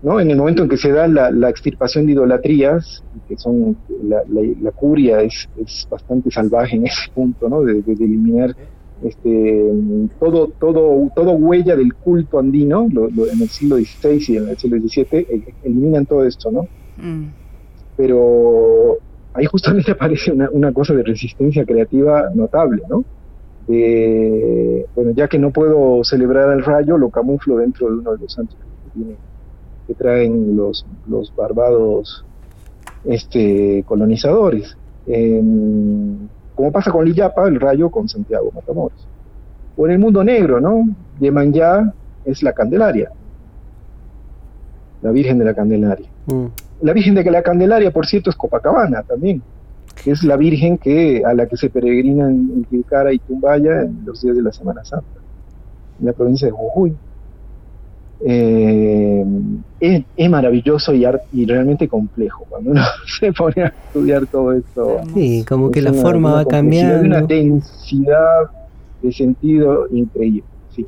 ¿No? 0.03 0.19
En 0.19 0.29
el 0.29 0.37
momento 0.37 0.61
en 0.61 0.69
que 0.69 0.77
se 0.77 0.91
da 0.91 1.07
la, 1.07 1.49
extirpación 1.49 2.05
de 2.05 2.11
idolatrías, 2.11 3.03
que 3.27 3.35
son 3.37 3.75
la, 4.03 4.71
curia 4.71 5.21
es, 5.21 5.49
bastante 5.89 6.29
salvaje 6.29 6.75
en 6.75 6.85
ese 6.85 7.09
punto, 7.13 7.49
¿no? 7.49 7.63
de, 7.63 7.83
eliminar 7.87 8.55
este, 9.03 9.71
todo, 10.19 10.47
todo, 10.59 11.11
todo 11.15 11.31
huella 11.31 11.75
del 11.75 11.93
culto 11.93 12.39
andino, 12.39 12.87
en 12.87 13.41
el 13.41 13.49
siglo 13.49 13.77
XVI 13.77 14.23
y 14.27 14.37
en 14.37 14.49
el 14.49 14.57
siglo 14.57 14.79
XVII, 14.79 15.07
e, 15.11 15.53
eliminan 15.63 16.05
todo 16.05 16.25
esto, 16.25 16.51
¿no? 16.51 16.67
Mm. 16.97 17.27
Pero 17.95 18.97
ahí 19.33 19.45
justamente 19.45 19.91
aparece 19.93 20.31
una, 20.31 20.71
cosa 20.71 20.93
de 20.93 21.03
resistencia 21.03 21.65
creativa 21.65 22.29
notable, 22.33 22.81
¿no? 22.89 23.03
bueno, 24.95 25.11
ya 25.13 25.27
que 25.27 25.37
no 25.37 25.51
puedo 25.51 26.01
celebrar 26.05 26.53
el 26.53 26.63
rayo, 26.63 26.97
lo 26.97 27.09
camuflo 27.09 27.57
dentro 27.57 27.87
de 27.87 27.97
uno 27.97 28.13
de 28.13 28.19
los 28.19 28.31
santos 28.31 28.55
que, 29.85 29.93
traen 29.93 30.55
los, 30.55 30.85
los 31.07 31.35
barbados 31.35 32.25
este, 33.05 33.83
colonizadores. 33.85 34.77
Como 36.57 36.71
pasa 36.71 36.91
con 36.91 37.05
Lillapa, 37.05 37.47
el 37.47 37.59
rayo 37.59 37.91
con 37.91 38.09
Santiago 38.09 38.51
Matamoros. 38.53 39.07
O 39.77 39.85
en 39.85 39.93
el 39.93 39.99
mundo 39.99 40.23
negro, 40.23 40.59
¿no? 40.59 40.89
Yemanyá 41.19 41.93
es 42.25 42.41
la 42.41 42.51
Candelaria, 42.51 43.11
la 45.03 45.11
Virgen 45.11 45.37
de 45.37 45.45
la 45.45 45.53
Candelaria. 45.53 46.07
Mm. 46.25 46.45
la 46.81 46.93
Virgen 46.93 47.13
de 47.13 47.23
la 47.31 47.43
Candelaria, 47.43 47.91
por 47.91 48.07
cierto, 48.07 48.31
es 48.31 48.35
Copacabana 48.35 49.03
también, 49.03 49.43
que 50.03 50.11
es 50.11 50.23
la 50.23 50.35
Virgen 50.35 50.79
que 50.79 51.21
a 51.23 51.35
la 51.35 51.45
que 51.45 51.57
se 51.57 51.69
peregrina 51.69 52.27
en 52.27 52.65
Tilcara 52.65 53.13
y 53.13 53.19
Tumbaya 53.19 53.83
en 53.83 54.01
los 54.03 54.23
días 54.23 54.35
de 54.35 54.41
la 54.41 54.51
Semana 54.51 54.83
Santa, 54.83 55.19
en 55.99 56.07
la 56.07 56.13
provincia 56.13 56.47
de 56.47 56.51
Jujuy. 56.51 56.95
Eh, 58.25 59.23
es, 59.79 60.29
maravilloso 60.29 60.93
y, 60.93 61.05
y, 61.33 61.45
realmente 61.45 61.87
complejo 61.87 62.45
cuando 62.49 62.71
uno 62.71 62.81
se 63.19 63.31
pone 63.31 63.63
a 63.63 63.67
estudiar 63.67 64.25
todo 64.25 64.53
esto. 64.53 65.01
Sí, 65.13 65.45
como 65.47 65.69
que 65.69 65.81
la 65.81 65.93
forma 65.93 66.33
va 66.33 66.45
cambiando. 66.45 67.05
Una 67.05 67.21
densidad 67.21 68.49
de 69.01 69.11
sentido 69.11 69.87
increíble. 69.91 70.43
Sí. 70.75 70.85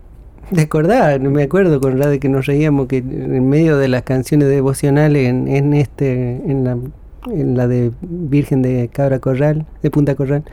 De 0.49 0.63
acordar, 0.63 1.19
me 1.19 1.43
acuerdo 1.43 1.79
con 1.79 1.99
de 1.99 2.19
que 2.19 2.29
nos 2.29 2.47
reíamos 2.47 2.87
que 2.87 2.97
en 2.97 3.47
medio 3.47 3.77
de 3.77 3.87
las 3.87 4.01
canciones 4.01 4.49
devocionales 4.49 5.29
en, 5.29 5.47
en 5.47 5.73
este, 5.75 6.41
en 6.47 6.63
la, 6.63 6.77
en 7.31 7.57
la 7.57 7.67
de 7.67 7.91
Virgen 8.01 8.63
de 8.63 8.89
Cabra 8.91 9.19
Corral, 9.19 9.67
de 9.83 9.91
Punta 9.91 10.15
Corral, 10.15 10.43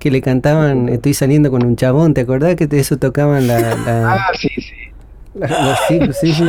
que 0.00 0.10
le 0.10 0.20
cantaban 0.20 0.88
Estoy 0.88 1.14
saliendo 1.14 1.52
con 1.52 1.64
un 1.64 1.76
chabón, 1.76 2.12
¿te 2.12 2.22
acordás 2.22 2.56
que 2.56 2.66
eso 2.72 2.96
tocaban 2.96 3.46
la, 3.46 3.60
la... 3.60 4.14
Ah, 4.14 4.32
sí, 4.34 4.48
sí 4.48 4.91
los 5.34 5.78
ciclos, 5.88 6.16
sí, 6.20 6.32
sí, 6.32 6.44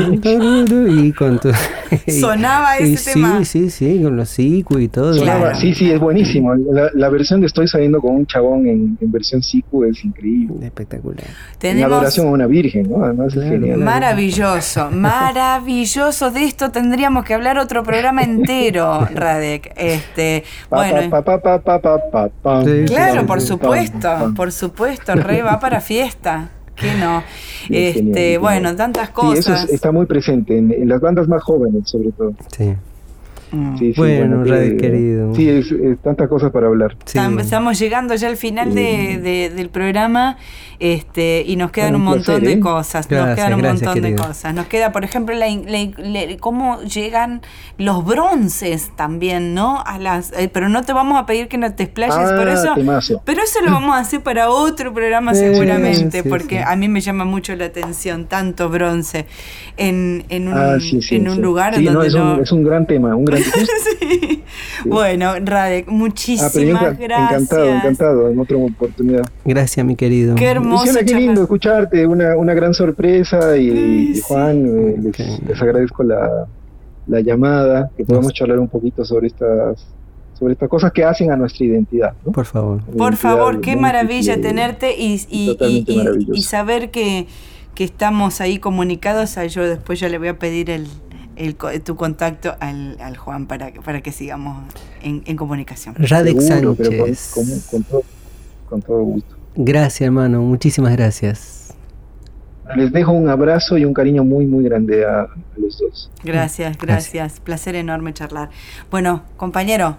y 0.89 1.11
con 1.13 1.39
Sonaba 2.19 2.77
ese 2.77 3.13
tema. 3.13 3.43
Sí, 3.45 3.69
sí, 3.69 3.95
sí, 3.95 4.03
con 4.03 4.17
los 4.17 4.29
ciclos 4.29 4.81
y 4.81 4.87
todo. 4.89 5.13
Sonaba, 5.13 5.55
sí, 5.55 5.73
sí, 5.73 5.91
es 5.91 5.99
buenísimo. 5.99 6.53
La, 6.93 7.09
versión 7.09 7.39
de 7.39 7.47
Estoy 7.47 7.67
saliendo 7.67 8.01
con 8.01 8.15
un 8.15 8.25
chabón 8.25 8.67
en, 8.67 8.97
en 8.99 9.11
versión 9.11 9.41
sicu 9.41 9.83
es 9.85 10.03
increíble. 10.03 10.65
Espectacular. 10.65 11.25
Tenemos... 11.59 11.87
En 11.87 11.93
adoración 11.93 12.27
a 12.27 12.31
una 12.31 12.47
virgen, 12.47 12.89
¿no? 12.89 13.03
Además 13.03 13.35
es 13.35 13.43
genial. 13.43 13.79
Maravilloso, 13.79 14.89
maravilloso. 14.91 16.31
De 16.31 16.43
esto 16.43 16.71
tendríamos 16.71 17.23
que 17.23 17.33
hablar 17.33 17.59
otro 17.59 17.83
programa 17.83 18.23
entero, 18.23 19.07
Radek. 19.13 19.73
Este, 19.75 20.43
bueno. 20.69 21.23
claro, 22.87 23.25
por 23.25 23.41
supuesto, 23.41 24.33
por 24.35 24.51
supuesto, 24.51 25.15
re 25.15 25.41
va 25.41 25.59
para 25.59 25.79
fiesta 25.79 26.49
que 26.75 26.93
no. 26.95 27.23
este, 27.69 28.37
bueno, 28.37 28.75
tantas 28.75 29.09
cosas. 29.09 29.45
Sí, 29.45 29.51
eso 29.51 29.73
está 29.73 29.91
muy 29.91 30.05
presente 30.05 30.57
en, 30.57 30.87
las 30.87 31.01
bandas 31.01 31.27
más 31.27 31.43
jóvenes, 31.43 31.89
sobre 31.89 32.11
todo. 32.11 32.33
Sí. 32.55 32.73
Mm. 33.53 33.93
bueno, 33.95 34.43
Radio 34.43 34.77
querido. 34.77 35.35
Sí, 35.35 35.47
es, 35.47 35.71
tantas 36.01 36.27
cosas 36.27 36.51
para 36.51 36.67
hablar. 36.67 36.97
Estamos 37.05 37.77
llegando 37.77 38.15
ya 38.15 38.27
al 38.27 38.37
final 38.37 38.73
de, 38.73 39.51
del 39.55 39.69
programa 39.69 40.37
este, 40.79 41.43
y 41.45 41.55
nos 41.55 41.71
quedan 41.71 41.95
un, 41.95 42.01
montón 42.01 42.43
de 42.43 42.53
¿eh? 42.53 42.59
cosas. 42.59 43.09
nos 43.09 43.35
quedan 43.35 43.53
un 43.53 43.61
montón 43.61 44.01
de 44.01 44.15
cosas. 44.15 44.53
Nos 44.53 44.65
queda, 44.65 44.91
por 44.91 45.03
ejemplo, 45.03 45.35
la, 45.35 45.47
cómo 46.39 46.81
llegan 46.81 47.41
los 47.77 48.03
bronces 48.03 48.91
también, 48.95 49.53
¿no? 49.53 49.81
A 49.85 49.99
las, 49.99 50.33
eh, 50.33 50.49
pero 50.51 50.69
no 50.69 50.83
te 50.83 50.93
vamos 50.93 51.19
a 51.21 51.25
pedir 51.25 51.47
que 51.47 51.57
no 51.57 51.73
te 51.73 51.83
explayes 51.83 52.15
por 52.15 52.49
ah, 52.49 52.99
eso. 52.99 53.21
Pero 53.23 53.43
eso 53.43 53.61
lo 53.63 53.71
vamos 53.71 53.95
a 53.95 53.99
hacer 53.99 54.21
para 54.21 54.49
otro 54.49 54.93
programa 54.93 55.33
seguramente, 55.35 56.23
porque 56.23 56.59
a 56.59 56.75
mí 56.75 56.89
me 56.89 57.01
llama 57.01 57.23
mucho 57.23 57.55
la 57.55 57.65
atención 57.65 58.25
tanto 58.25 58.69
bronce 58.69 59.27
en, 59.77 60.25
en 60.29 60.47
un, 60.47 60.57
ah, 60.57 60.77
en 61.11 61.29
un 61.29 61.41
lugar 61.41 61.81
donde 61.81 62.07
es, 62.07 62.13
un, 62.13 62.41
es 62.41 62.51
un 62.51 62.63
gran 62.63 62.87
tema, 62.87 63.15
un 63.15 63.25
gran 63.25 63.42
Bueno, 64.85 65.33
Radek, 65.43 65.87
muchísimas 65.87 66.83
ah, 66.83 66.95
gracias. 66.99 67.31
Encantado, 67.31 67.65
encantado, 67.65 68.29
en 68.29 68.39
otra 68.39 68.57
oportunidad. 68.57 69.23
Gracias, 69.45 69.85
mi 69.85 69.95
querido. 69.95 70.35
Qué 70.35 70.45
hermoso. 70.45 70.99
qué 71.05 71.15
lindo 71.15 71.41
escucharte, 71.41 72.05
una, 72.05 72.35
una 72.35 72.53
gran 72.53 72.73
sorpresa 72.73 73.57
y, 73.57 74.19
Juan, 74.21 74.65
eh, 74.65 75.11
les, 75.47 75.61
agradezco 75.61 76.03
la, 76.03 76.47
la 77.07 77.21
llamada, 77.21 77.89
que 77.95 78.03
podamos 78.05 78.33
charlar 78.33 78.59
un 78.59 78.67
poquito 78.67 79.05
sobre 79.05 79.27
estas 79.27 79.87
sobre 80.33 80.53
estas 80.53 80.67
cosas 80.67 80.91
que 80.91 81.03
hacen 81.03 81.31
a 81.31 81.37
nuestra 81.37 81.63
identidad. 81.63 82.13
Por 82.33 82.45
favor. 82.45 82.81
Por 82.97 83.15
favor, 83.15 83.61
qué 83.61 83.75
maravilla 83.75 84.41
tenerte 84.41 84.95
y, 84.97 85.21
y, 85.29 85.85
y, 86.33 86.41
saber 86.41 86.89
que, 86.89 87.27
que 87.75 87.83
estamos 87.83 88.41
ahí 88.41 88.57
comunicados. 88.57 89.35
Yo 89.49 89.63
después 89.63 89.99
ya 89.99 90.09
le 90.09 90.17
voy 90.17 90.29
a 90.29 90.39
pedir 90.39 90.71
el, 90.71 90.87
el, 91.35 91.55
tu 91.55 91.95
contacto 91.95 92.55
al, 92.59 92.97
al, 92.99 93.17
Juan 93.17 93.47
para, 93.47 93.71
para 93.71 94.01
que 94.01 94.11
sigamos 94.11 94.63
en, 95.01 95.23
en 95.25 95.37
comunicación. 95.37 95.95
Radek 95.97 96.39
Sánchez. 96.39 97.33
Con, 98.69 98.81
todo, 98.81 99.03
gusto. 99.03 99.35
Gracias, 99.55 100.01
hermano. 100.01 100.41
Muchísimas 100.41 100.95
gracias. 100.95 101.75
Les 102.75 102.91
dejo 102.91 103.11
un 103.11 103.29
abrazo 103.29 103.77
y 103.77 103.85
un 103.85 103.93
cariño 103.93 104.23
muy, 104.23 104.47
muy 104.47 104.63
grande 104.63 105.05
a, 105.05 105.27
los 105.57 105.77
dos. 105.79 106.11
Gracias, 106.23 106.77
gracias, 106.77 107.39
Placer 107.39 107.75
enorme 107.75 108.13
charlar. 108.13 108.49
Bueno, 108.89 109.23
compañero, 109.37 109.97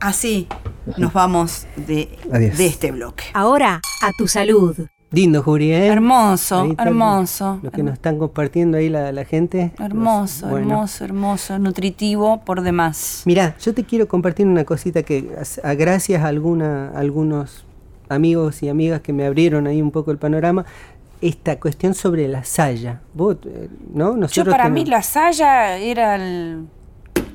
así 0.00 0.48
nos 0.96 1.12
vamos 1.12 1.66
de, 1.76 2.08
de 2.30 2.66
este 2.66 2.90
bloque. 2.90 3.24
Ahora, 3.32 3.80
a 4.02 4.10
tu 4.18 4.26
salud. 4.26 4.76
Lindo, 5.12 5.42
Juri, 5.42 5.72
¿eh? 5.72 5.88
Hermoso, 5.88 6.74
hermoso. 6.78 7.60
Lo 7.62 7.70
que 7.70 7.82
nos 7.82 7.92
están 7.92 8.18
compartiendo 8.18 8.78
ahí 8.78 8.88
la, 8.88 9.12
la 9.12 9.26
gente. 9.26 9.72
Hermoso, 9.78 10.56
hermoso, 10.56 11.04
hermoso, 11.04 11.58
nutritivo 11.58 12.40
por 12.40 12.62
demás. 12.62 13.22
Mira, 13.26 13.54
yo 13.60 13.74
te 13.74 13.84
quiero 13.84 14.08
compartir 14.08 14.46
una 14.46 14.64
cosita 14.64 15.02
que 15.02 15.28
a, 15.62 15.74
gracias 15.74 16.22
a 16.22 16.28
alguna, 16.28 16.88
algunos 16.96 17.66
amigos 18.08 18.62
y 18.62 18.70
amigas 18.70 19.02
que 19.02 19.12
me 19.12 19.26
abrieron 19.26 19.66
ahí 19.66 19.82
un 19.82 19.90
poco 19.90 20.12
el 20.12 20.18
panorama, 20.18 20.64
esta 21.20 21.60
cuestión 21.60 21.92
sobre 21.92 22.26
la 22.26 22.42
saya. 22.44 23.02
¿Vos, 23.12 23.36
eh, 23.44 23.68
¿no? 23.92 24.16
Nosotros 24.16 24.46
yo 24.46 24.50
para 24.50 24.70
mí 24.70 24.86
la 24.86 25.02
saya 25.02 25.76
era 25.76 26.16
el... 26.16 26.66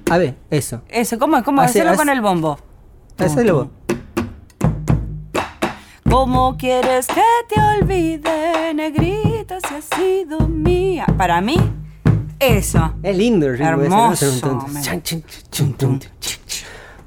A 0.09 0.17
ver, 0.17 0.35
eso. 0.49 0.81
Eso, 0.89 1.19
¿cómo, 1.19 1.43
cómo 1.43 1.61
hacerlo 1.61 1.95
con 1.95 2.09
el 2.09 2.21
bombo? 2.21 2.57
Hacelo 3.19 3.55
vos. 3.55 3.67
¿Cómo 6.09 6.57
quieres 6.57 7.07
que 7.07 7.21
te 7.49 7.59
olvide, 7.59 8.73
negrita, 8.73 9.59
si 9.59 9.75
has 9.75 9.85
sido 9.85 10.47
mía? 10.47 11.05
Para 11.17 11.41
mí, 11.41 11.57
eso. 12.39 12.93
Es 13.03 13.17
lindo 13.17 13.47
el 13.47 13.57
ritmo 13.57 13.83
Hermoso. 13.83 14.65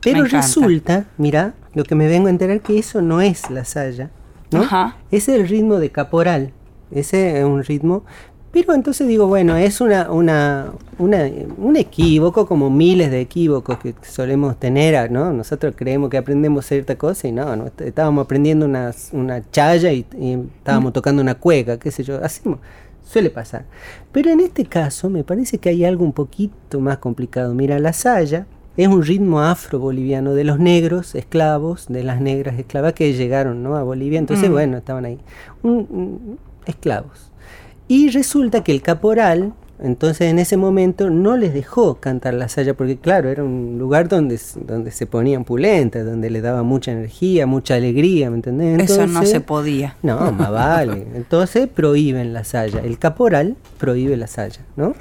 Pero 0.00 0.24
resulta, 0.24 1.06
mira, 1.16 1.54
lo 1.74 1.84
que 1.84 1.94
me 1.94 2.08
vengo 2.08 2.26
a 2.26 2.30
enterar 2.30 2.60
que 2.60 2.78
eso 2.78 3.00
no 3.00 3.20
es 3.20 3.50
la 3.50 3.64
saya, 3.64 4.10
¿no? 4.50 4.62
Ajá. 4.62 4.96
Ese 5.10 5.34
es 5.34 5.40
el 5.40 5.48
ritmo 5.48 5.76
de 5.76 5.90
caporal. 5.90 6.52
Ese 6.90 7.38
es 7.38 7.44
un 7.44 7.64
ritmo 7.64 8.04
pero 8.52 8.74
entonces 8.74 9.06
digo, 9.06 9.28
bueno, 9.28 9.56
es 9.56 9.80
una, 9.80 10.10
una, 10.10 10.66
un 10.98 11.76
equívoco, 11.76 12.46
como 12.46 12.68
miles 12.68 13.10
de 13.10 13.20
equívocos 13.20 13.78
que 13.78 13.94
solemos 14.02 14.58
tener, 14.58 15.10
¿no? 15.10 15.32
Nosotros 15.32 15.74
creemos 15.76 16.10
que 16.10 16.18
aprendemos 16.18 16.66
cierta 16.66 16.96
cosa 16.96 17.28
y 17.28 17.32
no, 17.32 17.54
no 17.54 17.70
estábamos 17.78 18.24
aprendiendo 18.24 18.66
una, 18.66 18.92
una 19.12 19.48
chaya 19.50 19.92
y, 19.92 20.04
estábamos 20.58 20.92
tocando 20.92 21.22
una 21.22 21.36
cueca, 21.36 21.78
qué 21.78 21.92
sé 21.92 22.02
yo, 22.02 22.22
hacemos, 22.24 22.58
suele 23.04 23.30
pasar. 23.30 23.66
Pero 24.10 24.30
en 24.30 24.40
este 24.40 24.64
caso 24.64 25.08
me 25.08 25.22
parece 25.22 25.58
que 25.58 25.68
hay 25.68 25.84
algo 25.84 26.04
un 26.04 26.12
poquito 26.12 26.80
más 26.80 26.98
complicado. 26.98 27.54
Mira, 27.54 27.78
la 27.78 27.92
saya 27.92 28.46
es 28.76 28.88
un 28.88 29.04
ritmo 29.04 29.40
afro-boliviano 29.42 30.34
de 30.34 30.42
los 30.42 30.58
negros 30.58 31.14
esclavos, 31.14 31.86
de 31.88 32.02
las 32.02 32.20
negras 32.20 32.58
esclavas 32.58 32.94
que 32.94 33.12
llegaron 33.12 33.62
¿no? 33.62 33.76
a 33.76 33.84
Bolivia, 33.84 34.18
entonces, 34.18 34.48
mm. 34.48 34.52
bueno, 34.52 34.78
estaban 34.78 35.04
ahí, 35.04 35.18
esclavos. 36.66 37.30
Y 37.90 38.08
resulta 38.10 38.62
que 38.62 38.70
el 38.70 38.82
caporal, 38.82 39.52
entonces 39.82 40.30
en 40.30 40.38
ese 40.38 40.56
momento 40.56 41.10
no 41.10 41.36
les 41.36 41.52
dejó 41.52 41.96
cantar 41.96 42.34
la 42.34 42.48
saya, 42.48 42.74
porque 42.74 42.96
claro, 42.98 43.30
era 43.30 43.42
un 43.42 43.80
lugar 43.80 44.08
donde, 44.08 44.38
donde 44.64 44.92
se 44.92 45.06
ponían 45.06 45.42
pulentas, 45.42 46.06
donde 46.06 46.30
le 46.30 46.40
daba 46.40 46.62
mucha 46.62 46.92
energía, 46.92 47.48
mucha 47.48 47.74
alegría, 47.74 48.30
¿me 48.30 48.36
entendés? 48.36 48.88
Eso 48.88 49.08
no 49.08 49.26
se 49.26 49.40
podía. 49.40 49.96
No, 50.04 50.30
más 50.30 50.52
vale. 50.52 51.04
Entonces 51.16 51.66
prohíben 51.66 52.32
la 52.32 52.44
saya. 52.44 52.78
El 52.78 52.96
caporal 52.96 53.56
prohíbe 53.76 54.16
la 54.16 54.28
saya, 54.28 54.60
¿no? 54.76 54.94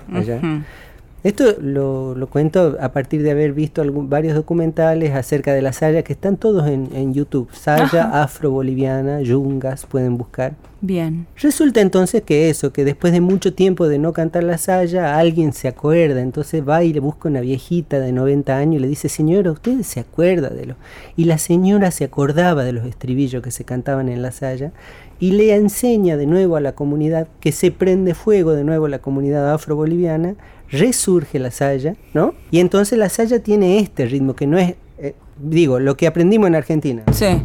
Esto 1.24 1.44
lo, 1.62 2.16
lo, 2.16 2.28
cuento 2.28 2.76
a 2.82 2.92
partir 2.92 3.22
de 3.22 3.30
haber 3.30 3.54
visto 3.54 3.84
varios 3.86 4.34
documentales 4.34 5.14
acerca 5.14 5.54
de 5.54 5.62
la 5.62 5.74
saya 5.74 6.02
que 6.02 6.14
están 6.14 6.38
todos 6.38 6.68
en, 6.68 6.90
en 6.96 7.14
YouTube. 7.14 7.50
Saya 7.52 8.24
afro-boliviana, 8.24 9.22
yungas, 9.22 9.86
pueden 9.86 10.18
buscar. 10.18 10.54
Bien. 10.82 11.28
Resulta 11.36 11.82
entonces 11.82 12.22
que 12.22 12.50
eso, 12.50 12.72
que 12.72 12.86
después 12.86 13.12
de 13.12 13.20
mucho 13.20 13.54
tiempo 13.54 13.88
de 13.90 14.00
no 14.00 14.14
cantar 14.14 14.44
la 14.44 14.58
saya, 14.58 15.18
alguien 15.18 15.52
se 15.52 15.68
acuerda, 15.68 16.22
entonces 16.22 16.68
va 16.68 16.84
y 16.84 16.94
le 16.94 17.02
busca 17.02 17.28
una 17.28 17.42
viejita 17.42 18.00
de 18.00 18.14
90 18.14 18.56
años 18.56 18.76
y 18.76 18.80
le 18.80 18.88
dice, 18.88 19.10
señora, 19.10 19.52
¿usted 19.52 19.82
se 19.82 20.00
acuerda 20.00 20.50
de 20.50 20.68
lo? 20.68 20.76
Y 21.18 21.26
la 21.26 21.38
señora 21.38 21.92
se 21.92 22.06
acordaba 22.06 22.64
de 22.64 22.72
los 22.72 22.86
estribillos 22.86 23.44
que 23.44 23.52
se 23.52 23.66
cantaban 23.66 24.08
en 24.08 24.22
la 24.22 24.32
saya 24.32 24.72
y 25.20 25.32
le 25.32 25.54
enseña 25.54 26.16
de 26.16 26.26
nuevo 26.26 26.56
a 26.56 26.62
la 26.62 26.74
comunidad 26.74 27.28
que 27.42 27.52
se 27.52 27.72
prende 27.72 28.14
fuego 28.14 28.54
de 28.54 28.64
nuevo 28.64 28.88
la 28.88 29.00
comunidad 29.00 29.54
afro-boliviana, 29.54 30.36
resurge 30.70 31.40
la 31.40 31.52
saya, 31.52 31.96
¿no? 32.14 32.34
Y 32.52 32.60
entonces 32.60 32.98
la 32.98 33.10
saya 33.10 33.44
tiene 33.44 33.80
este 33.80 34.06
ritmo 34.06 34.34
que 34.34 34.48
no 34.48 34.58
es, 34.58 34.76
eh, 34.98 35.16
digo, 35.38 35.80
lo 35.80 35.98
que 35.98 36.08
aprendimos 36.08 36.48
en 36.48 36.56
Argentina. 36.56 37.04
Sí. 37.12 37.44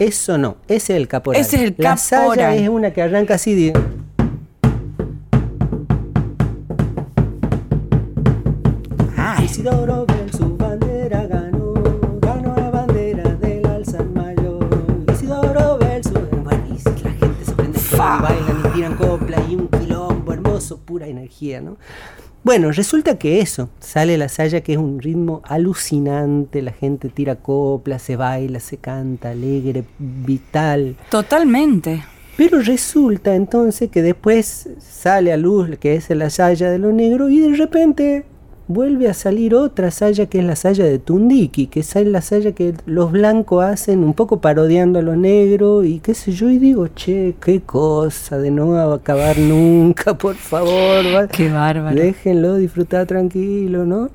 Eso 0.00 0.38
no, 0.38 0.56
ese 0.66 0.94
es 0.94 0.98
el 0.98 1.08
caporal. 1.08 1.38
Ese 1.38 1.56
es 1.56 1.62
el 1.62 1.74
La 1.76 1.98
saya 1.98 2.54
es 2.54 2.70
una 2.70 2.90
que 2.90 3.02
arranca 3.02 3.34
así. 3.34 3.70
Isidoro 9.44 10.06
Bell 10.06 10.32
su 10.32 10.56
bandera 10.56 11.26
ganó, 11.26 11.74
ganó 12.22 12.56
la 12.56 12.70
bandera 12.70 13.24
del 13.34 13.66
alza 13.66 14.02
mayor. 14.14 14.66
Isidoro 15.12 15.76
Bell 15.76 16.02
su... 16.02 16.12
Bueno, 16.12 16.64
y 16.70 17.04
la 17.04 17.10
gente 17.10 17.44
se 17.44 17.52
prende 17.52 17.78
bailan 17.98 18.62
y 18.64 18.68
tiran 18.72 18.96
copla 18.96 19.36
y 19.50 19.54
un 19.54 19.68
quilombo 19.68 20.32
hermoso, 20.32 20.78
pura 20.78 21.08
energía, 21.08 21.60
¿no? 21.60 21.76
Bueno, 22.42 22.72
resulta 22.72 23.18
que 23.18 23.40
eso, 23.40 23.68
sale 23.80 24.16
la 24.16 24.30
saya 24.30 24.62
que 24.62 24.72
es 24.72 24.78
un 24.78 24.98
ritmo 24.98 25.42
alucinante, 25.44 26.62
la 26.62 26.72
gente 26.72 27.10
tira 27.10 27.36
copla, 27.36 27.98
se 27.98 28.16
baila, 28.16 28.60
se 28.60 28.78
canta, 28.78 29.30
alegre, 29.30 29.84
vital. 29.98 30.96
Totalmente. 31.10 32.02
Pero 32.38 32.60
resulta 32.60 33.34
entonces 33.34 33.90
que 33.90 34.00
después 34.00 34.70
sale 34.78 35.34
a 35.34 35.36
luz 35.36 35.76
que 35.78 35.94
es 35.96 36.08
la 36.08 36.30
saya 36.30 36.70
de 36.70 36.78
lo 36.78 36.92
negro 36.92 37.28
y 37.28 37.40
de 37.40 37.54
repente 37.54 38.24
vuelve 38.70 39.08
a 39.08 39.14
salir 39.14 39.56
otra 39.56 39.90
saya 39.90 40.26
que 40.26 40.38
es 40.38 40.44
la 40.44 40.54
saya 40.54 40.84
de 40.84 41.00
Tundiki, 41.00 41.66
que 41.66 41.80
es 41.80 41.94
la 41.96 42.20
saya 42.20 42.52
que 42.52 42.74
los 42.86 43.10
blancos 43.10 43.64
hacen 43.64 44.04
un 44.04 44.14
poco 44.14 44.40
parodiando 44.40 45.00
a 45.00 45.02
los 45.02 45.16
negros 45.16 45.84
y 45.84 45.98
qué 45.98 46.14
sé 46.14 46.30
yo, 46.30 46.48
y 46.48 46.58
digo, 46.58 46.86
che, 46.86 47.34
qué 47.44 47.60
cosa 47.62 48.38
de 48.38 48.52
no 48.52 48.80
acabar 48.92 49.38
nunca, 49.38 50.14
por 50.18 50.36
favor. 50.36 51.28
Qué 51.32 51.50
bárbaro. 51.50 51.96
Déjenlo 51.96 52.56
disfrutar 52.56 53.06
tranquilo, 53.06 53.84
¿no? 53.84 54.10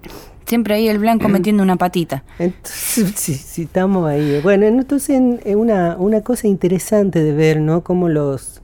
Siempre 0.45 0.75
ahí 0.75 0.87
el 0.87 0.99
blanco 0.99 1.27
metiendo 1.27 1.61
una 1.61 1.75
patita. 1.75 2.23
Entonces, 2.39 3.11
sí, 3.15 3.33
sí, 3.33 3.63
estamos 3.63 4.07
ahí. 4.07 4.39
Bueno, 4.41 4.67
entonces 4.67 5.21
una, 5.47 5.97
una 5.97 6.21
cosa 6.21 6.47
interesante 6.47 7.21
de 7.21 7.33
ver, 7.33 7.59
¿no? 7.59 7.81
Cómo 7.81 8.07
los 8.07 8.61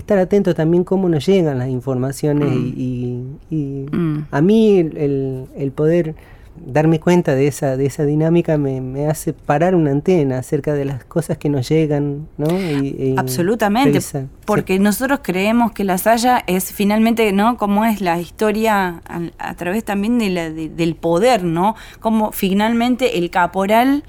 estar 0.00 0.18
atento 0.18 0.54
también 0.54 0.84
cómo 0.84 1.08
nos 1.08 1.24
llegan 1.26 1.58
las 1.58 1.68
informaciones 1.68 2.48
y, 2.52 3.22
Mm. 3.50 4.26
a 4.30 4.40
mí 4.40 4.78
el, 4.78 5.46
el 5.56 5.72
poder 5.72 6.14
darme 6.66 7.00
cuenta 7.00 7.34
de 7.34 7.46
esa, 7.46 7.76
de 7.76 7.86
esa 7.86 8.04
dinámica 8.04 8.58
me, 8.58 8.80
me 8.82 9.06
hace 9.06 9.32
parar 9.32 9.74
una 9.74 9.92
antena 9.92 10.38
acerca 10.38 10.74
de 10.74 10.84
las 10.84 11.04
cosas 11.04 11.38
que 11.38 11.48
nos 11.48 11.68
llegan, 11.68 12.26
¿no? 12.36 12.48
Y- 12.50 12.88
y 12.98 13.14
Absolutamente, 13.16 13.98
porque 14.44 14.78
nosotros 14.78 15.20
creemos 15.22 15.72
que 15.72 15.84
la 15.84 15.96
saya 15.96 16.42
es 16.46 16.72
finalmente, 16.72 17.32
¿no? 17.32 17.56
Como 17.56 17.84
es 17.86 18.00
la 18.02 18.20
historia 18.20 19.00
a, 19.08 19.20
a 19.38 19.54
través 19.54 19.84
también 19.84 20.18
de 20.18 20.30
la- 20.30 20.50
de- 20.50 20.68
del 20.68 20.96
poder, 20.96 21.44
¿no? 21.44 21.76
Como 22.00 22.30
finalmente 22.32 23.18
el 23.18 23.30
caporal 23.30 24.04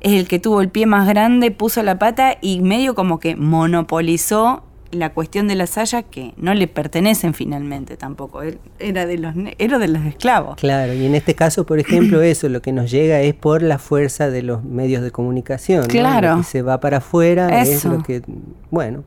es 0.00 0.12
el 0.12 0.26
que 0.26 0.38
tuvo 0.38 0.62
el 0.62 0.70
pie 0.70 0.86
más 0.86 1.06
grande, 1.06 1.50
puso 1.50 1.82
la 1.82 1.98
pata 1.98 2.38
y 2.40 2.60
medio 2.62 2.94
como 2.94 3.18
que 3.20 3.36
monopolizó 3.36 4.62
la 4.92 5.12
cuestión 5.12 5.48
de 5.48 5.54
la 5.54 5.66
saya 5.66 6.02
que 6.02 6.32
no 6.36 6.54
le 6.54 6.66
pertenecen 6.66 7.34
finalmente 7.34 7.96
tampoco. 7.96 8.42
Era 8.78 9.06
de 9.06 9.18
los 9.18 9.34
era 9.58 9.78
de 9.78 9.88
los 9.88 10.04
esclavos. 10.04 10.56
Claro, 10.56 10.92
y 10.94 11.04
en 11.06 11.14
este 11.14 11.34
caso, 11.34 11.64
por 11.64 11.78
ejemplo, 11.78 12.22
eso, 12.22 12.48
lo 12.48 12.62
que 12.62 12.72
nos 12.72 12.90
llega 12.90 13.20
es 13.20 13.34
por 13.34 13.62
la 13.62 13.78
fuerza 13.78 14.30
de 14.30 14.42
los 14.42 14.64
medios 14.64 15.02
de 15.02 15.10
comunicación. 15.10 15.82
¿no? 15.82 15.88
Claro. 15.88 16.30
Lo 16.30 16.36
que 16.38 16.44
se 16.44 16.62
va 16.62 16.80
para 16.80 16.98
afuera 16.98 17.60
es 17.62 17.68
Eso. 17.68 17.90
lo 17.90 18.02
que, 18.02 18.22
bueno. 18.70 19.04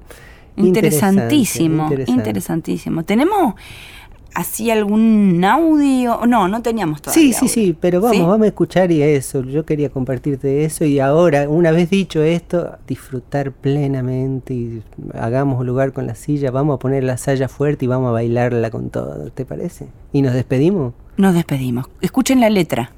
Interesantísimo, 0.56 1.84
interesante, 1.84 2.12
interesantísimo. 2.12 3.04
¿Tenemos 3.04 3.56
así 4.36 4.72
algún 4.72 5.44
audio? 5.44 6.26
No, 6.26 6.48
no 6.48 6.62
teníamos 6.62 7.02
todavía. 7.02 7.22
Sí, 7.22 7.34
sí, 7.34 7.38
audio. 7.46 7.54
sí, 7.54 7.78
pero 7.80 8.02
vamos, 8.02 8.18
¿Sí? 8.18 8.24
vamos 8.24 8.42
a 8.42 8.48
escuchar 8.48 8.92
y 8.92 9.02
eso. 9.02 9.44
Yo 9.44 9.66
quería 9.66 9.90
compartirte 9.90 10.66
eso 10.66 10.86
y 10.86 11.00
ahora, 11.00 11.50
una 11.50 11.72
vez 11.72 11.90
dicho 11.90 12.22
esto, 12.22 12.78
disfrutar 12.88 13.52
plenamente 13.52 14.54
y 14.54 14.84
hagamos 15.14 15.66
lugar 15.66 15.94
con 15.94 16.08
la 16.08 16.16
silla, 16.16 16.52
vamos 16.52 16.76
a 16.76 16.80
poner 16.80 17.04
la 17.04 17.18
saya 17.18 17.48
fuerte 17.48 17.86
y 17.86 17.88
vamos 17.88 18.10
a 18.10 18.12
bailarla 18.12 18.70
con 18.72 18.90
todo, 18.90 19.30
¿te 19.32 19.46
parece? 19.46 19.88
Y 20.12 20.22
nos 20.22 20.34
despedimos. 20.34 20.94
Nos 21.18 21.34
despedimos. 21.34 21.88
Escuchen 22.02 22.40
la 22.40 22.50
letra. 22.50 22.92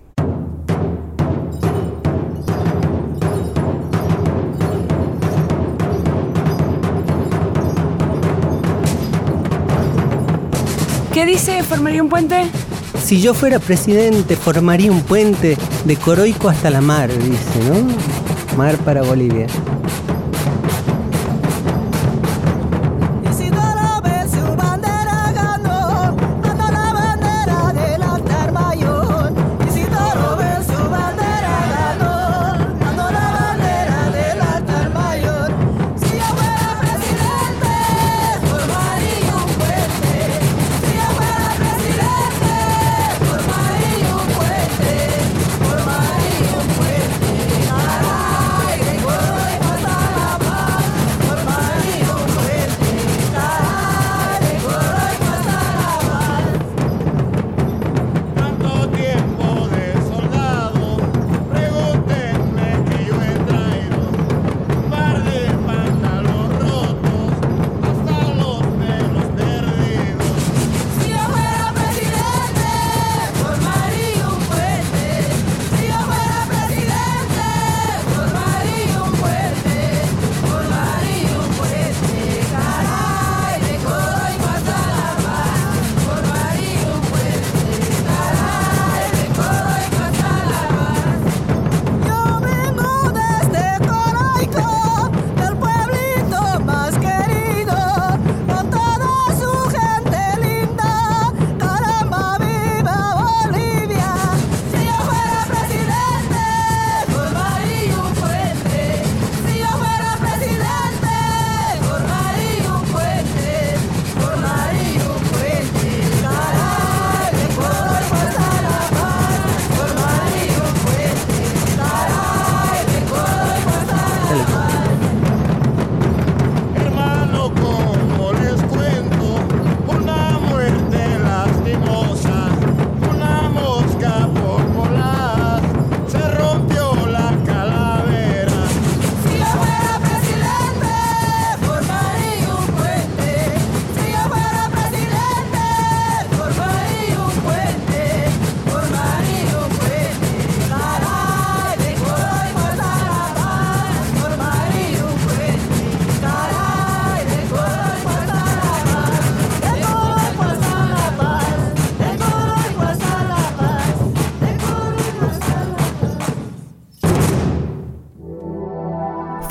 ¿Qué 11.16 11.26
dice 11.26 11.64
Formaría 11.64 12.04
un 12.04 12.10
puente? 12.10 12.44
Si 13.02 13.22
yo 13.22 13.34
fuera 13.34 13.58
presidente, 13.58 14.36
formaría 14.36 14.92
un 14.92 15.00
puente 15.00 15.58
de 15.86 15.96
Coroico 15.96 16.50
hasta 16.50 16.70
la 16.70 16.82
mar, 16.82 17.10
dice, 17.10 17.60
¿no? 17.70 18.58
Mar 18.58 18.76
para 18.80 19.02
Bolivia. 19.02 19.48